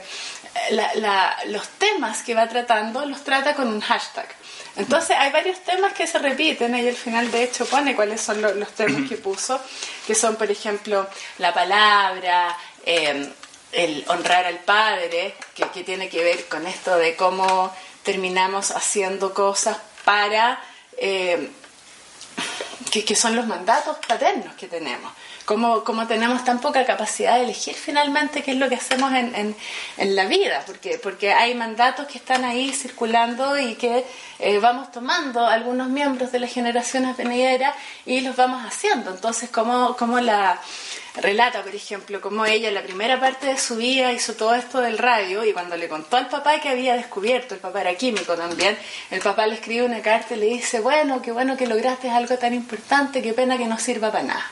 los 1.46 1.66
temas 1.78 2.22
que 2.22 2.34
va 2.34 2.46
tratando, 2.46 3.06
los 3.06 3.24
trata 3.24 3.54
con 3.54 3.68
un 3.68 3.80
hashtag. 3.80 4.28
Entonces 4.76 5.16
hay 5.18 5.32
varios 5.32 5.60
temas 5.60 5.94
que 5.94 6.06
se 6.06 6.18
repiten 6.18 6.74
y 6.76 6.86
al 6.86 6.94
final 6.94 7.30
de 7.30 7.44
hecho 7.44 7.64
pone 7.64 7.96
cuáles 7.96 8.20
son 8.20 8.42
los, 8.42 8.72
temas 8.72 9.08
que 9.08 9.16
puso, 9.16 9.58
que 10.06 10.14
son 10.14 10.36
por 10.36 10.50
ejemplo 10.50 11.08
la 11.38 11.54
palabra, 11.54 12.54
em, 12.84 13.32
el 13.72 14.04
honrar 14.08 14.44
al 14.44 14.58
padre, 14.58 15.36
que, 15.54 15.64
tiene 15.84 16.10
que 16.10 16.22
ver 16.22 16.44
con 16.48 16.66
esto 16.66 16.94
de 16.98 17.16
cómo 17.16 17.74
terminamos 18.02 18.72
haciendo 18.72 19.32
cosas 19.32 19.78
para... 20.04 20.60
Eh, 20.98 21.48
que, 22.90 23.04
que 23.04 23.16
son 23.16 23.36
los 23.36 23.46
mandatos 23.46 23.96
paternos 24.06 24.54
que 24.54 24.68
tenemos 24.68 25.12
cómo, 25.46 25.84
cómo, 25.84 26.06
tenemos 26.06 26.44
tan 26.44 26.60
poca 26.60 26.84
capacidad 26.84 27.36
de 27.36 27.44
elegir 27.44 27.74
finalmente 27.74 28.42
qué 28.42 28.50
es 28.50 28.58
lo 28.58 28.68
que 28.68 28.74
hacemos 28.74 29.12
en, 29.14 29.34
en, 29.34 29.56
en, 29.96 30.16
la 30.16 30.26
vida, 30.26 30.62
porque, 30.66 30.98
porque 30.98 31.32
hay 31.32 31.54
mandatos 31.54 32.06
que 32.06 32.18
están 32.18 32.44
ahí 32.44 32.72
circulando 32.72 33.58
y 33.58 33.76
que 33.76 34.04
eh, 34.40 34.58
vamos 34.58 34.92
tomando 34.92 35.46
algunos 35.46 35.88
miembros 35.88 36.32
de 36.32 36.40
las 36.40 36.52
generaciones 36.52 37.16
venideras 37.16 37.74
y 38.04 38.20
los 38.20 38.36
vamos 38.36 38.62
haciendo. 38.66 39.10
Entonces, 39.12 39.48
cómo, 39.48 39.96
cómo 39.96 40.20
la 40.20 40.60
relata, 41.16 41.62
por 41.62 41.74
ejemplo, 41.74 42.20
cómo 42.20 42.44
ella 42.44 42.68
en 42.68 42.74
la 42.74 42.82
primera 42.82 43.18
parte 43.18 43.46
de 43.46 43.58
su 43.58 43.76
vida 43.76 44.12
hizo 44.12 44.34
todo 44.34 44.54
esto 44.54 44.80
del 44.80 44.98
radio 44.98 45.44
y 45.44 45.52
cuando 45.52 45.76
le 45.76 45.88
contó 45.88 46.16
al 46.16 46.28
papá 46.28 46.60
que 46.60 46.68
había 46.68 46.94
descubierto, 46.96 47.54
el 47.54 47.60
papá 47.60 47.80
era 47.82 47.94
químico 47.94 48.34
también, 48.34 48.76
el 49.10 49.20
papá 49.20 49.46
le 49.46 49.54
escribe 49.54 49.86
una 49.86 50.02
carta 50.02 50.34
y 50.34 50.40
le 50.40 50.46
dice, 50.46 50.80
bueno, 50.80 51.22
qué 51.22 51.32
bueno 51.32 51.56
que 51.56 51.66
lograste 51.66 52.10
algo 52.10 52.36
tan 52.36 52.52
importante, 52.52 53.22
qué 53.22 53.32
pena 53.32 53.56
que 53.56 53.66
no 53.66 53.78
sirva 53.78 54.12
para 54.12 54.24
nada. 54.24 54.50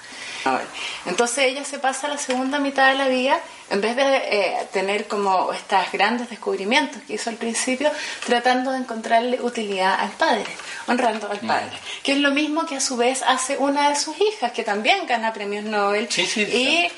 Entonces 1.06 1.44
ella 1.44 1.64
se 1.64 1.78
pasa 1.78 2.08
la 2.08 2.18
segunda 2.18 2.58
mitad 2.58 2.90
de 2.90 2.96
la 2.96 3.08
vida, 3.08 3.40
en 3.70 3.80
vez 3.80 3.96
de 3.96 4.16
eh, 4.16 4.68
tener 4.72 5.06
como 5.06 5.52
estos 5.52 5.90
grandes 5.92 6.28
descubrimientos 6.28 7.02
que 7.06 7.14
hizo 7.14 7.30
al 7.30 7.36
principio, 7.36 7.90
tratando 8.26 8.72
de 8.72 8.78
encontrarle 8.78 9.40
utilidad 9.40 9.98
al 9.98 10.10
padre, 10.10 10.44
honrando 10.86 11.30
al 11.30 11.40
padre, 11.40 11.72
que 12.02 12.12
es 12.12 12.18
lo 12.18 12.30
mismo 12.30 12.66
que 12.66 12.76
a 12.76 12.80
su 12.80 12.96
vez 12.96 13.22
hace 13.22 13.56
una 13.58 13.88
de 13.90 13.96
sus 13.96 14.14
hijas, 14.20 14.52
que 14.52 14.64
también 14.64 15.06
gana 15.06 15.32
premios 15.32 15.64
Nobel. 15.64 16.08
y 16.36 16.88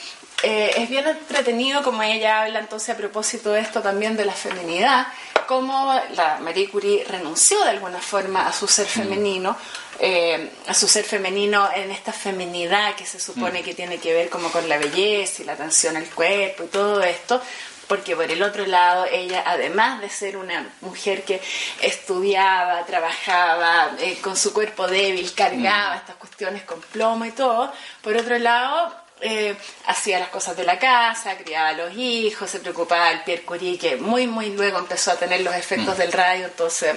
eh, 0.42 0.72
es 0.77 0.88
bien 0.88 1.07
entretenido 1.07 1.83
como 1.83 2.03
ella 2.03 2.42
habla 2.42 2.59
entonces 2.59 2.90
a 2.90 2.96
propósito 2.96 3.53
de 3.53 3.61
esto 3.61 3.81
también 3.81 4.16
de 4.16 4.25
la 4.25 4.35
feminidad, 4.35 5.07
cómo 5.46 5.99
la 6.14 6.38
Marie 6.38 6.68
Curie 6.68 7.05
renunció 7.09 7.62
de 7.64 7.70
alguna 7.70 8.01
forma 8.01 8.46
a 8.46 8.53
su 8.53 8.66
ser 8.66 8.87
femenino 8.87 9.57
eh, 9.99 10.51
a 10.66 10.75
su 10.75 10.88
ser 10.88 11.05
femenino 11.05 11.70
en 11.75 11.90
esta 11.90 12.12
feminidad 12.12 12.94
que 12.96 13.07
se 13.07 13.18
supone 13.18 13.61
mm. 13.61 13.64
que 13.64 13.75
tiene 13.75 13.99
que 13.99 14.12
ver 14.12 14.29
como 14.29 14.51
con 14.51 14.68
la 14.68 14.77
belleza 14.77 15.40
y 15.40 15.46
la 15.46 15.55
atención 15.55 15.96
al 15.96 16.05
cuerpo 16.11 16.64
y 16.64 16.66
todo 16.66 17.03
esto, 17.03 17.40
porque 17.88 18.14
por 18.14 18.31
el 18.31 18.42
otro 18.42 18.66
lado 18.66 19.07
ella, 19.11 19.42
además 19.46 20.03
de 20.03 20.11
ser 20.11 20.37
una 20.37 20.68
mujer 20.83 21.22
que 21.22 21.40
estudiaba, 21.81 22.85
trabajaba 22.85 23.92
eh, 23.99 24.18
con 24.20 24.37
su 24.37 24.53
cuerpo 24.53 24.87
débil, 24.87 25.33
cargaba 25.33 25.94
mm. 25.94 25.99
estas 25.99 26.16
cuestiones 26.16 26.62
con 26.64 26.79
plomo 26.81 27.25
y 27.25 27.31
todo, 27.31 27.72
por 28.03 28.14
otro 28.16 28.38
lado 28.38 29.05
eh, 29.20 29.57
hacía 29.87 30.18
las 30.18 30.29
cosas 30.29 30.57
de 30.57 30.64
la 30.64 30.79
casa, 30.79 31.37
criaba 31.37 31.68
a 31.68 31.72
los 31.72 31.96
hijos, 31.96 32.50
se 32.50 32.61
preocupaba 32.61 33.11
del 33.11 33.22
Pierre 33.22 33.42
Curie, 33.42 33.79
que 33.79 33.96
muy, 33.96 34.26
muy 34.26 34.50
luego 34.50 34.79
empezó 34.79 35.12
a 35.12 35.16
tener 35.16 35.40
los 35.40 35.55
efectos 35.55 35.96
mm. 35.96 35.98
del 35.98 36.12
radio, 36.12 36.44
entonces 36.46 36.96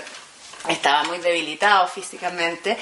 estaba 0.68 1.04
muy 1.04 1.20
debilitado 1.20 1.88
físicamente. 1.88 2.78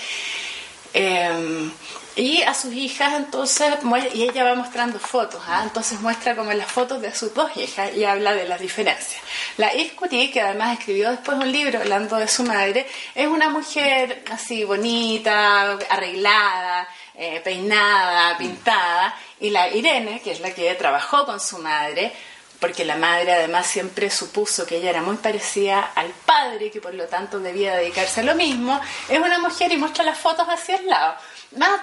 Eh, 0.94 1.70
y 2.18 2.42
a 2.42 2.56
sus 2.56 2.74
hijas 2.74 3.14
entonces, 3.14 3.76
y 4.16 4.24
ella 4.24 4.44
va 4.44 4.56
mostrando 4.56 4.98
fotos, 4.98 5.40
¿ah? 5.48 5.62
entonces 5.62 6.02
muestra 6.02 6.36
como 6.36 6.52
las 6.52 6.72
fotos 6.72 7.00
de 7.00 7.14
sus 7.14 7.32
dos 7.36 7.56
hijas 7.58 7.96
y 7.96 8.06
habla 8.06 8.34
de 8.34 8.48
las 8.48 8.60
diferencias. 8.60 9.22
La 9.58 9.76
Iscuti, 9.76 10.32
que 10.32 10.42
además 10.42 10.80
escribió 10.80 11.12
después 11.12 11.38
un 11.38 11.52
libro 11.52 11.80
hablando 11.80 12.16
de 12.16 12.28
su 12.28 12.44
madre, 12.44 12.88
es 13.14 13.28
una 13.28 13.50
mujer 13.50 14.24
así 14.32 14.64
bonita, 14.64 15.74
arreglada, 15.90 16.88
eh, 17.14 17.40
peinada, 17.44 18.36
pintada, 18.36 19.16
y 19.40 19.50
la 19.50 19.70
Irene, 19.70 20.22
que 20.22 20.32
es 20.32 20.40
la 20.40 20.52
que 20.52 20.74
trabajó 20.76 21.26
con 21.26 21.40
su 21.40 21.60
madre, 21.60 22.14
porque 22.60 22.86
la 22.86 22.96
madre 22.96 23.34
además 23.34 23.68
siempre 23.68 24.10
supuso 24.10 24.66
que 24.66 24.78
ella 24.78 24.90
era 24.90 25.02
muy 25.02 25.18
parecida 25.18 25.92
al 25.96 26.10
padre, 26.26 26.72
que 26.72 26.82
por 26.82 26.94
lo 26.94 27.06
tanto 27.06 27.40
debía 27.40 27.76
dedicarse 27.76 28.22
a 28.22 28.24
lo 28.24 28.36
mismo, 28.36 28.80
es 29.08 29.20
una 29.20 29.40
mujer 29.40 29.72
y 29.72 29.78
muestra 29.78 30.04
las 30.04 30.18
fotos 30.18 30.48
hacia 30.48 30.78
el 30.78 30.88
lado, 30.88 31.16
más 31.56 31.82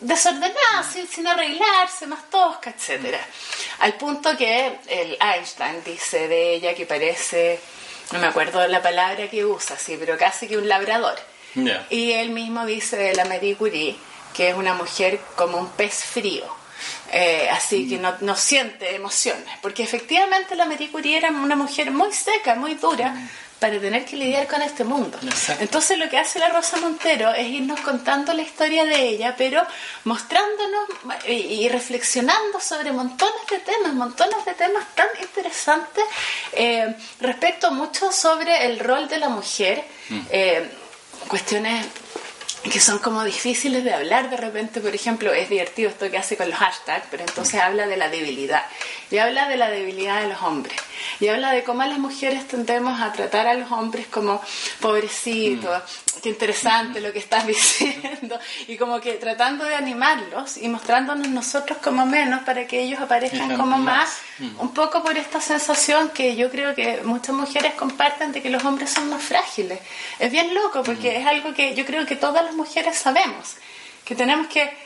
desordenada, 0.00 0.82
sin, 1.08 1.26
arreglarse, 1.26 2.06
más 2.06 2.28
tosca, 2.28 2.70
etc. 2.70 3.16
Al 3.80 3.94
punto 3.94 4.36
que 4.36 4.78
el 4.88 5.16
Einstein 5.20 5.82
dice 5.84 6.26
de 6.26 6.54
ella 6.54 6.74
que 6.74 6.86
parece, 6.86 7.60
no 8.10 8.18
me 8.18 8.26
acuerdo 8.26 8.66
la 8.66 8.82
palabra 8.82 9.30
que 9.30 9.44
usa, 9.44 9.78
sí, 9.78 9.96
pero 9.98 10.18
casi 10.18 10.48
que 10.48 10.58
un 10.58 10.68
labrador. 10.68 11.18
Y 11.88 12.10
él 12.10 12.30
mismo 12.30 12.66
dice 12.66 12.96
de 12.96 13.14
la 13.14 13.24
Marie 13.26 13.54
Curie 13.54 13.96
que 14.34 14.48
es 14.48 14.56
una 14.56 14.74
mujer 14.74 15.20
como 15.36 15.58
un 15.58 15.68
pez 15.70 16.02
frío 16.02 16.44
eh, 17.12 17.48
así 17.50 17.88
que 17.88 17.98
no, 17.98 18.14
no, 18.20 18.36
siente 18.36 18.94
emociones, 18.94 19.48
porque 19.62 19.82
efectivamente 19.82 20.56
la 20.56 20.64
Marie 20.64 20.90
Curie 20.90 21.16
era 21.16 21.30
una 21.30 21.56
mujer 21.56 21.90
muy 21.90 22.12
seca, 22.12 22.54
muy 22.54 22.74
dura, 22.74 23.14
para 23.64 23.80
tener 23.80 24.04
que 24.04 24.16
lidiar 24.16 24.46
con 24.46 24.60
este 24.60 24.84
mundo. 24.84 25.18
Entonces 25.58 25.98
lo 25.98 26.10
que 26.10 26.18
hace 26.18 26.38
la 26.38 26.50
Rosa 26.50 26.76
Montero 26.76 27.32
es 27.32 27.46
irnos 27.48 27.80
contando 27.80 28.34
la 28.34 28.42
historia 28.42 28.84
de 28.84 29.08
ella, 29.08 29.34
pero 29.38 29.62
mostrándonos 30.04 30.84
y, 31.26 31.66
reflexionando 31.70 32.60
sobre 32.60 32.92
montones 32.92 33.40
de 33.48 33.60
temas, 33.60 33.94
montones 33.94 34.44
de 34.44 34.52
temas 34.52 34.84
tan 34.94 35.06
interesantes 35.18 36.04
eh, 36.52 36.94
respecto 37.20 37.70
mucho 37.70 38.12
sobre 38.12 38.66
el 38.66 38.80
rol 38.80 39.08
de 39.08 39.18
la 39.18 39.30
mujer, 39.30 39.82
mm. 40.10 40.20
eh, 40.28 40.70
cuestiones 41.28 41.86
que 42.70 42.80
son 42.80 42.98
como 42.98 43.22
difíciles 43.24 43.84
de 43.84 43.92
hablar 43.92 44.30
de 44.30 44.36
repente, 44.36 44.80
por 44.80 44.94
ejemplo, 44.94 45.32
es 45.32 45.50
divertido 45.50 45.90
esto 45.90 46.10
que 46.10 46.16
hace 46.16 46.36
con 46.36 46.48
los 46.48 46.58
hashtags, 46.58 47.06
pero 47.10 47.22
entonces 47.22 47.60
habla 47.60 47.86
de 47.86 47.96
la 47.96 48.08
debilidad, 48.08 48.64
y 49.10 49.18
habla 49.18 49.48
de 49.48 49.56
la 49.56 49.68
debilidad 49.68 50.22
de 50.22 50.28
los 50.28 50.40
hombres, 50.42 50.76
y 51.20 51.28
habla 51.28 51.52
de 51.52 51.62
cómo 51.62 51.84
las 51.84 51.98
mujeres 51.98 52.48
tendemos 52.48 53.00
a 53.00 53.12
tratar 53.12 53.46
a 53.46 53.54
los 53.54 53.70
hombres 53.70 54.06
como 54.06 54.40
pobrecitos, 54.80 55.78
mm. 55.78 56.20
qué 56.22 56.28
interesante 56.30 57.00
lo 57.00 57.12
que 57.12 57.18
estás 57.18 57.46
diciendo, 57.46 58.38
y 58.66 58.76
como 58.76 59.00
que 59.00 59.14
tratando 59.14 59.64
de 59.64 59.74
animarlos 59.74 60.56
y 60.56 60.68
mostrándonos 60.68 61.28
nosotros 61.28 61.78
como 61.78 62.06
menos 62.06 62.44
para 62.44 62.66
que 62.66 62.80
ellos 62.80 63.00
aparezcan 63.00 63.56
como 63.58 63.76
más, 63.76 64.08
mm. 64.38 64.60
un 64.60 64.72
poco 64.72 65.02
por 65.02 65.18
esta 65.18 65.40
sensación 65.40 66.08
que 66.10 66.34
yo 66.34 66.50
creo 66.50 66.74
que 66.74 67.02
muchas 67.04 67.34
mujeres 67.34 67.74
comparten 67.74 68.32
de 68.32 68.40
que 68.40 68.48
los 68.48 68.64
hombres 68.64 68.90
son 68.90 69.10
más 69.10 69.22
frágiles. 69.22 69.80
Es 70.18 70.32
bien 70.32 70.54
loco 70.54 70.82
porque 70.82 71.10
mm. 71.10 71.20
es 71.20 71.26
algo 71.26 71.54
que 71.54 71.74
yo 71.74 71.84
creo 71.84 72.06
que 72.06 72.16
todas 72.16 72.42
las 72.42 72.53
mujeres 72.54 72.96
sabemos, 72.96 73.56
que 74.04 74.14
tenemos 74.14 74.48
que 74.48 74.83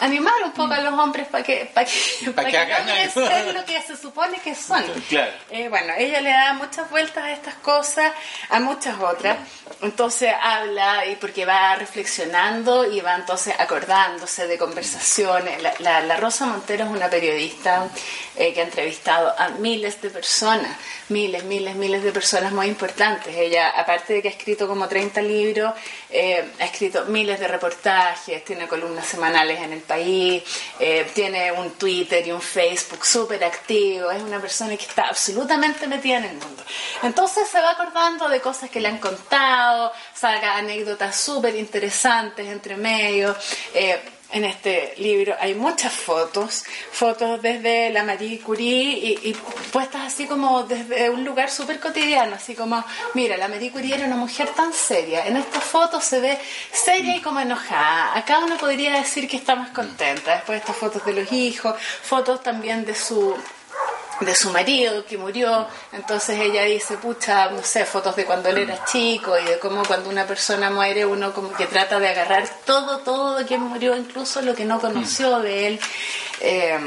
animar 0.00 0.34
un 0.44 0.52
poco 0.52 0.74
a 0.74 0.80
los 0.80 0.94
hombres 0.94 1.26
para 1.28 1.42
que, 1.42 1.70
para 1.72 1.86
que, 1.86 2.30
para 2.34 2.50
que, 2.50 2.58
hagan 2.58 3.10
ser 3.10 3.54
lo 3.54 3.64
que 3.64 3.80
se 3.82 3.96
supone 3.96 4.38
que 4.40 4.54
son. 4.54 4.84
Eh, 5.50 5.68
bueno, 5.68 5.94
ella 5.96 6.20
le 6.20 6.30
da 6.30 6.52
muchas 6.54 6.90
vueltas 6.90 7.24
a 7.24 7.32
estas 7.32 7.54
cosas, 7.56 8.12
a 8.50 8.60
muchas 8.60 8.98
otras. 9.00 9.38
Entonces 9.82 10.32
habla 10.40 11.06
y 11.06 11.16
porque 11.16 11.44
va 11.44 11.74
reflexionando 11.76 12.90
y 12.90 13.00
va 13.00 13.14
entonces 13.14 13.54
acordándose 13.58 14.46
de 14.46 14.58
conversaciones. 14.58 15.62
La, 15.80 16.00
la, 16.02 16.16
Rosa 16.16 16.46
Montero 16.46 16.84
es 16.84 16.90
una 16.90 17.10
periodista 17.10 17.88
eh, 18.36 18.52
que 18.52 18.60
ha 18.60 18.64
entrevistado 18.64 19.34
a 19.38 19.50
miles 19.50 20.00
de 20.00 20.10
personas, 20.10 20.76
miles, 21.08 21.44
miles, 21.44 21.74
miles 21.76 22.02
de 22.02 22.12
personas 22.12 22.52
muy 22.52 22.66
importantes. 22.66 23.34
Ella, 23.36 23.70
aparte 23.70 24.14
de 24.14 24.22
que 24.22 24.28
ha 24.28 24.30
escrito 24.30 24.66
como 24.66 24.88
30 24.88 25.20
libros, 25.22 25.74
eh, 26.10 26.52
ha 26.58 26.64
escrito 26.64 27.04
miles 27.06 27.38
de 27.38 27.48
reportajes, 27.48 28.44
tiene 28.44 28.66
columnas 28.66 29.06
semanales 29.06 29.60
en 29.60 29.72
el 29.72 29.82
país, 29.86 30.42
eh, 30.78 31.10
tiene 31.14 31.52
un 31.52 31.70
Twitter 31.72 32.26
y 32.26 32.32
un 32.32 32.42
Facebook 32.42 33.04
súper 33.04 33.44
activo, 33.44 34.10
es 34.10 34.22
una 34.22 34.40
persona 34.40 34.76
que 34.76 34.84
está 34.84 35.08
absolutamente 35.08 35.86
metida 35.86 36.18
en 36.18 36.24
el 36.24 36.36
mundo. 36.36 36.62
Entonces 37.02 37.48
se 37.48 37.60
va 37.60 37.70
acordando 37.70 38.28
de 38.28 38.40
cosas 38.40 38.70
que 38.70 38.80
le 38.80 38.88
han 38.88 38.98
contado, 38.98 39.92
saca 40.14 40.56
anécdotas 40.56 41.16
súper 41.16 41.54
interesantes 41.56 42.46
entre 42.46 42.76
medio. 42.76 43.36
Eh, 43.74 44.00
en 44.32 44.44
este 44.44 44.94
libro 44.98 45.34
hay 45.38 45.54
muchas 45.54 45.92
fotos, 45.92 46.64
fotos 46.90 47.40
desde 47.42 47.90
la 47.90 48.02
Marie 48.02 48.40
Curie 48.40 49.18
y, 49.22 49.36
puestas 49.72 50.02
así 50.06 50.26
como 50.26 50.64
desde 50.64 51.10
un 51.10 51.24
lugar 51.24 51.50
súper 51.50 51.80
cotidiano, 51.80 52.36
así 52.36 52.54
como, 52.54 52.84
mira, 53.14 53.36
la 53.36 53.48
Marie 53.48 53.70
Curie 53.70 53.94
era 53.94 54.06
una 54.06 54.16
mujer 54.16 54.48
tan 54.50 54.72
seria, 54.72 55.26
en 55.26 55.36
esta 55.36 55.60
foto 55.60 56.00
se 56.00 56.20
ve 56.20 56.38
seria 56.72 57.16
y 57.16 57.20
como 57.20 57.40
enojada, 57.40 58.16
acá 58.16 58.40
uno 58.40 58.56
podría 58.56 58.94
decir 58.94 59.28
que 59.28 59.36
está 59.36 59.54
más 59.54 59.70
contenta, 59.70 60.34
después 60.34 60.60
estas 60.60 60.76
fotos 60.76 61.04
de 61.04 61.12
los 61.12 61.32
hijos, 61.32 61.74
fotos 62.02 62.42
también 62.42 62.84
de 62.84 62.94
su 62.94 63.36
de 64.20 64.34
su 64.34 64.50
marido 64.50 65.04
que 65.04 65.18
murió, 65.18 65.66
entonces 65.92 66.40
ella 66.40 66.62
dice, 66.64 66.96
pucha, 66.96 67.50
no 67.50 67.62
sé, 67.62 67.84
fotos 67.84 68.16
de 68.16 68.24
cuando 68.24 68.48
él 68.48 68.58
era 68.58 68.84
chico 68.84 69.38
y 69.38 69.44
de 69.44 69.58
cómo 69.58 69.84
cuando 69.84 70.08
una 70.08 70.26
persona 70.26 70.70
muere 70.70 71.04
uno 71.04 71.32
como 71.32 71.52
que 71.52 71.66
trata 71.66 71.98
de 71.98 72.08
agarrar 72.08 72.48
todo, 72.64 72.98
todo 72.98 73.36
de 73.36 73.44
quien 73.44 73.60
murió, 73.62 73.96
incluso 73.96 74.40
lo 74.42 74.54
que 74.54 74.64
no 74.64 74.80
conoció 74.80 75.40
de 75.40 75.66
él. 75.68 75.80
Eh, 76.40 76.78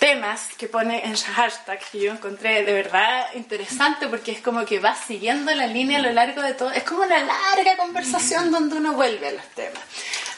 temas 0.00 0.48
que 0.56 0.66
pone 0.66 1.04
en 1.04 1.14
hashtag 1.14 1.78
que 1.92 2.00
yo 2.00 2.10
encontré 2.10 2.64
de 2.64 2.72
verdad 2.72 3.26
interesante 3.34 4.08
porque 4.08 4.32
es 4.32 4.40
como 4.40 4.64
que 4.64 4.80
va 4.80 4.96
siguiendo 4.96 5.54
la 5.54 5.66
línea 5.66 5.98
a 5.98 6.02
lo 6.02 6.10
largo 6.10 6.40
de 6.42 6.54
todo, 6.54 6.72
es 6.72 6.82
como 6.82 7.02
una 7.02 7.18
larga 7.22 7.76
conversación 7.76 8.50
donde 8.50 8.76
uno 8.76 8.94
vuelve 8.94 9.28
a 9.28 9.32
los 9.32 9.46
temas. 9.50 9.82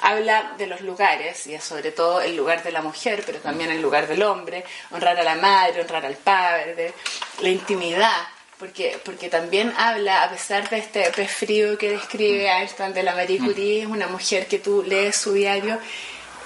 Habla 0.03 0.55
de 0.59 0.67
los 0.67 0.81
lugares, 0.81 1.47
y 1.47 1.55
es 1.55 1.63
sobre 1.63 1.93
todo 1.93 2.21
el 2.21 2.37
lugar 2.37 2.65
de 2.65 2.73
la 2.73 2.83
mujer, 2.83 3.23
pero 3.25 3.39
también 3.39 3.71
el 3.71 3.81
lugar 3.81 4.09
del 4.09 4.25
hombre, 4.25 4.65
honrar 4.91 5.17
a 5.19 5.23
la 5.23 5.37
madre, 5.37 5.83
honrar 5.83 6.05
al 6.05 6.17
padre, 6.17 6.93
la 7.41 7.49
intimidad, 7.49 8.27
porque, 8.59 8.99
porque 9.05 9.29
también 9.29 9.73
habla, 9.79 10.25
a 10.25 10.31
pesar 10.31 10.69
de 10.71 10.79
este 10.79 11.09
pez 11.13 11.31
frío 11.31 11.79
que 11.79 11.91
describe 11.91 12.49
Einstein 12.51 12.93
de 12.93 13.05
la 13.05 13.15
Marie 13.15 13.39
Curie, 13.39 13.83
es 13.83 13.87
una 13.87 14.09
mujer 14.09 14.49
que 14.49 14.59
tú 14.59 14.83
lees 14.83 15.15
su 15.15 15.33
diario 15.35 15.79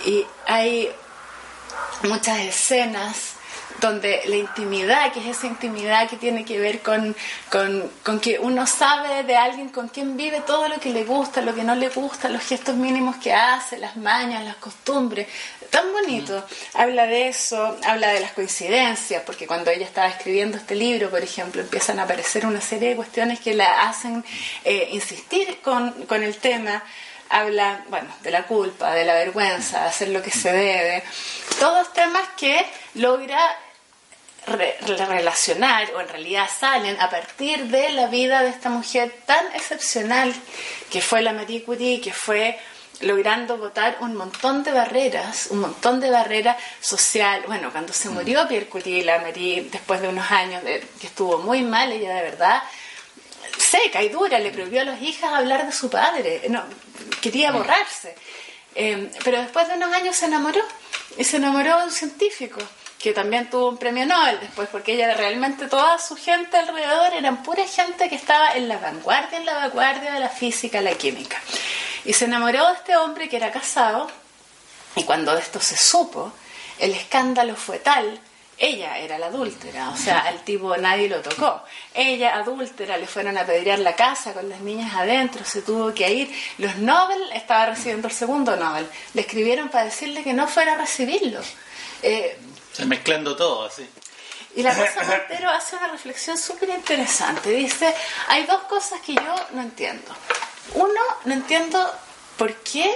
y 0.05 0.27
hay 0.47 0.91
muchas 2.07 2.39
escenas 2.41 3.37
donde 3.81 4.23
la 4.27 4.37
intimidad, 4.37 5.13
que 5.13 5.21
es 5.21 5.37
esa 5.37 5.47
intimidad 5.47 6.09
que 6.09 6.17
tiene 6.17 6.45
que 6.45 6.59
ver 6.59 6.81
con, 6.81 7.15
con, 7.51 8.21
que 8.21 8.39
uno 8.39 8.67
sabe 8.67 9.25
de 9.25 9.37
alguien 9.37 9.69
con 9.69 9.89
quien 9.89 10.17
vive 10.17 10.41
todo 10.41 10.69
lo 10.69 10.79
que 10.79 10.91
le 10.91 11.05
gusta, 11.05 11.41
lo 11.43 11.55
que 11.55 11.65
no 11.65 11.75
le 11.75 11.89
gusta, 11.89 12.29
los 12.29 12.43
gestos 12.43 12.77
mínimos 12.77 13.17
que 13.17 13.33
hace, 13.33 13.79
las 13.79 13.97
mañas, 13.97 14.45
las 14.45 14.57
costumbres, 14.57 15.27
tan 15.71 15.93
bonito. 15.93 16.39
Mm. 16.39 16.81
Habla 16.81 17.07
de 17.07 17.29
eso, 17.29 17.77
habla 17.85 18.09
de 18.09 18.21
las 18.21 18.33
coincidencias, 18.33 19.23
porque 19.25 19.47
cuando 19.47 19.71
ella 19.71 19.85
estaba 19.85 20.09
escribiendo 20.09 20.57
este 20.57 20.75
libro, 20.75 21.11
por 21.11 21.23
ejemplo, 21.23 21.61
empiezan 21.61 21.99
a 22.01 22.05
aparecer 22.05 22.47
una 22.47 22.61
serie 22.61 22.91
de 22.91 22.97
cuestiones 22.97 23.41
que 23.41 23.55
la 23.55 23.89
hacen 23.89 24.25
eh, 24.65 24.89
insistir 24.93 25.59
con, 25.63 25.91
con 26.07 26.23
el 26.23 26.37
tema 26.37 26.83
habla, 27.29 27.85
bueno, 27.89 28.09
de 28.23 28.31
la 28.31 28.45
culpa, 28.45 28.95
de 28.95 29.05
la 29.05 29.15
vergüenza, 29.15 29.81
de 29.81 29.87
hacer 29.89 30.09
lo 30.09 30.23
que 30.23 30.31
se 30.31 30.53
debe, 30.53 31.03
todos 31.59 31.93
temas 31.93 32.29
que 32.37 32.67
logra 32.95 33.39
relacionar 34.47 35.91
o 35.95 36.01
en 36.01 36.09
realidad 36.09 36.49
salen 36.49 37.01
a 37.01 37.11
partir 37.11 37.67
de 37.67 37.91
la 37.91 38.07
vida 38.07 38.43
de 38.43 38.51
esta 38.51 38.69
mujer 38.69 39.13
tan 39.27 39.45
excepcional 39.55 40.33
que 40.91 41.01
fue 41.01 41.21
la 41.21 41.33
Marie 41.33 41.65
Curie, 41.65 42.01
que 42.01 42.13
fue 42.13 42.59
logrando 43.01 43.59
votar 43.59 43.99
un 44.01 44.15
montón 44.15 44.63
de 44.63 44.73
barreras, 44.73 45.49
un 45.51 45.61
montón 45.61 46.01
de 46.01 46.11
barreras 46.11 46.57
social. 46.81 47.43
Bueno, 47.47 47.71
cuando 47.73 47.93
se 47.93 48.09
murió 48.09 48.47
Pierre 48.49 48.69
Curie, 48.69 49.05
la 49.05 49.19
Marie, 49.19 49.69
después 49.71 50.01
de 50.01 50.09
unos 50.09 50.31
años 50.31 50.63
que 50.63 51.07
estuvo 51.07 51.39
muy 51.39 51.63
mal, 51.63 51.91
ella 51.91 52.15
de 52.15 52.23
verdad 52.23 52.63
seca 53.59 54.03
y 54.03 54.09
dura, 54.09 54.39
le 54.39 54.51
prohibió 54.51 54.83
a 54.83 54.85
las 54.85 55.03
hijas 55.03 55.33
hablar 55.33 55.67
de 55.67 55.73
su 55.73 55.91
padre, 55.91 56.43
no, 56.49 56.63
quería 57.21 57.53
borrarse. 57.53 58.15
Eh, 58.75 59.11
pero 59.25 59.41
después 59.41 59.69
de 59.69 59.75
unos 59.75 59.93
años 59.95 60.17
se 60.17 60.27
enamoró 60.27 60.61
y 61.17 61.25
se 61.25 61.39
enamoró 61.39 61.79
de 61.79 61.85
un 61.85 61.91
científico 61.91 62.61
que 62.99 63.13
también 63.13 63.49
tuvo 63.49 63.69
un 63.69 63.79
premio 63.79 64.05
Nobel 64.07 64.41
después, 64.41 64.69
porque 64.71 64.95
ella 64.95 65.15
realmente 65.15 65.69
toda 65.69 65.99
su 65.99 66.17
gente 66.17 66.57
alrededor 66.57 67.15
eran 67.15 67.43
pura 67.43 67.65
gente 67.67 68.09
que 68.09 68.17
estaba 68.17 68.55
en 68.55 68.69
la 68.69 68.79
vanguardia, 68.79 69.39
en 69.39 69.47
la 69.47 69.55
vanguardia 69.55 70.13
de 70.13 70.21
la 70.21 70.29
física, 70.29 70.81
la 70.81 70.95
química. 70.95 71.41
Y 72.05 72.13
se 72.15 72.25
enamoró 72.25 72.67
de 72.67 72.75
este 72.75 72.97
hombre 72.97 73.29
que 73.29 73.37
era 73.37 73.53
casado, 73.53 74.11
y 74.97 75.05
cuando 75.05 75.35
de 75.35 75.41
esto 75.41 75.61
se 75.61 75.77
supo, 75.77 76.33
el 76.79 76.93
escándalo 76.93 77.55
fue 77.55 77.79
tal, 77.79 78.19
ella 78.59 78.99
era 78.99 79.19
la 79.19 79.27
adúltera, 79.27 79.91
o 79.91 79.97
sea, 79.97 80.21
al 80.21 80.43
tipo 80.43 80.75
nadie 80.79 81.09
lo 81.09 81.21
tocó. 81.21 81.63
Ella, 81.93 82.37
adúltera, 82.37 82.97
le 82.97 83.07
fueron 83.07 83.37
a 83.37 83.45
pedir 83.45 83.79
la 83.79 83.95
casa 83.95 84.33
con 84.33 84.49
las 84.49 84.61
niñas 84.61 84.95
adentro, 84.95 85.45
se 85.45 85.61
tuvo 85.61 85.93
que 85.93 86.11
ir. 86.11 86.35
Los 86.59 86.77
Nobel, 86.77 87.21
estaba 87.35 87.67
recibiendo 87.67 88.09
el 88.09 88.15
segundo 88.15 88.57
Nobel, 88.57 88.89
le 89.13 89.21
escribieron 89.21 89.69
para 89.69 89.85
decirle 89.85 90.23
que 90.23 90.33
no 90.33 90.49
fuera 90.49 90.73
a 90.73 90.77
recibirlo. 90.79 91.41
Eh, 92.03 92.39
mezclando 92.87 93.37
todo, 93.37 93.67
así. 93.67 93.87
Y 94.55 94.63
la 94.63 94.73
Rosa 94.73 95.05
Montero 95.05 95.51
hace 95.51 95.77
una 95.77 95.89
reflexión 95.89 96.39
súper 96.39 96.71
interesante. 96.71 97.51
Dice, 97.51 97.95
hay 98.29 98.47
dos 98.47 98.63
cosas 98.63 99.03
que 99.03 99.15
yo 99.15 99.35
no 99.53 99.61
entiendo. 99.61 100.15
Uno, 100.73 101.01
no 101.27 101.35
entiendo 101.35 101.93
por 102.39 102.55
qué 102.55 102.91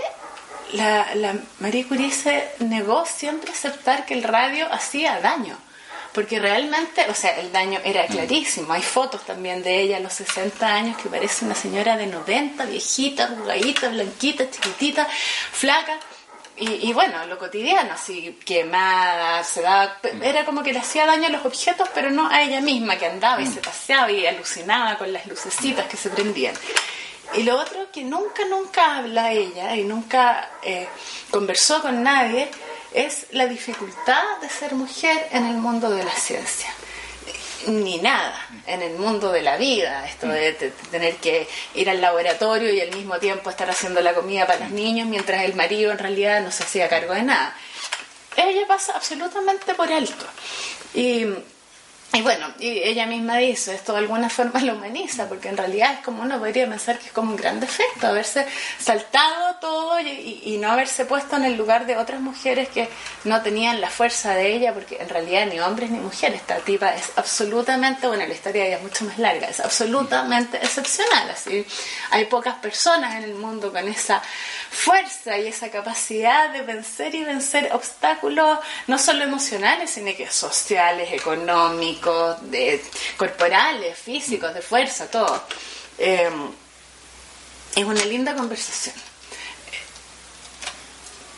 la, 0.73 1.15
la 1.15 1.35
Marie 1.59 1.87
Curie 1.87 2.11
se 2.11 2.51
negó 2.61 3.05
siempre 3.07 3.51
a 3.51 3.55
aceptar 3.55 4.07
que 4.07 4.15
el 4.15 4.23
radio 4.23 4.73
hacía 4.73 5.21
daño. 5.21 5.57
Porque 6.13 6.41
realmente, 6.41 7.07
o 7.09 7.15
sea, 7.15 7.39
el 7.39 7.53
daño 7.53 7.79
era 7.85 8.05
clarísimo. 8.07 8.73
Hay 8.73 8.83
fotos 8.83 9.25
también 9.25 9.63
de 9.63 9.81
ella 9.81 9.99
a 9.99 10.01
los 10.01 10.13
60 10.15 10.67
años 10.67 10.97
que 10.97 11.09
parece 11.09 11.45
una 11.45 11.55
señora 11.55 11.97
de 11.97 12.09
90, 12.09 12.65
viejita, 12.65 13.25
arrugadita, 13.25 13.89
blanquita, 13.91 14.51
chiquitita, 14.51 15.07
flaca 15.07 16.01
y, 16.63 16.93
bueno, 16.93 17.25
lo 17.27 17.39
cotidiano, 17.39 17.95
así 17.95 18.39
quemada, 18.45 19.43
se 19.45 19.63
daba, 19.63 19.97
era 20.21 20.45
como 20.45 20.63
que 20.63 20.75
le 20.75 20.81
hacía 20.81 21.07
daño 21.07 21.29
a 21.29 21.31
los 21.31 21.47
objetos, 21.47 21.89
pero 21.95 22.11
no 22.11 22.29
a 22.29 22.43
ella 22.43 22.61
misma 22.61 22.99
que 22.99 23.07
andaba 23.07 23.41
y 23.41 23.47
mm. 23.47 23.55
se 23.55 23.61
paseaba 23.61 24.13
y 24.13 24.27
alucinaba 24.27 24.99
con 24.99 25.11
las 25.11 25.27
lucecitas 25.27 25.87
que 25.87 25.97
se 25.97 26.11
prendían. 26.11 26.55
Y 27.35 27.43
lo 27.45 27.59
otro 27.59 27.91
que 27.93 28.03
nunca, 28.03 28.45
nunca 28.47 28.97
habla 28.97 29.33
ella 29.33 29.77
y 29.77 29.85
nunca 29.85 30.51
eh, 30.63 30.89
conversó 31.31 31.81
con 31.81 32.03
nadie 32.03 32.51
es 32.93 33.27
la 33.33 33.47
dificultad 33.47 34.39
de 34.41 34.49
ser 34.49 34.75
mujer 34.75 35.29
en 35.31 35.47
el 35.47 35.57
mundo 35.57 35.91
de 35.91 36.03
la 36.03 36.15
ciencia 36.15 36.75
ni 37.67 37.99
nada 37.99 38.35
en 38.67 38.83
el 38.83 38.95
mundo 38.95 39.33
de 39.33 39.43
la 39.43 39.57
vida, 39.57 40.07
esto 40.07 40.29
de, 40.29 40.53
tener 40.91 41.17
que 41.17 41.49
ir 41.75 41.91
al 41.91 42.01
laboratorio 42.01 42.73
y 42.73 42.81
al 42.81 42.95
mismo 42.95 43.19
tiempo 43.19 43.51
estar 43.51 43.69
haciendo 43.69 44.01
la 44.01 44.15
comida 44.15 44.47
para 44.47 44.61
los 44.61 44.71
niños 44.71 45.09
mientras 45.09 45.45
el 45.45 45.55
marido 45.55 45.93
en 45.93 45.99
realidad 45.99 46.43
no 46.43 46.51
se 46.51 46.65
hacía 46.65 46.89
cargo 46.89 47.15
de 47.15 47.23
nada. 47.23 47.55
Ella 48.37 48.67
pasa 48.67 48.95
absolutamente 48.95 49.75
por 49.75 49.93
alto. 49.93 50.25
Y 50.95 51.27
y 52.13 52.23
bueno, 52.23 52.53
y 52.59 52.67
ella 52.83 53.07
misma 53.07 53.37
dice, 53.37 53.73
esto 53.73 53.93
de 53.93 53.99
alguna 53.99 54.29
forma 54.29 54.61
lo 54.61 54.75
humaniza, 54.75 55.29
porque 55.29 55.49
en 55.49 55.57
realidad 55.57 55.95
es 55.95 56.01
como 56.01 56.23
uno 56.23 56.41
podría 56.41 56.69
pensar 56.69 56.99
que 56.99 57.07
es 57.07 57.13
como 57.13 57.31
un 57.31 57.37
gran 57.37 57.61
defecto, 57.61 58.09
haberse 58.09 58.47
saltado 58.81 59.55
todo 59.61 60.01
y, 60.01 60.59
no 60.61 60.73
haberse 60.73 61.05
puesto 61.05 61.37
en 61.37 61.45
el 61.45 61.57
lugar 61.57 61.87
de 61.87 61.97
otras 61.97 62.21
mujeres 62.21 62.69
que 62.69 62.89
no 63.25 63.41
tenían 63.43 63.81
la 63.81 63.89
fuerza 63.89 64.35
de 64.35 64.53
ella, 64.55 64.75
porque 64.75 64.99
en 65.01 65.09
realidad 65.09 65.47
ni 65.47 65.61
hombres 65.61 65.91
ni 65.91 65.99
mujeres, 65.99 66.41
esta 66.41 66.57
tipa 66.57 66.95
es 66.95 67.13
absolutamente, 67.15 68.09
bueno, 68.09 68.27
la 68.27 68.35
historia 68.35 68.67
ella 68.67 68.77
es 68.77 68.83
mucho 68.83 69.05
más 69.05 69.19
larga, 69.19 69.47
es 69.47 69.61
absolutamente 69.61 70.57
excepcional, 70.57 71.31
así. 71.31 71.65
Hay 72.11 72.25
pocas 72.25 72.57
personas 72.57 73.15
en 73.15 73.25
el 73.25 73.35
mundo 73.37 73.73
con 73.73 73.87
esa 73.87 74.21
fuerza 74.71 75.39
y 75.39 75.47
esa 75.47 75.71
capacidad 75.71 76.51
de 76.51 76.63
vencer 76.63 77.15
y 77.15 77.25
vencer 77.25 77.71
obstáculos, 77.73 78.59
no 78.89 78.99
solo 78.99 79.25
emocionales, 79.25 79.91
sino 79.91 80.15
que 80.17 80.29
sociales, 80.29 81.13
económicos, 81.13 82.00
de, 82.43 82.83
corporales, 83.17 83.99
físicos, 83.99 84.55
de 84.55 84.63
fuerza, 84.63 85.11
todo. 85.11 85.45
Em, 85.99 86.51
es 87.77 87.85
una 87.85 88.05
linda 88.05 88.35
conversación. 88.35 88.95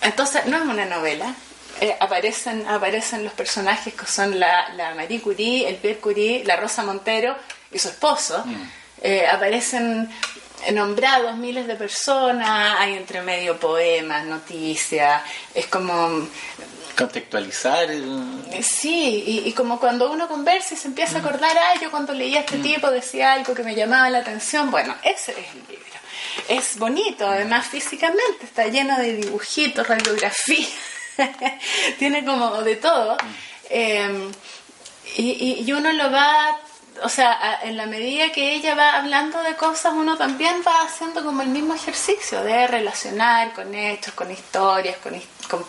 Entonces, 0.01 0.47
no 0.47 0.57
es 0.57 0.63
una 0.63 0.85
novela. 0.85 1.35
Eh, 1.81 1.97
aparecen, 1.99 2.67
aparecen 2.69 3.25
los 3.25 3.33
personajes 3.33 3.95
que 3.95 4.07
son 4.07 4.39
la, 4.39 4.93
Marie 4.97 5.21
Curie, 5.21 5.69
el 5.69 5.77
Pierre 5.77 6.01
Curie, 6.01 6.45
la 6.45 6.57
Rosa 6.57 6.83
Montero 6.83 7.37
y 7.71 7.79
su 7.79 7.89
esposo. 7.89 8.45
Mm. 8.45 8.71
Eh, 9.03 9.27
aparecen 9.27 10.09
nombrados 10.71 11.37
miles 11.37 11.67
de 11.67 11.75
personas, 11.75 12.77
hay 12.79 12.95
entre 12.95 13.23
medio 13.23 13.59
poemas, 13.59 14.25
noticias, 14.25 15.23
es 15.55 15.67
como 15.67 16.29
contextualizar. 16.97 17.89
Sí, 18.63 19.43
y, 19.45 19.53
como 19.53 19.79
cuando 19.81 20.11
uno 20.11 20.29
conversa 20.29 20.75
y 20.75 20.77
se 20.77 20.89
empieza 20.89 21.19
a 21.19 21.23
mm. 21.23 21.27
acordar, 21.27 21.57
ah, 21.57 21.81
yo 21.81 21.91
cuando 21.91 22.13
leía 22.13 22.41
este 22.41 22.59
mm. 22.59 22.63
tipo 22.63 22.91
decía 22.91 23.33
algo 23.33 23.55
que 23.55 23.63
me 23.63 23.75
llamaba 23.75 24.11
la 24.11 24.19
atención, 24.19 24.71
bueno, 24.71 24.95
ese 25.03 25.33
es 25.33 25.55
el 25.55 25.61
libro. 25.69 25.87
Es 26.49 26.79
bonito, 26.79 27.29
además 27.29 27.67
físicamente, 27.67 28.45
está 28.45 28.67
lleno 28.67 28.99
de 28.99 29.17
dibujitos, 29.17 29.87
radiografía, 29.87 30.67
tiene 31.99 32.25
como 32.25 32.63
de 32.63 32.77
todo. 32.77 33.15
Mm. 33.15 33.53
Em, 33.71 34.33
y, 35.17 35.65
y, 35.67 35.73
uno 35.73 35.93
lo 35.93 36.11
va 36.11 36.59
o 37.03 37.09
sea, 37.09 37.61
en 37.63 37.77
la 37.77 37.87
medida 37.87 38.31
que 38.33 38.55
ella 38.55 38.75
va 38.75 38.97
hablando 38.97 39.43
de 39.43 39.55
cosas, 39.57 39.93
uno 39.95 40.17
también 40.17 40.63
va 40.67 40.85
haciendo 40.85 41.25
como 41.25 41.43
el 41.43 41.49
mismo 41.49 41.75
ejercicio 41.75 42.43
de 42.43 42.67
relacionar 42.67 43.53
con 43.53 43.75
hechos, 43.75 44.15
con 44.15 44.31
historias, 44.31 44.97
con, 44.99 45.65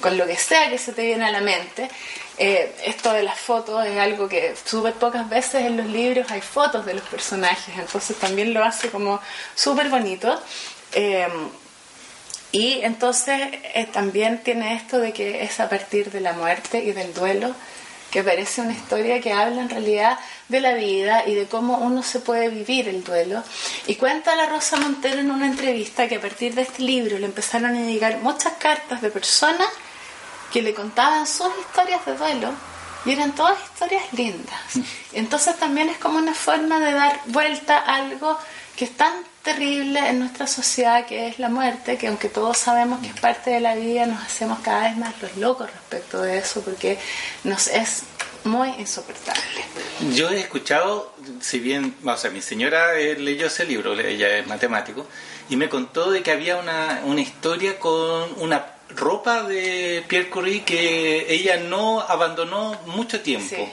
con, 0.00 0.18
lo 0.18 0.26
que 0.26 0.36
sea 0.36 0.70
que 0.70 0.78
se 0.78 0.92
te 0.92 1.02
viene 1.02 1.24
a 1.24 1.30
la 1.30 1.40
mente. 1.40 1.88
Eh, 2.36 2.74
esto 2.84 3.12
de 3.12 3.22
las 3.22 3.38
fotos 3.38 3.84
es 3.86 3.98
algo 3.98 4.28
que 4.28 4.54
súper 4.64 4.94
pocas 4.94 5.28
veces 5.28 5.64
en 5.64 5.76
los 5.76 5.86
libros 5.86 6.30
hay 6.30 6.40
fotos 6.40 6.86
de 6.86 6.94
los 6.94 7.04
personajes, 7.04 7.76
entonces 7.76 8.16
también 8.16 8.54
lo 8.54 8.62
hace 8.64 8.90
como 8.90 9.20
súper 9.54 9.88
bonito. 9.88 10.40
Eh, 10.92 11.28
y 12.50 12.80
entonces 12.82 13.40
eh, 13.74 13.86
también 13.92 14.42
tiene 14.42 14.74
esto 14.74 14.98
de 14.98 15.12
que 15.12 15.42
es 15.42 15.60
a 15.60 15.68
partir 15.68 16.10
de 16.10 16.20
la 16.20 16.32
muerte 16.32 16.82
y 16.82 16.92
del 16.92 17.12
duelo 17.12 17.54
que 18.18 18.24
parece 18.24 18.62
una 18.62 18.72
historia 18.72 19.20
que 19.20 19.32
habla 19.32 19.62
en 19.62 19.70
realidad 19.70 20.18
de 20.48 20.60
la 20.60 20.74
vida 20.74 21.22
y 21.28 21.34
de 21.34 21.46
cómo 21.46 21.78
uno 21.78 22.02
se 22.02 22.18
puede 22.18 22.48
vivir 22.48 22.88
el 22.88 23.04
duelo. 23.04 23.44
Y 23.86 23.94
cuenta 23.94 24.34
la 24.34 24.46
Rosa 24.46 24.76
Montero 24.76 25.20
en 25.20 25.30
una 25.30 25.46
entrevista 25.46 26.08
que 26.08 26.16
a 26.16 26.20
partir 26.20 26.52
de 26.56 26.62
este 26.62 26.82
libro 26.82 27.16
le 27.16 27.26
empezaron 27.26 27.76
a 27.76 27.80
llegar 27.80 28.18
muchas 28.18 28.54
cartas 28.54 29.02
de 29.02 29.12
personas 29.12 29.68
que 30.52 30.62
le 30.62 30.74
contaban 30.74 31.28
sus 31.28 31.46
historias 31.60 32.04
de 32.06 32.16
duelo 32.16 32.50
y 33.04 33.12
eran 33.12 33.36
todas 33.36 33.56
historias 33.72 34.12
lindas. 34.12 34.58
Entonces 35.12 35.56
también 35.56 35.88
es 35.88 35.98
como 35.98 36.18
una 36.18 36.34
forma 36.34 36.80
de 36.80 36.90
dar 36.90 37.20
vuelta 37.26 37.78
a 37.78 37.94
algo 37.94 38.36
que 38.74 38.86
es 38.86 38.96
tan 38.96 39.12
terrible 39.48 39.98
en 40.10 40.18
nuestra 40.18 40.46
sociedad 40.46 41.06
que 41.06 41.28
es 41.28 41.38
la 41.38 41.48
muerte, 41.48 41.96
que 41.96 42.08
aunque 42.08 42.28
todos 42.28 42.58
sabemos 42.58 43.00
que 43.00 43.08
es 43.08 43.18
parte 43.18 43.50
de 43.50 43.60
la 43.60 43.74
vida, 43.74 44.04
nos 44.04 44.22
hacemos 44.22 44.58
cada 44.60 44.88
vez 44.88 44.96
más 44.98 45.14
los 45.22 45.36
locos 45.38 45.70
respecto 45.70 46.20
de 46.20 46.38
eso 46.38 46.60
porque 46.62 46.98
nos 47.44 47.66
es 47.68 48.02
muy 48.44 48.68
insoportable. 48.78 49.40
Yo 50.14 50.28
he 50.28 50.40
escuchado, 50.40 51.14
si 51.40 51.60
bien, 51.60 51.94
o 52.04 52.16
sea, 52.16 52.30
mi 52.30 52.42
señora 52.42 52.98
eh, 52.98 53.18
leyó 53.18 53.46
ese 53.46 53.64
libro, 53.64 53.98
ella 53.98 54.36
es 54.36 54.46
matemático, 54.46 55.06
y 55.48 55.56
me 55.56 55.70
contó 55.70 56.10
de 56.10 56.22
que 56.22 56.30
había 56.30 56.56
una, 56.58 57.00
una 57.06 57.20
historia 57.22 57.78
con 57.78 58.30
una 58.36 58.77
ropa 58.90 59.42
de 59.42 60.04
Pierre 60.08 60.28
Curie 60.28 60.64
que 60.64 61.32
ella 61.32 61.58
no 61.58 62.00
abandonó 62.00 62.78
mucho 62.86 63.20
tiempo. 63.20 63.68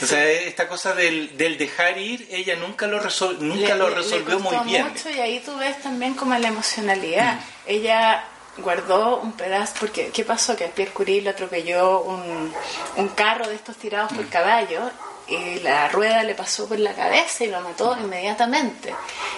o 0.00 0.06
sea, 0.06 0.28
esta 0.30 0.68
cosa 0.68 0.94
del, 0.94 1.36
del, 1.36 1.58
dejar 1.58 1.98
ir, 1.98 2.26
ella 2.30 2.56
nunca 2.56 2.86
lo, 2.86 2.98
resol, 2.98 3.36
nunca 3.40 3.74
lo 3.74 3.90
resolvió 3.90 4.38
muy 4.38 4.56
bien. 4.64 4.88
Mucho 4.88 5.10
y 5.10 5.18
ahí 5.18 5.40
tú 5.44 5.56
ves 5.56 5.80
también 5.82 6.14
como 6.14 6.36
la 6.36 6.48
emocionalidad. 6.48 7.36
Mm. 7.36 7.40
Ella 7.66 8.24
guardó 8.58 9.20
un 9.20 9.32
pedazo, 9.32 9.74
porque 9.80 10.08
¿qué 10.08 10.24
pasó? 10.24 10.56
Que 10.56 10.68
Pierre 10.68 10.92
Curie 10.92 11.22
le 11.22 11.30
atropelló 11.30 12.02
un, 12.02 12.52
un 12.96 13.08
carro 13.08 13.48
de 13.48 13.54
estos 13.54 13.76
tirados 13.76 14.12
por 14.12 14.24
mm. 14.24 14.30
caballo 14.30 14.90
y 15.28 15.60
la 15.60 15.88
rueda 15.88 16.22
le 16.24 16.34
pasó 16.34 16.68
por 16.68 16.78
la 16.78 16.94
cabeza 16.94 17.44
y 17.44 17.48
lo 17.48 17.60
mató 17.60 17.96
inmediatamente. 17.98 18.94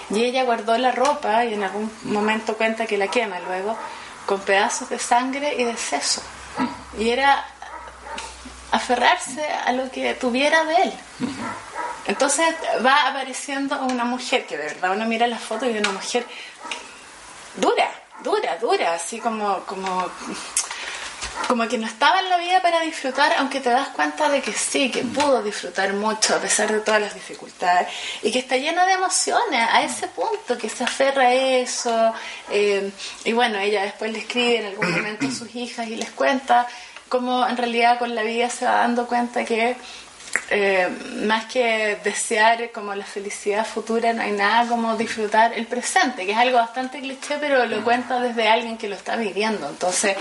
Y 0.09 0.23
ella 0.23 0.43
guardó 0.43 0.77
la 0.77 0.91
ropa 0.91 1.45
y 1.45 1.53
en 1.53 1.63
algún 1.63 1.91
momento 2.03 2.57
cuenta 2.57 2.85
que 2.85 2.97
la 2.97 3.07
quema 3.07 3.39
luego 3.39 3.77
con 4.25 4.41
pedazos 4.41 4.89
de 4.89 4.99
sangre 4.99 5.55
y 5.55 5.63
de 5.63 5.77
seso. 5.77 6.21
Y 6.97 7.09
era 7.09 7.45
aferrarse 8.71 9.45
a 9.47 9.71
lo 9.71 9.89
que 9.91 10.13
tuviera 10.15 10.63
de 10.65 10.75
él. 10.75 10.93
Entonces 12.07 12.45
va 12.85 13.07
apareciendo 13.07 13.79
una 13.81 14.05
mujer 14.05 14.45
que 14.45 14.57
de 14.57 14.65
verdad 14.65 14.91
uno 14.91 15.05
mira 15.05 15.27
la 15.27 15.39
foto 15.39 15.69
y 15.69 15.77
una 15.77 15.91
mujer 15.91 16.25
dura, 17.55 17.89
dura, 18.23 18.57
dura, 18.57 18.93
así 18.93 19.19
como, 19.19 19.61
como 19.61 20.09
como 21.47 21.67
que 21.67 21.77
no 21.77 21.85
estaba 21.85 22.19
en 22.19 22.29
la 22.29 22.37
vida 22.37 22.61
para 22.61 22.79
disfrutar, 22.81 23.33
aunque 23.37 23.59
te 23.59 23.69
das 23.69 23.89
cuenta 23.89 24.29
de 24.29 24.41
que 24.41 24.51
sí, 24.51 24.89
que 24.89 25.03
pudo 25.03 25.43
disfrutar 25.43 25.93
mucho 25.93 26.35
a 26.35 26.39
pesar 26.39 26.71
de 26.71 26.79
todas 26.79 27.01
las 27.01 27.13
dificultades 27.13 27.87
y 28.23 28.31
que 28.31 28.39
está 28.39 28.57
llena 28.57 28.85
de 28.85 28.93
emociones 28.93 29.67
a 29.71 29.83
ese 29.83 30.07
punto, 30.07 30.57
que 30.57 30.69
se 30.69 30.83
aferra 30.83 31.23
a 31.23 31.33
eso. 31.33 32.13
Eh, 32.49 32.91
y 33.23 33.33
bueno, 33.33 33.59
ella 33.59 33.83
después 33.83 34.11
le 34.11 34.19
escribe 34.19 34.59
en 34.59 34.65
algún 34.67 34.91
momento 34.91 35.27
a 35.27 35.31
sus 35.31 35.53
hijas 35.55 35.87
y 35.87 35.95
les 35.95 36.09
cuenta 36.11 36.67
cómo 37.09 37.47
en 37.47 37.57
realidad 37.57 37.99
con 37.99 38.15
la 38.15 38.23
vida 38.23 38.49
se 38.49 38.65
va 38.65 38.77
dando 38.77 39.07
cuenta 39.07 39.45
que 39.45 39.75
eh, 40.51 40.87
más 41.25 41.45
que 41.45 41.97
desear 42.03 42.71
como 42.71 42.93
la 42.93 43.05
felicidad 43.05 43.65
futura, 43.65 44.13
no 44.13 44.21
hay 44.21 44.31
nada 44.31 44.67
como 44.69 44.95
disfrutar 44.95 45.53
el 45.53 45.65
presente, 45.65 46.25
que 46.25 46.33
es 46.33 46.37
algo 46.37 46.57
bastante 46.57 46.99
cliché, 46.99 47.37
pero 47.39 47.65
lo 47.65 47.81
mm. 47.81 47.83
cuenta 47.83 48.19
desde 48.19 48.47
alguien 48.47 48.77
que 48.77 48.87
lo 48.87 48.95
está 48.95 49.15
viviendo. 49.15 49.67
Entonces, 49.67 50.15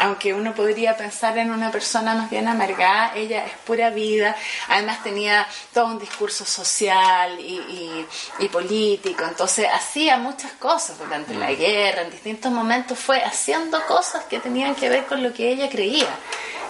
aunque 0.00 0.34
uno 0.34 0.54
podría 0.54 0.96
pensar 0.96 1.38
en 1.38 1.50
una 1.50 1.70
persona 1.70 2.14
más 2.14 2.28
bien 2.28 2.46
amargada, 2.46 3.12
ella 3.14 3.46
es 3.46 3.52
pura 3.64 3.88
vida. 3.88 4.36
Además 4.68 5.02
tenía 5.02 5.46
todo 5.72 5.86
un 5.86 5.98
discurso 5.98 6.44
social 6.44 7.38
y, 7.40 8.06
político, 8.52 9.24
entonces 9.24 9.66
hacía 9.72 10.16
muchas 10.16 10.52
cosas 10.52 10.98
durante 10.98 11.34
la 11.34 11.50
mm. 11.50 11.56
guerra, 11.56 12.02
en 12.02 12.10
distintos 12.10 12.52
momentos 12.52 12.98
fue 12.98 13.22
haciendo 13.22 13.84
cosas 13.86 14.24
que 14.24 14.38
tenían 14.38 14.74
que 14.74 14.88
ver 14.88 15.06
con 15.06 15.22
lo 15.22 15.32
que 15.32 15.50
ella 15.50 15.68
creía. 15.68 16.08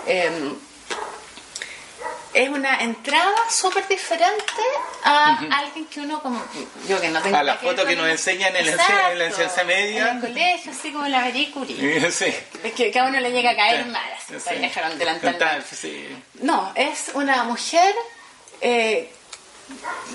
Em, 0.07 0.55
es 2.35 2.49
una 2.49 2.83
entrada 2.83 3.33
súper 3.49 3.87
diferente 3.87 4.43
a 5.05 5.39
alguien 5.53 5.87
que 5.87 6.01
uno 6.01 6.21
como 6.21 6.43
yo 6.89 7.01
que 7.01 7.09
no 7.09 7.23
tengo 7.23 7.37
a 7.37 7.43
la 7.45 7.55
foto 7.57 7.87
que, 7.87 7.95
nos 7.95 8.09
enseñan 8.09 8.55
en, 8.57 8.67
la 8.67 9.27
enseñanza 9.27 9.63
media 9.65 10.11
en 10.11 10.17
el 10.17 10.21
colegio 10.21 10.73
así 10.73 10.93
como 10.93 11.07
la 11.07 11.21
Marie 11.21 11.53
sí. 12.11 12.35
es 12.65 12.73
que 12.73 12.99
a 12.99 13.05
uno 13.05 13.21
le 13.21 13.31
llega 13.31 13.51
a 13.51 13.57
caer 13.57 13.87
mal 13.87 14.13
así, 14.13 15.77
sí. 15.77 16.09
no 16.41 16.73
es 16.75 17.13
una 17.15 17.45
mujer 17.45 17.95
eh, 18.61 19.11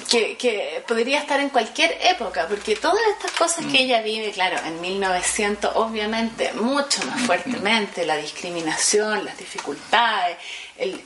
que, 0.10 0.38
que, 0.38 0.84
podría 0.88 1.19
estar 1.19 1.39
en 1.39 1.49
cualquier 1.49 1.97
época, 2.01 2.47
porque 2.47 2.75
todas 2.75 3.01
estas 3.15 3.32
cosas 3.32 3.65
que 3.65 3.79
mm. 3.79 3.84
ella 3.84 4.01
vive, 4.01 4.32
claro, 4.32 4.58
en 4.65 4.79
1900, 4.79 5.75
obviamente, 5.75 6.53
mucho 6.53 7.03
más 7.05 7.21
fuertemente, 7.21 8.05
la 8.05 8.17
discriminación, 8.17 9.25
las 9.25 9.38
dificultades, 9.38 10.38
el, 10.77 11.01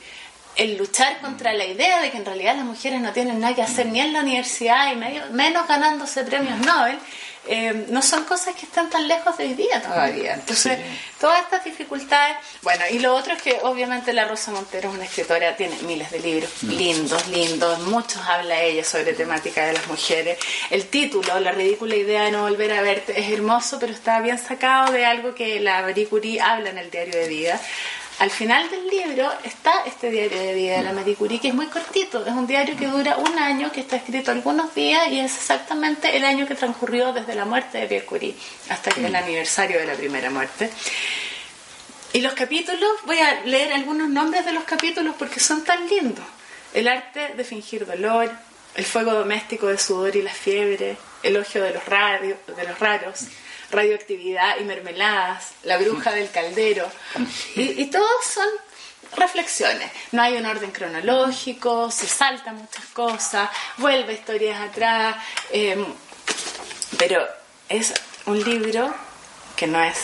el 0.56 0.76
luchar 0.76 1.20
contra 1.20 1.52
la 1.52 1.64
idea 1.64 2.00
de 2.00 2.10
que 2.10 2.18
en 2.18 2.24
realidad 2.24 2.56
las 2.56 2.64
mujeres 2.64 3.00
no 3.00 3.12
tienen 3.12 3.40
nada 3.40 3.54
que 3.54 3.62
hacer 3.62 3.86
ni 3.86 4.00
en 4.00 4.12
la 4.12 4.20
universidad 4.20 4.92
y 4.92 4.96
medio, 4.96 5.22
menos 5.32 5.66
ganándose 5.66 6.24
premios 6.24 6.58
Nobel, 6.58 6.98
eh, 7.46 7.86
no 7.90 8.00
son 8.00 8.24
cosas 8.24 8.54
que 8.54 8.64
están 8.64 8.88
tan 8.88 9.06
lejos 9.06 9.36
de 9.36 9.44
hoy 9.44 9.54
día 9.54 9.82
todavía. 9.82 10.34
Entonces, 10.34 10.78
todas 11.20 11.40
estas 11.42 11.62
dificultades, 11.62 12.36
bueno, 12.62 12.84
y 12.90 12.98
lo 13.00 13.14
otro 13.14 13.34
es 13.34 13.42
que 13.42 13.58
obviamente 13.62 14.14
la 14.14 14.24
Rosa 14.24 14.50
Montero 14.50 14.88
es 14.88 14.94
una 14.94 15.04
escritora, 15.04 15.54
tiene 15.54 15.76
miles 15.82 16.10
de 16.10 16.20
libros, 16.20 16.50
mm. 16.62 16.70
lindos, 16.70 17.28
lindos, 17.28 17.80
muchos 17.80 18.22
habla 18.22 18.62
ella 18.62 18.82
sobre 18.82 19.12
temática 19.12 19.66
de 19.66 19.74
las 19.74 19.86
mujeres. 19.88 20.38
El 20.70 20.86
título, 20.86 21.38
La 21.38 21.52
ridícula 21.52 21.96
idea 21.96 22.24
de 22.24 22.30
no 22.30 22.42
volver 22.42 22.72
a 22.72 22.80
verte, 22.80 23.20
es 23.20 23.30
hermoso, 23.30 23.78
pero 23.78 23.92
está 23.92 24.20
bien 24.20 24.38
sacado 24.38 24.90
de 24.92 25.04
algo 25.04 25.34
que 25.34 25.60
la 25.60 25.82
Marie 25.82 26.06
Curie 26.06 26.40
habla 26.40 26.70
en 26.70 26.78
el 26.78 26.90
diario 26.90 27.18
de 27.18 27.28
vida 27.28 27.60
al 28.18 28.30
final 28.30 28.70
del 28.70 28.86
libro 28.86 29.28
está 29.42 29.82
este 29.86 30.08
diario 30.08 30.38
de 30.38 30.54
vida 30.54 30.76
de 30.76 30.82
la 30.84 30.92
Marie 30.92 31.16
Curie, 31.16 31.40
que 31.40 31.48
es 31.48 31.54
muy 31.54 31.66
cortito. 31.66 32.24
Es 32.24 32.32
un 32.32 32.46
diario 32.46 32.76
que 32.76 32.86
dura 32.86 33.16
un 33.16 33.38
año, 33.38 33.72
que 33.72 33.80
está 33.80 33.96
escrito 33.96 34.30
algunos 34.30 34.74
días 34.74 35.08
y 35.10 35.18
es 35.18 35.34
exactamente 35.34 36.16
el 36.16 36.24
año 36.24 36.46
que 36.46 36.54
transcurrió 36.54 37.12
desde 37.12 37.34
la 37.34 37.44
muerte 37.44 37.78
de 37.78 37.86
Pierre 37.86 38.06
Curie 38.06 38.34
hasta 38.68 38.90
el 38.90 39.10
mm. 39.10 39.16
aniversario 39.16 39.78
de 39.78 39.86
la 39.86 39.94
primera 39.94 40.30
muerte. 40.30 40.70
Y 42.12 42.20
los 42.20 42.34
capítulos, 42.34 42.90
voy 43.04 43.18
a 43.18 43.40
leer 43.42 43.72
algunos 43.72 44.08
nombres 44.08 44.44
de 44.44 44.52
los 44.52 44.62
capítulos 44.62 45.16
porque 45.18 45.40
son 45.40 45.64
tan 45.64 45.88
lindos. 45.88 46.24
El 46.72 46.86
arte 46.86 47.34
de 47.36 47.44
fingir 47.44 47.84
dolor, 47.84 48.30
el 48.76 48.84
fuego 48.84 49.12
doméstico 49.12 49.66
de 49.66 49.78
sudor 49.78 50.14
y 50.14 50.22
la 50.22 50.32
fiebre, 50.32 50.96
el 51.24 51.36
ojo 51.36 51.58
de 51.58 51.74
los, 51.74 51.84
radio, 51.86 52.36
de 52.56 52.64
los 52.64 52.78
raros 52.78 53.26
radioactividad 53.74 54.58
y 54.60 54.64
mermeladas, 54.64 55.52
la 55.64 55.76
bruja 55.78 56.12
del 56.12 56.30
caldero, 56.30 56.90
y, 57.56 57.86
todos 57.86 58.24
son 58.24 58.48
reflexiones. 59.16 59.90
No 60.12 60.22
hay 60.22 60.36
un 60.36 60.46
orden 60.46 60.70
cronológico, 60.70 61.90
se 61.90 62.06
saltan 62.06 62.56
muchas 62.56 62.84
cosas, 62.86 63.50
vuelve 63.78 64.14
historias 64.14 64.60
atrás, 64.60 65.16
em, 65.50 65.84
pero 66.98 67.26
es 67.68 67.92
un 68.26 68.42
libro 68.42 68.94
que 69.56 69.66
no 69.66 69.82
es, 69.82 69.98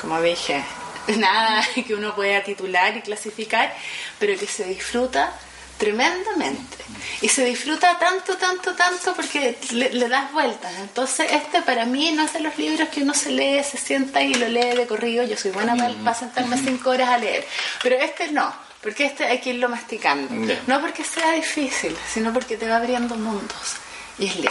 como 0.00 0.20
dije, 0.20 0.64
nada 1.16 1.66
que 1.74 1.94
uno 1.94 2.14
pueda 2.14 2.42
titular 2.42 2.96
y 2.96 3.02
clasificar, 3.02 3.74
pero 4.18 4.38
que 4.38 4.46
se 4.46 4.64
disfruta 4.64 5.32
tremendamente. 5.78 6.76
Y 7.20 7.28
se 7.28 7.44
disfruta 7.44 7.98
tanto, 7.98 8.36
tanto, 8.36 8.74
tanto 8.74 9.14
porque 9.14 9.56
le, 9.72 10.08
das 10.08 10.32
vueltas. 10.32 10.72
Entonces, 10.80 11.30
este 11.32 11.62
para 11.62 11.84
mí 11.84 12.12
no 12.12 12.24
es 12.24 12.32
de 12.32 12.40
los 12.40 12.56
libros 12.58 12.88
que 12.88 13.02
uno 13.02 13.14
se 13.14 13.30
lee, 13.30 13.62
se 13.64 13.78
sienta 13.78 14.22
y 14.22 14.34
lo 14.34 14.48
lee 14.48 14.76
de 14.76 14.86
corrido. 14.86 15.24
Yo 15.24 15.36
soy 15.36 15.50
buena 15.50 15.76
para, 15.76 16.14
sentarme 16.14 16.58
cinco 16.58 16.90
horas 16.90 17.08
a 17.08 17.18
leer. 17.18 17.46
Pero 17.82 17.96
este 17.96 18.30
no, 18.32 18.54
porque 18.82 19.06
este 19.06 19.24
hay 19.24 19.38
que 19.40 19.50
irlo 19.50 19.68
masticando. 19.68 20.34
No 20.66 20.80
porque 20.80 21.04
sea 21.04 21.32
difícil, 21.32 21.96
sino 22.12 22.32
porque 22.32 22.56
te 22.56 22.68
va 22.68 22.76
abriendo 22.76 23.16
mundos. 23.16 23.76
Y 24.18 24.26
es 24.26 24.36
lindo. 24.36 24.50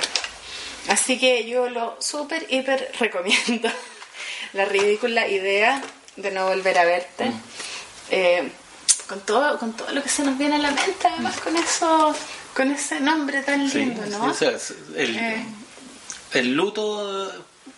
Así 0.90 1.18
que 1.18 1.46
yo 1.46 1.70
lo 1.70 1.96
súper, 2.00 2.46
hiper 2.50 2.92
recomiendo. 3.00 3.70
La 4.54 4.66
ridícula 4.66 5.28
idea 5.28 5.82
de 6.16 6.32
no 6.32 6.48
volver 6.48 6.78
a 6.78 6.86
verte. 6.86 7.26
Mm. 7.26 7.42
Eh, 8.12 8.52
con 9.08 9.20
todo, 9.22 9.58
con 9.60 9.74
todo 9.74 9.92
lo 9.92 10.02
que 10.02 10.10
se 10.10 10.24
nos 10.24 10.38
viene 10.38 10.56
a 10.56 10.60
la 10.60 10.72
mente, 10.72 11.08
además 11.08 11.40
con 11.40 11.56
eso, 11.56 12.16
con 12.56 12.72
ese 12.72 13.00
nombre 13.00 13.42
tan 13.42 13.68
lindo, 13.70 14.06
¿no? 14.08 14.34
el, 14.96 15.18
eh. 15.18 15.46
el 16.34 16.54
luto 16.54 17.32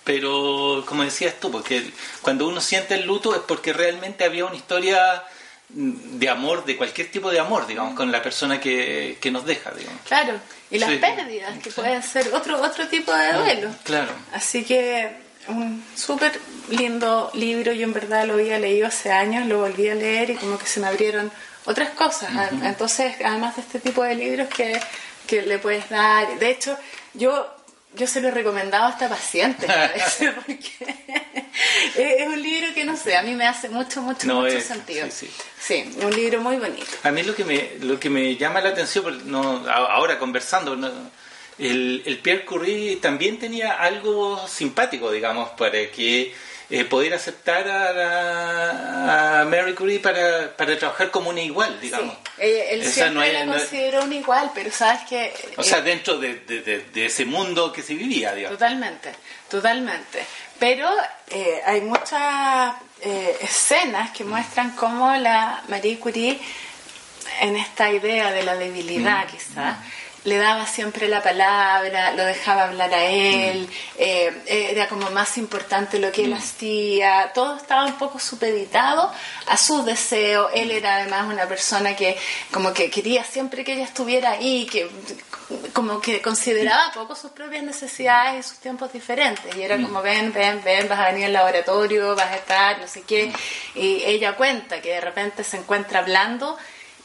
pero 0.06 0.84
como 0.86 1.04
decías 1.04 1.40
tú, 1.40 1.52
porque 1.52 1.92
cuando 2.22 2.48
uno 2.48 2.62
siente 2.62 2.94
el 2.94 3.06
luto 3.06 3.36
es 3.36 3.42
porque 3.42 3.74
realmente 3.74 4.24
había 4.24 4.46
una 4.46 4.56
historia 4.56 5.24
de 5.70 6.30
amor, 6.30 6.64
de 6.64 6.78
cualquier 6.78 7.12
tipo 7.12 7.32
de 7.32 7.40
amor, 7.40 7.66
digamos, 7.66 7.96
con 7.96 8.12
la 8.12 8.22
persona 8.22 8.60
que, 8.60 9.18
que 9.20 9.32
nos 9.32 9.46
deja, 9.46 9.72
digamos. 9.72 10.00
Claro, 10.06 10.40
y 10.70 10.78
las 10.78 10.92
pérdidas, 10.92 11.58
que 11.58 11.72
pueden 11.72 12.04
ser 12.04 12.34
otro, 12.34 12.62
otro 12.62 12.88
tipo 12.88 13.12
de 13.12 13.34
duelo. 13.34 13.70
Claro. 13.84 14.12
Así 14.32 14.64
que 14.64 15.25
un 15.48 15.84
súper 15.96 16.40
lindo 16.70 17.32
libro, 17.34 17.72
yo 17.72 17.84
en 17.84 17.94
verdad 17.94 18.26
lo 18.26 18.34
había 18.34 18.60
leído 18.60 18.88
hace 18.88 19.12
años, 19.12 19.48
lo 19.48 19.60
volví 19.60 19.90
a 19.90 19.96
leer 19.96 20.32
y 20.32 20.36
como 20.36 20.58
que 20.58 20.66
se 20.66 20.80
me 20.80 20.88
abrieron 20.88 21.32
otras 21.66 21.90
cosas. 21.92 22.30
Entonces, 22.64 23.16
además 23.24 23.56
de 23.56 23.62
este 23.62 23.80
tipo 23.80 24.04
de 24.04 24.16
libros 24.16 24.48
que, 24.50 24.80
que 25.28 25.42
le 25.42 25.60
puedes 25.60 25.90
dar, 25.90 26.40
de 26.40 26.50
hecho, 26.50 26.78
yo 27.14 27.56
yo 27.96 28.08
se 28.08 28.22
lo 28.22 28.28
he 28.28 28.32
recomendado 28.32 28.86
hasta 28.86 29.08
pacientes 29.08 29.70
porque 30.46 30.72
es 32.20 32.28
un 32.28 32.42
libro 32.42 32.74
que 32.74 32.84
no 32.84 32.98
sé, 32.98 33.16
a 33.16 33.24
mí 33.24 33.34
me 33.34 33.48
hace 33.48 33.70
mucho, 33.70 34.02
mucho, 34.02 34.28
mucho 34.34 34.62
sentido. 34.62 35.08
Sí, 35.10 35.30
sí. 35.60 35.96
un 36.02 36.14
libro 36.14 36.42
muy 36.42 36.58
bonito. 36.58 36.86
A 37.04 37.12
mí 37.12 37.24
lo 37.24 37.36
que 37.36 37.46
me, 37.46 37.72
lo 37.82 38.00
que 38.00 38.10
me 38.10 38.36
llama 38.36 38.62
la 38.62 38.70
atención, 38.70 39.32
no, 39.32 39.68
ahora 39.70 40.20
conversando, 40.20 40.76
el, 41.58 42.04
el 42.06 42.18
Pierre 42.20 42.46
Curie 42.46 42.98
también 42.98 43.40
tenía 43.40 43.74
algo 43.74 44.46
simpático, 44.48 45.12
digamos, 45.12 45.50
para 45.52 45.90
que 45.92 46.34
eh, 46.70 46.84
poder 46.86 47.14
aceptar 47.14 47.68
a, 47.70 49.42
a, 49.42 49.46
Mary 49.46 49.76
Curie 49.76 50.00
para, 50.00 50.56
para, 50.58 50.78
trabajar 50.78 51.12
como 51.12 51.30
una 51.30 51.42
igual, 51.42 51.80
digamos. 51.80 52.16
Sí. 52.38 52.42
él 52.42 52.84
siempre 52.84 53.34
la 53.34 53.46
consideró 53.46 54.04
una 54.04 54.16
igual, 54.16 54.52
pero 54.56 54.72
sabes 54.72 55.02
que... 55.08 55.32
O 55.58 55.64
sea, 55.64 55.82
dentro 55.82 56.18
de, 56.18 56.36
de, 56.36 57.06
ese 57.06 57.26
mundo 57.26 57.72
que 57.72 57.84
se 57.84 57.94
vivía, 57.94 58.34
digamos. 58.34 58.58
Totalmente, 58.58 59.12
totalmente. 59.48 60.26
Pero 60.58 60.90
eh, 61.30 61.62
hay 61.66 61.82
muchas 61.82 62.74
eh, 63.02 63.38
escenas 63.42 64.10
que 64.12 64.24
muestran 64.24 64.72
cómo 64.72 65.16
la 65.18 65.64
Marie 65.68 66.00
Curie, 66.00 66.40
en 67.42 67.56
esta 67.58 67.92
idea 67.92 68.32
de 68.32 68.44
la 68.44 68.56
debilidad 68.56 69.26
mm. 69.26 69.28
quizá, 69.28 69.78
le 70.26 70.38
daba 70.38 70.66
siempre 70.66 71.08
la 71.08 71.22
palabra, 71.22 72.12
lo 72.14 72.26
dejaba 72.26 72.64
hablar 72.64 72.94
a 72.94 73.06
él, 73.06 73.68
mm. 73.68 73.72
eh, 74.00 74.44
era 74.72 74.88
como 74.88 75.10
más 75.12 75.38
importante 75.38 76.00
lo 76.00 76.12
que 76.12 76.24
él 76.24 76.32
mm. 76.32 76.38
hacía, 76.38 77.32
todo 77.34 77.56
estaba 77.56 77.86
un 77.86 77.98
poco 77.98 78.20
supeditado 78.20 79.12
a 79.48 79.58
sus 79.58 79.86
deseos, 79.86 80.50
él 80.56 80.72
era 80.72 80.96
además 80.96 81.32
una 81.32 81.46
persona 81.48 81.96
que 81.96 82.18
como 82.52 82.74
que 82.74 82.90
quería 82.90 83.24
siempre 83.24 83.64
que 83.64 83.74
ella 83.74 83.86
estuviera 83.86 84.32
ahí, 84.32 84.66
que 84.66 84.90
como 85.74 86.02
que 86.02 86.24
consideraba 86.24 86.92
poco 86.92 87.14
sus 87.16 87.30
propias 87.30 87.64
necesidades 87.64 88.44
y 88.44 88.50
sus 88.50 88.58
tiempos 88.58 88.92
diferentes, 88.92 89.56
y 89.56 89.62
era 89.62 89.78
mm. 89.78 89.84
como 89.84 90.02
ven, 90.02 90.34
ven, 90.34 90.60
ven, 90.64 90.90
vas 90.90 91.00
a 91.00 91.12
venir 91.12 91.26
al 91.26 91.34
laboratorio, 91.34 92.16
vas 92.16 92.32
a 92.32 92.36
estar, 92.36 92.80
no 92.80 92.88
sé 92.88 93.04
qué, 93.04 93.32
y 93.76 94.02
ella 94.04 94.36
cuenta 94.36 94.82
que 94.82 94.90
de 94.90 95.02
repente 95.02 95.44
se 95.44 95.58
encuentra 95.58 96.00
hablando 96.00 96.58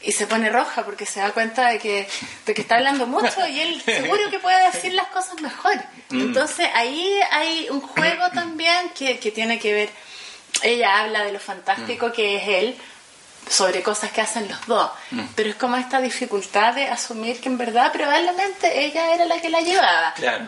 y 0.03 0.11
se 0.11 0.27
pone 0.27 0.49
roja 0.49 0.83
porque 0.83 1.05
se 1.05 1.19
da 1.19 1.31
cuenta 1.31 1.69
de 1.69 1.79
que, 1.79 2.07
de 2.45 2.53
que 2.53 2.61
está 2.61 2.75
hablando 2.75 3.07
mucho 3.07 3.47
y 3.47 3.59
él 3.59 3.81
seguro 3.85 4.29
que 4.29 4.39
puede 4.39 4.71
decir 4.71 4.93
las 4.93 5.07
cosas 5.07 5.39
mejor. 5.41 5.75
Mm. 6.09 6.21
Entonces 6.21 6.67
ahí 6.73 7.19
hay 7.31 7.67
un 7.69 7.81
juego 7.81 8.29
también 8.33 8.89
que, 8.97 9.19
que 9.19 9.31
tiene 9.31 9.59
que 9.59 9.73
ver, 9.73 9.89
ella 10.63 10.99
habla 10.99 11.23
de 11.23 11.31
lo 11.31 11.39
fantástico 11.39 12.07
mm. 12.07 12.11
que 12.11 12.35
es 12.37 12.47
él 12.47 12.77
sobre 13.49 13.83
cosas 13.83 14.11
que 14.11 14.21
hacen 14.21 14.47
los 14.47 14.65
dos, 14.65 14.91
mm. 15.11 15.21
pero 15.35 15.49
es 15.49 15.55
como 15.55 15.75
esta 15.77 15.99
dificultad 15.99 16.73
de 16.73 16.87
asumir 16.87 17.39
que 17.41 17.49
en 17.49 17.57
verdad 17.57 17.91
probablemente 17.91 18.85
ella 18.85 19.13
era 19.13 19.25
la 19.25 19.41
que 19.41 19.49
la 19.49 19.61
llevaba. 19.61 20.13
Claro. 20.15 20.45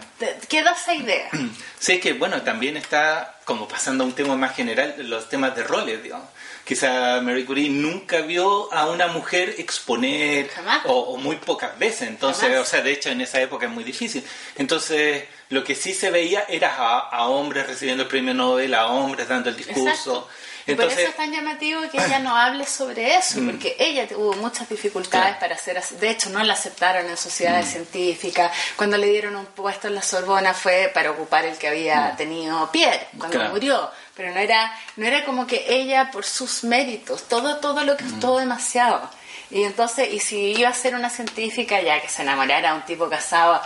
Queda 0.48 0.72
esa 0.72 0.94
idea. 0.94 1.30
Sí, 1.84 2.00
que 2.00 2.14
bueno, 2.14 2.42
también 2.44 2.78
está 2.78 3.40
como 3.44 3.68
pasando 3.68 4.06
a 4.06 4.08
un 4.08 4.14
tema 4.14 4.38
más 4.38 4.56
general, 4.56 4.96
los 5.00 5.28
temas 5.28 5.54
de 5.54 5.64
roles, 5.66 6.02
digamos 6.02 6.30
quizá 6.64 7.20
Mary 7.22 7.46
Curie 7.46 7.70
nunca 7.70 8.22
vio 8.22 8.72
a 8.74 8.90
una 8.90 9.08
mujer 9.08 9.56
exponer 9.58 10.50
o, 10.86 11.18
muy 11.18 11.36
pocas 11.38 11.78
veces, 11.78 12.08
entonces, 12.08 12.58
o 12.58 12.66
sea, 12.66 12.82
de 12.82 12.94
hecho 12.94 13.10
en 13.10 13.22
esa 13.22 13.42
época 13.42 13.66
es 13.66 13.72
muy 13.72 13.84
difícil. 13.84 14.24
Entonces, 14.56 15.26
lo 15.50 15.64
que 15.64 15.76
sí 15.76 15.94
se 15.94 16.10
veía 16.10 16.46
era 16.48 16.76
a, 16.76 17.28
hombres 17.28 17.68
recibiendo 17.68 18.04
el 18.04 18.10
premio 18.10 18.34
Nobel, 18.34 18.74
a 18.74 18.88
hombres 18.88 19.28
dando 19.28 19.50
el 19.50 19.58
discurso. 19.58 20.28
Entonces, 20.66 20.94
por 20.94 21.02
eso 21.02 21.12
es 21.12 21.18
tan 21.18 21.32
llamativo 21.32 21.82
que 21.92 21.98
ella 21.98 22.20
no 22.20 22.36
hable 22.36 22.66
sobre 22.66 23.16
eso, 23.16 23.42
mm. 23.42 23.50
porque 23.50 23.76
ella 23.80 24.08
tuvo 24.08 24.34
muchas 24.34 24.70
dificultades 24.70 25.36
para 25.38 25.56
hacer, 25.56 25.82
de 25.84 26.10
hecho 26.10 26.30
no 26.30 26.44
la 26.44 26.54
aceptaron 26.54 27.10
en 27.10 27.18
sociedades 27.18 27.68
mm. 27.68 27.72
científicas, 27.72 28.52
cuando 28.76 28.98
le 28.98 29.08
dieron 29.08 29.36
un 29.36 29.46
puesto 29.48 29.88
en 29.88 29.96
la 29.96 30.02
Sorbona 30.02 30.54
fue 30.54 30.92
para 30.94 31.12
ocupar 31.12 31.46
el 31.46 31.58
que 31.58 31.68
había 31.68 32.12
mm. 32.14 32.18
tenido 32.18 32.72
Pierre, 32.72 33.08
cuando 33.18 33.40
murió 33.50 33.92
pero 34.16 34.32
no 34.32 34.40
era, 34.40 34.72
no 34.96 35.06
era 35.06 35.26
como 35.26 35.48
que 35.48 35.66
ella 35.68 36.12
por 36.12 36.24
sus 36.24 36.64
méritos, 36.64 37.28
todo, 37.28 37.58
todo 37.58 37.84
lo 37.84 37.98
que 37.98 38.04
todo 38.20 38.40
demasiado. 38.40 39.10
Y 39.50 39.64
entonces, 39.64 40.12
y 40.12 40.20
si 40.20 40.54
iba 40.54 40.70
a 40.70 40.74
ser 40.74 40.96
una 40.96 41.10
científica 41.10 41.82
ya 41.82 42.02
que 42.02 42.10
se 42.10 42.22
enamorara 42.22 42.72
a 42.72 42.76
un 42.76 42.84
tipo 42.84 43.10
casado, 43.10 43.62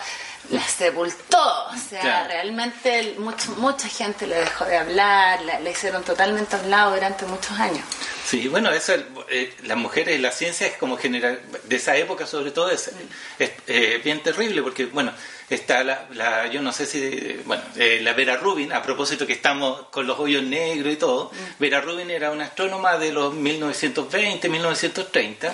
la 0.50 0.64
sepultó, 0.64 1.66
o 1.68 1.78
sea, 1.90 2.26
realmente 2.28 3.16
mucho, 3.18 3.52
mucha 3.58 3.88
gente 3.88 4.28
le 4.28 4.36
dejó 4.36 4.66
de 4.66 4.78
hablar, 4.78 5.42
le, 5.42 5.72
hicieron 5.72 6.04
totalmente 6.04 6.56
a 6.56 6.60
un 6.60 6.70
lado 6.70 6.94
durante 6.94 7.26
muchos 7.26 7.60
años. 7.60 7.84
Sí, 8.26 8.48
bueno, 8.48 8.72
eso, 8.72 8.94
eh, 9.30 9.54
las 9.64 9.78
mujeres, 9.78 10.20
la 10.20 10.32
ciencia 10.32 10.68
es 10.68 10.78
como 10.78 10.98
general, 10.98 11.42
de 11.64 11.76
esa 11.76 11.96
época 11.98 12.26
sobre 12.26 12.52
todo, 12.52 12.70
es, 12.72 12.92
es 13.40 13.52
eh, 13.68 14.02
bien 14.04 14.22
terrible 14.22 14.62
porque, 14.62 14.86
bueno, 14.86 15.12
está 15.50 15.84
la, 15.84 16.48
yo 16.48 16.62
no 16.62 16.74
sé 16.74 16.86
si, 16.86 17.42
bueno, 17.46 17.64
eh, 17.78 18.00
la 18.02 18.14
Vera 18.14 18.36
Rubin, 18.36 18.74
a 18.74 18.82
propósito 18.82 19.26
que 19.26 19.34
estamos 19.34 19.88
con 19.92 20.06
los 20.06 20.20
hoyos 20.20 20.44
negros 20.44 20.94
y 20.94 20.98
todo, 20.98 21.32
mm. 21.32 21.60
Vera 21.60 21.82
Rubin 21.82 22.10
era 22.10 22.32
una 22.32 22.46
astrónoma 22.46 22.98
de 22.98 23.12
los 23.12 23.34
1920, 23.34 24.50
1930, 24.50 25.54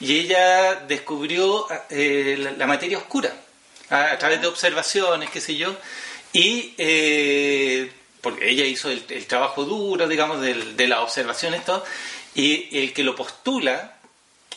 y 0.00 0.18
ella 0.18 0.74
descubrió 0.86 1.66
eh, 1.88 2.54
la, 2.56 2.66
materia 2.66 2.98
oscura 2.98 3.32
a, 3.90 4.16
través 4.18 4.40
de 4.40 4.46
observaciones, 4.46 5.30
qué 5.30 5.40
sé 5.40 5.56
yo, 5.56 5.76
y 6.32 6.74
eh, 6.78 7.92
porque 8.20 8.48
ella 8.48 8.64
hizo 8.64 8.90
el, 8.90 9.26
trabajo 9.26 9.64
duro, 9.64 10.08
digamos, 10.08 10.40
de, 10.40 10.54
de 10.54 10.88
las 10.88 11.00
observaciones, 11.00 11.64
todo, 11.64 11.84
y 12.34 12.78
el 12.78 12.92
que 12.92 13.02
lo 13.02 13.16
postula 13.16 13.96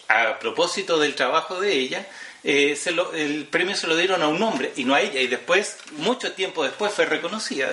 a 0.07 0.39
propósito 0.39 0.99
del 0.99 1.15
trabajo 1.15 1.59
de 1.59 1.73
ella, 1.73 2.07
eh, 2.43 2.77
el 3.13 3.45
premio 3.45 3.75
se 3.75 3.87
lo 3.87 3.95
dieron 3.95 4.21
a 4.21 4.27
un 4.27 4.41
hombre 4.43 4.73
y 4.75 4.83
no 4.83 4.93
a 4.95 5.01
ella, 5.01 5.21
y 5.21 5.27
después, 5.27 5.77
mucho 5.97 6.33
tiempo 6.33 6.63
después, 6.63 6.91
fue 6.91 7.05
reconocida. 7.05 7.69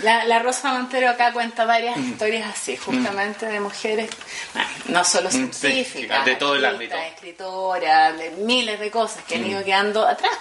La, 0.00 0.38
Rosa 0.38 0.72
Montero 0.72 1.08
acá 1.08 1.32
cuenta 1.32 1.64
varias 1.64 1.96
mm. 1.96 2.10
historias 2.10 2.50
así, 2.50 2.76
justamente 2.76 3.46
de 3.46 3.60
mujeres, 3.60 4.10
no 4.86 5.02
solo 5.04 5.30
mm, 5.30 5.52
científicas, 5.52 6.26
de 6.26 6.36
todo 6.36 6.56
el 6.56 6.64
ámbito. 6.64 6.94
escritoras, 6.96 8.18
de 8.18 8.30
miles 8.30 8.78
de 8.80 8.90
cosas 8.90 9.24
que 9.24 9.36
han 9.36 9.46
ido 9.46 9.60
mm. 9.60 9.64
quedando 9.64 10.06
atrás. 10.06 10.38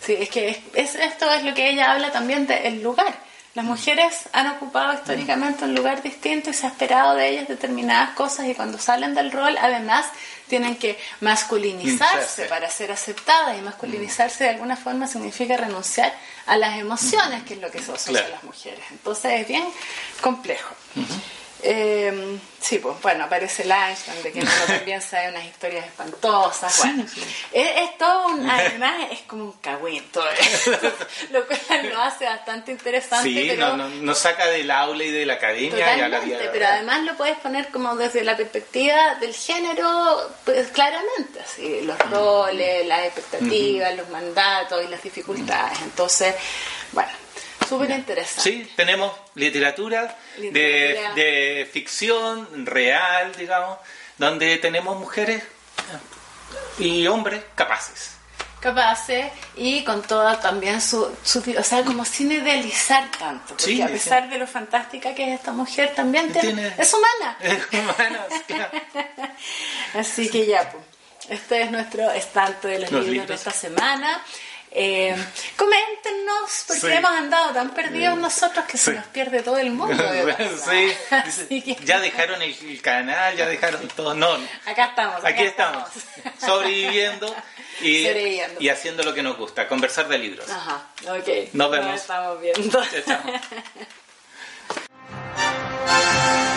Sí, 0.00 0.16
es 0.18 0.28
que 0.28 0.62
es, 0.74 0.94
esto 0.94 1.32
es 1.32 1.42
lo 1.42 1.54
que 1.54 1.70
ella 1.70 1.92
habla 1.92 2.12
también 2.12 2.46
del 2.46 2.82
lugar. 2.82 3.25
Las 3.56 3.64
mujeres 3.64 4.28
han 4.34 4.48
ocupado 4.48 4.92
históricamente 4.92 5.64
un 5.64 5.74
lugar 5.74 6.02
distinto 6.02 6.50
y 6.50 6.52
se 6.52 6.66
ha 6.66 6.68
esperado 6.68 7.14
de 7.14 7.26
ellas 7.30 7.48
determinadas 7.48 8.10
cosas 8.10 8.48
y 8.48 8.54
cuando 8.54 8.76
salen 8.76 9.14
del 9.14 9.32
rol, 9.32 9.56
además, 9.58 10.04
tienen 10.46 10.76
que 10.76 10.98
masculinizarse 11.22 12.44
para 12.44 12.68
ser 12.68 12.92
aceptadas 12.92 13.56
y 13.58 13.62
masculinizarse 13.62 14.44
de 14.44 14.50
alguna 14.50 14.76
forma 14.76 15.06
significa 15.06 15.56
renunciar 15.56 16.12
a 16.44 16.58
las 16.58 16.78
emociones, 16.78 17.44
que 17.44 17.54
es 17.54 17.60
lo 17.62 17.70
que 17.70 17.80
se 17.80 17.92
usa 17.92 18.12
las 18.12 18.44
mujeres. 18.44 18.84
Entonces 18.90 19.40
es 19.40 19.48
bien 19.48 19.64
complejo. 20.20 20.74
Eh, 21.62 22.38
sí, 22.60 22.78
pues 22.78 23.00
bueno, 23.00 23.24
aparece 23.24 23.62
el 23.62 23.72
Einstein, 23.72 24.22
de 24.22 24.32
que 24.32 24.40
uno 24.40 24.50
también 24.66 25.00
sabe 25.00 25.30
unas 25.30 25.44
historias 25.44 25.86
espantosas. 25.86 26.78
Bueno, 26.78 27.04
Es, 27.52 27.98
todo 27.98 28.28
un, 28.28 28.48
además 28.50 28.94
es 29.10 29.20
como 29.22 29.44
un 29.44 29.52
cagüín 29.52 30.04
todo 30.12 30.28
eso, 30.30 30.70
lo 31.30 31.46
cual 31.46 31.90
lo 31.90 32.00
hace 32.00 32.24
bastante 32.24 32.72
interesante. 32.72 33.28
Sí, 33.28 33.46
pero, 33.48 33.76
nos 33.76 33.90
no, 33.90 34.14
saca 34.14 34.46
del 34.46 34.70
aula 34.70 35.04
y 35.04 35.10
de 35.10 35.26
la 35.26 35.34
academia 35.34 35.96
y 35.96 36.00
a 36.00 36.08
la 36.08 36.20
vida. 36.20 36.38
Pero 36.52 36.66
además 36.66 37.02
lo 37.04 37.16
puedes 37.16 37.38
poner 37.38 37.68
como 37.68 37.96
desde 37.96 38.22
la 38.22 38.36
perspectiva 38.36 39.14
del 39.16 39.34
género, 39.34 40.34
pues 40.44 40.68
claramente, 40.68 41.40
así, 41.40 41.80
los 41.82 41.96
mm. 41.98 42.10
roles, 42.12 42.86
las 42.86 43.06
expectativas, 43.06 43.96
los 43.96 44.08
mandatos 44.10 44.84
y 44.84 44.88
las 44.88 45.02
dificultades. 45.02 45.80
Entonces, 45.82 46.34
bueno 46.92 47.25
Súper 47.68 47.90
interesante. 47.90 48.42
Sí, 48.42 48.72
tenemos 48.76 49.12
literatura, 49.34 50.16
De, 50.36 51.68
ficción 51.72 52.66
real, 52.66 53.32
digamos, 53.36 53.78
donde 54.18 54.56
tenemos 54.58 54.98
mujeres 54.98 55.42
y 56.78 57.06
hombres 57.06 57.42
capaces. 57.54 58.12
Capaces 58.60 59.30
y 59.56 59.84
con 59.84 60.02
toda 60.02 60.40
también 60.40 60.80
su, 60.80 61.14
su, 61.22 61.38
o 61.58 61.62
sea, 61.62 61.84
como 61.84 62.04
sin 62.04 62.32
idealizar 62.32 63.10
tanto, 63.18 63.54
porque 63.56 63.82
a 63.82 63.88
pesar 63.88 64.28
de 64.28 64.38
lo 64.38 64.46
fantástica 64.46 65.14
que 65.14 65.32
es 65.32 65.38
esta 65.38 65.52
mujer, 65.52 65.94
también 65.94 66.32
tiene, 66.32 66.72
es 66.76 66.94
humana. 66.94 67.38
Es 67.40 67.66
humana, 67.72 68.26
Así 69.94 70.28
que 70.28 70.46
ya, 70.46 70.70
pues, 70.70 70.84
este 71.28 71.62
es 71.62 71.70
nuestro 71.70 72.10
estante 72.10 72.68
de 72.68 72.78
los, 72.80 72.92
libros 72.92 73.28
de 73.28 73.34
esta 73.34 73.50
semana. 73.50 74.22
Eh, 74.70 75.16
coméntenos, 75.56 76.64
porque 76.66 76.80
sí. 76.80 76.92
hemos 76.92 77.10
andado 77.10 77.52
tan 77.52 77.70
perdidos 77.70 78.16
mm. 78.18 78.20
nosotros 78.20 78.64
que 78.66 78.76
se 78.76 78.92
nos 78.92 79.06
pierde 79.06 79.42
todo 79.42 79.58
el 79.58 79.70
mundo. 79.70 79.96
Ya 81.84 82.00
dejaron 82.00 82.42
el, 82.42 82.82
canal, 82.82 83.36
ya 83.36 83.46
dejaron 83.46 83.88
todo. 83.88 84.14
No, 84.14 84.34
acá 84.66 84.86
estamos. 84.86 85.24
Aquí 85.24 85.44
estamos, 85.44 85.88
sobreviviendo, 86.44 87.34
y, 87.80 88.68
haciendo 88.68 89.02
lo 89.02 89.14
que 89.14 89.22
nos 89.22 89.36
gusta, 89.36 89.68
conversar 89.68 90.08
de 90.08 90.18
libros. 90.18 90.48
Ajá, 90.50 90.86
ok. 91.08 91.52
Nos 91.52 91.70
vemos. 91.70 91.90
Nos 91.90 92.00
estamos 92.00 92.40
viendo. 92.40 92.82
Estamos. 92.82 93.40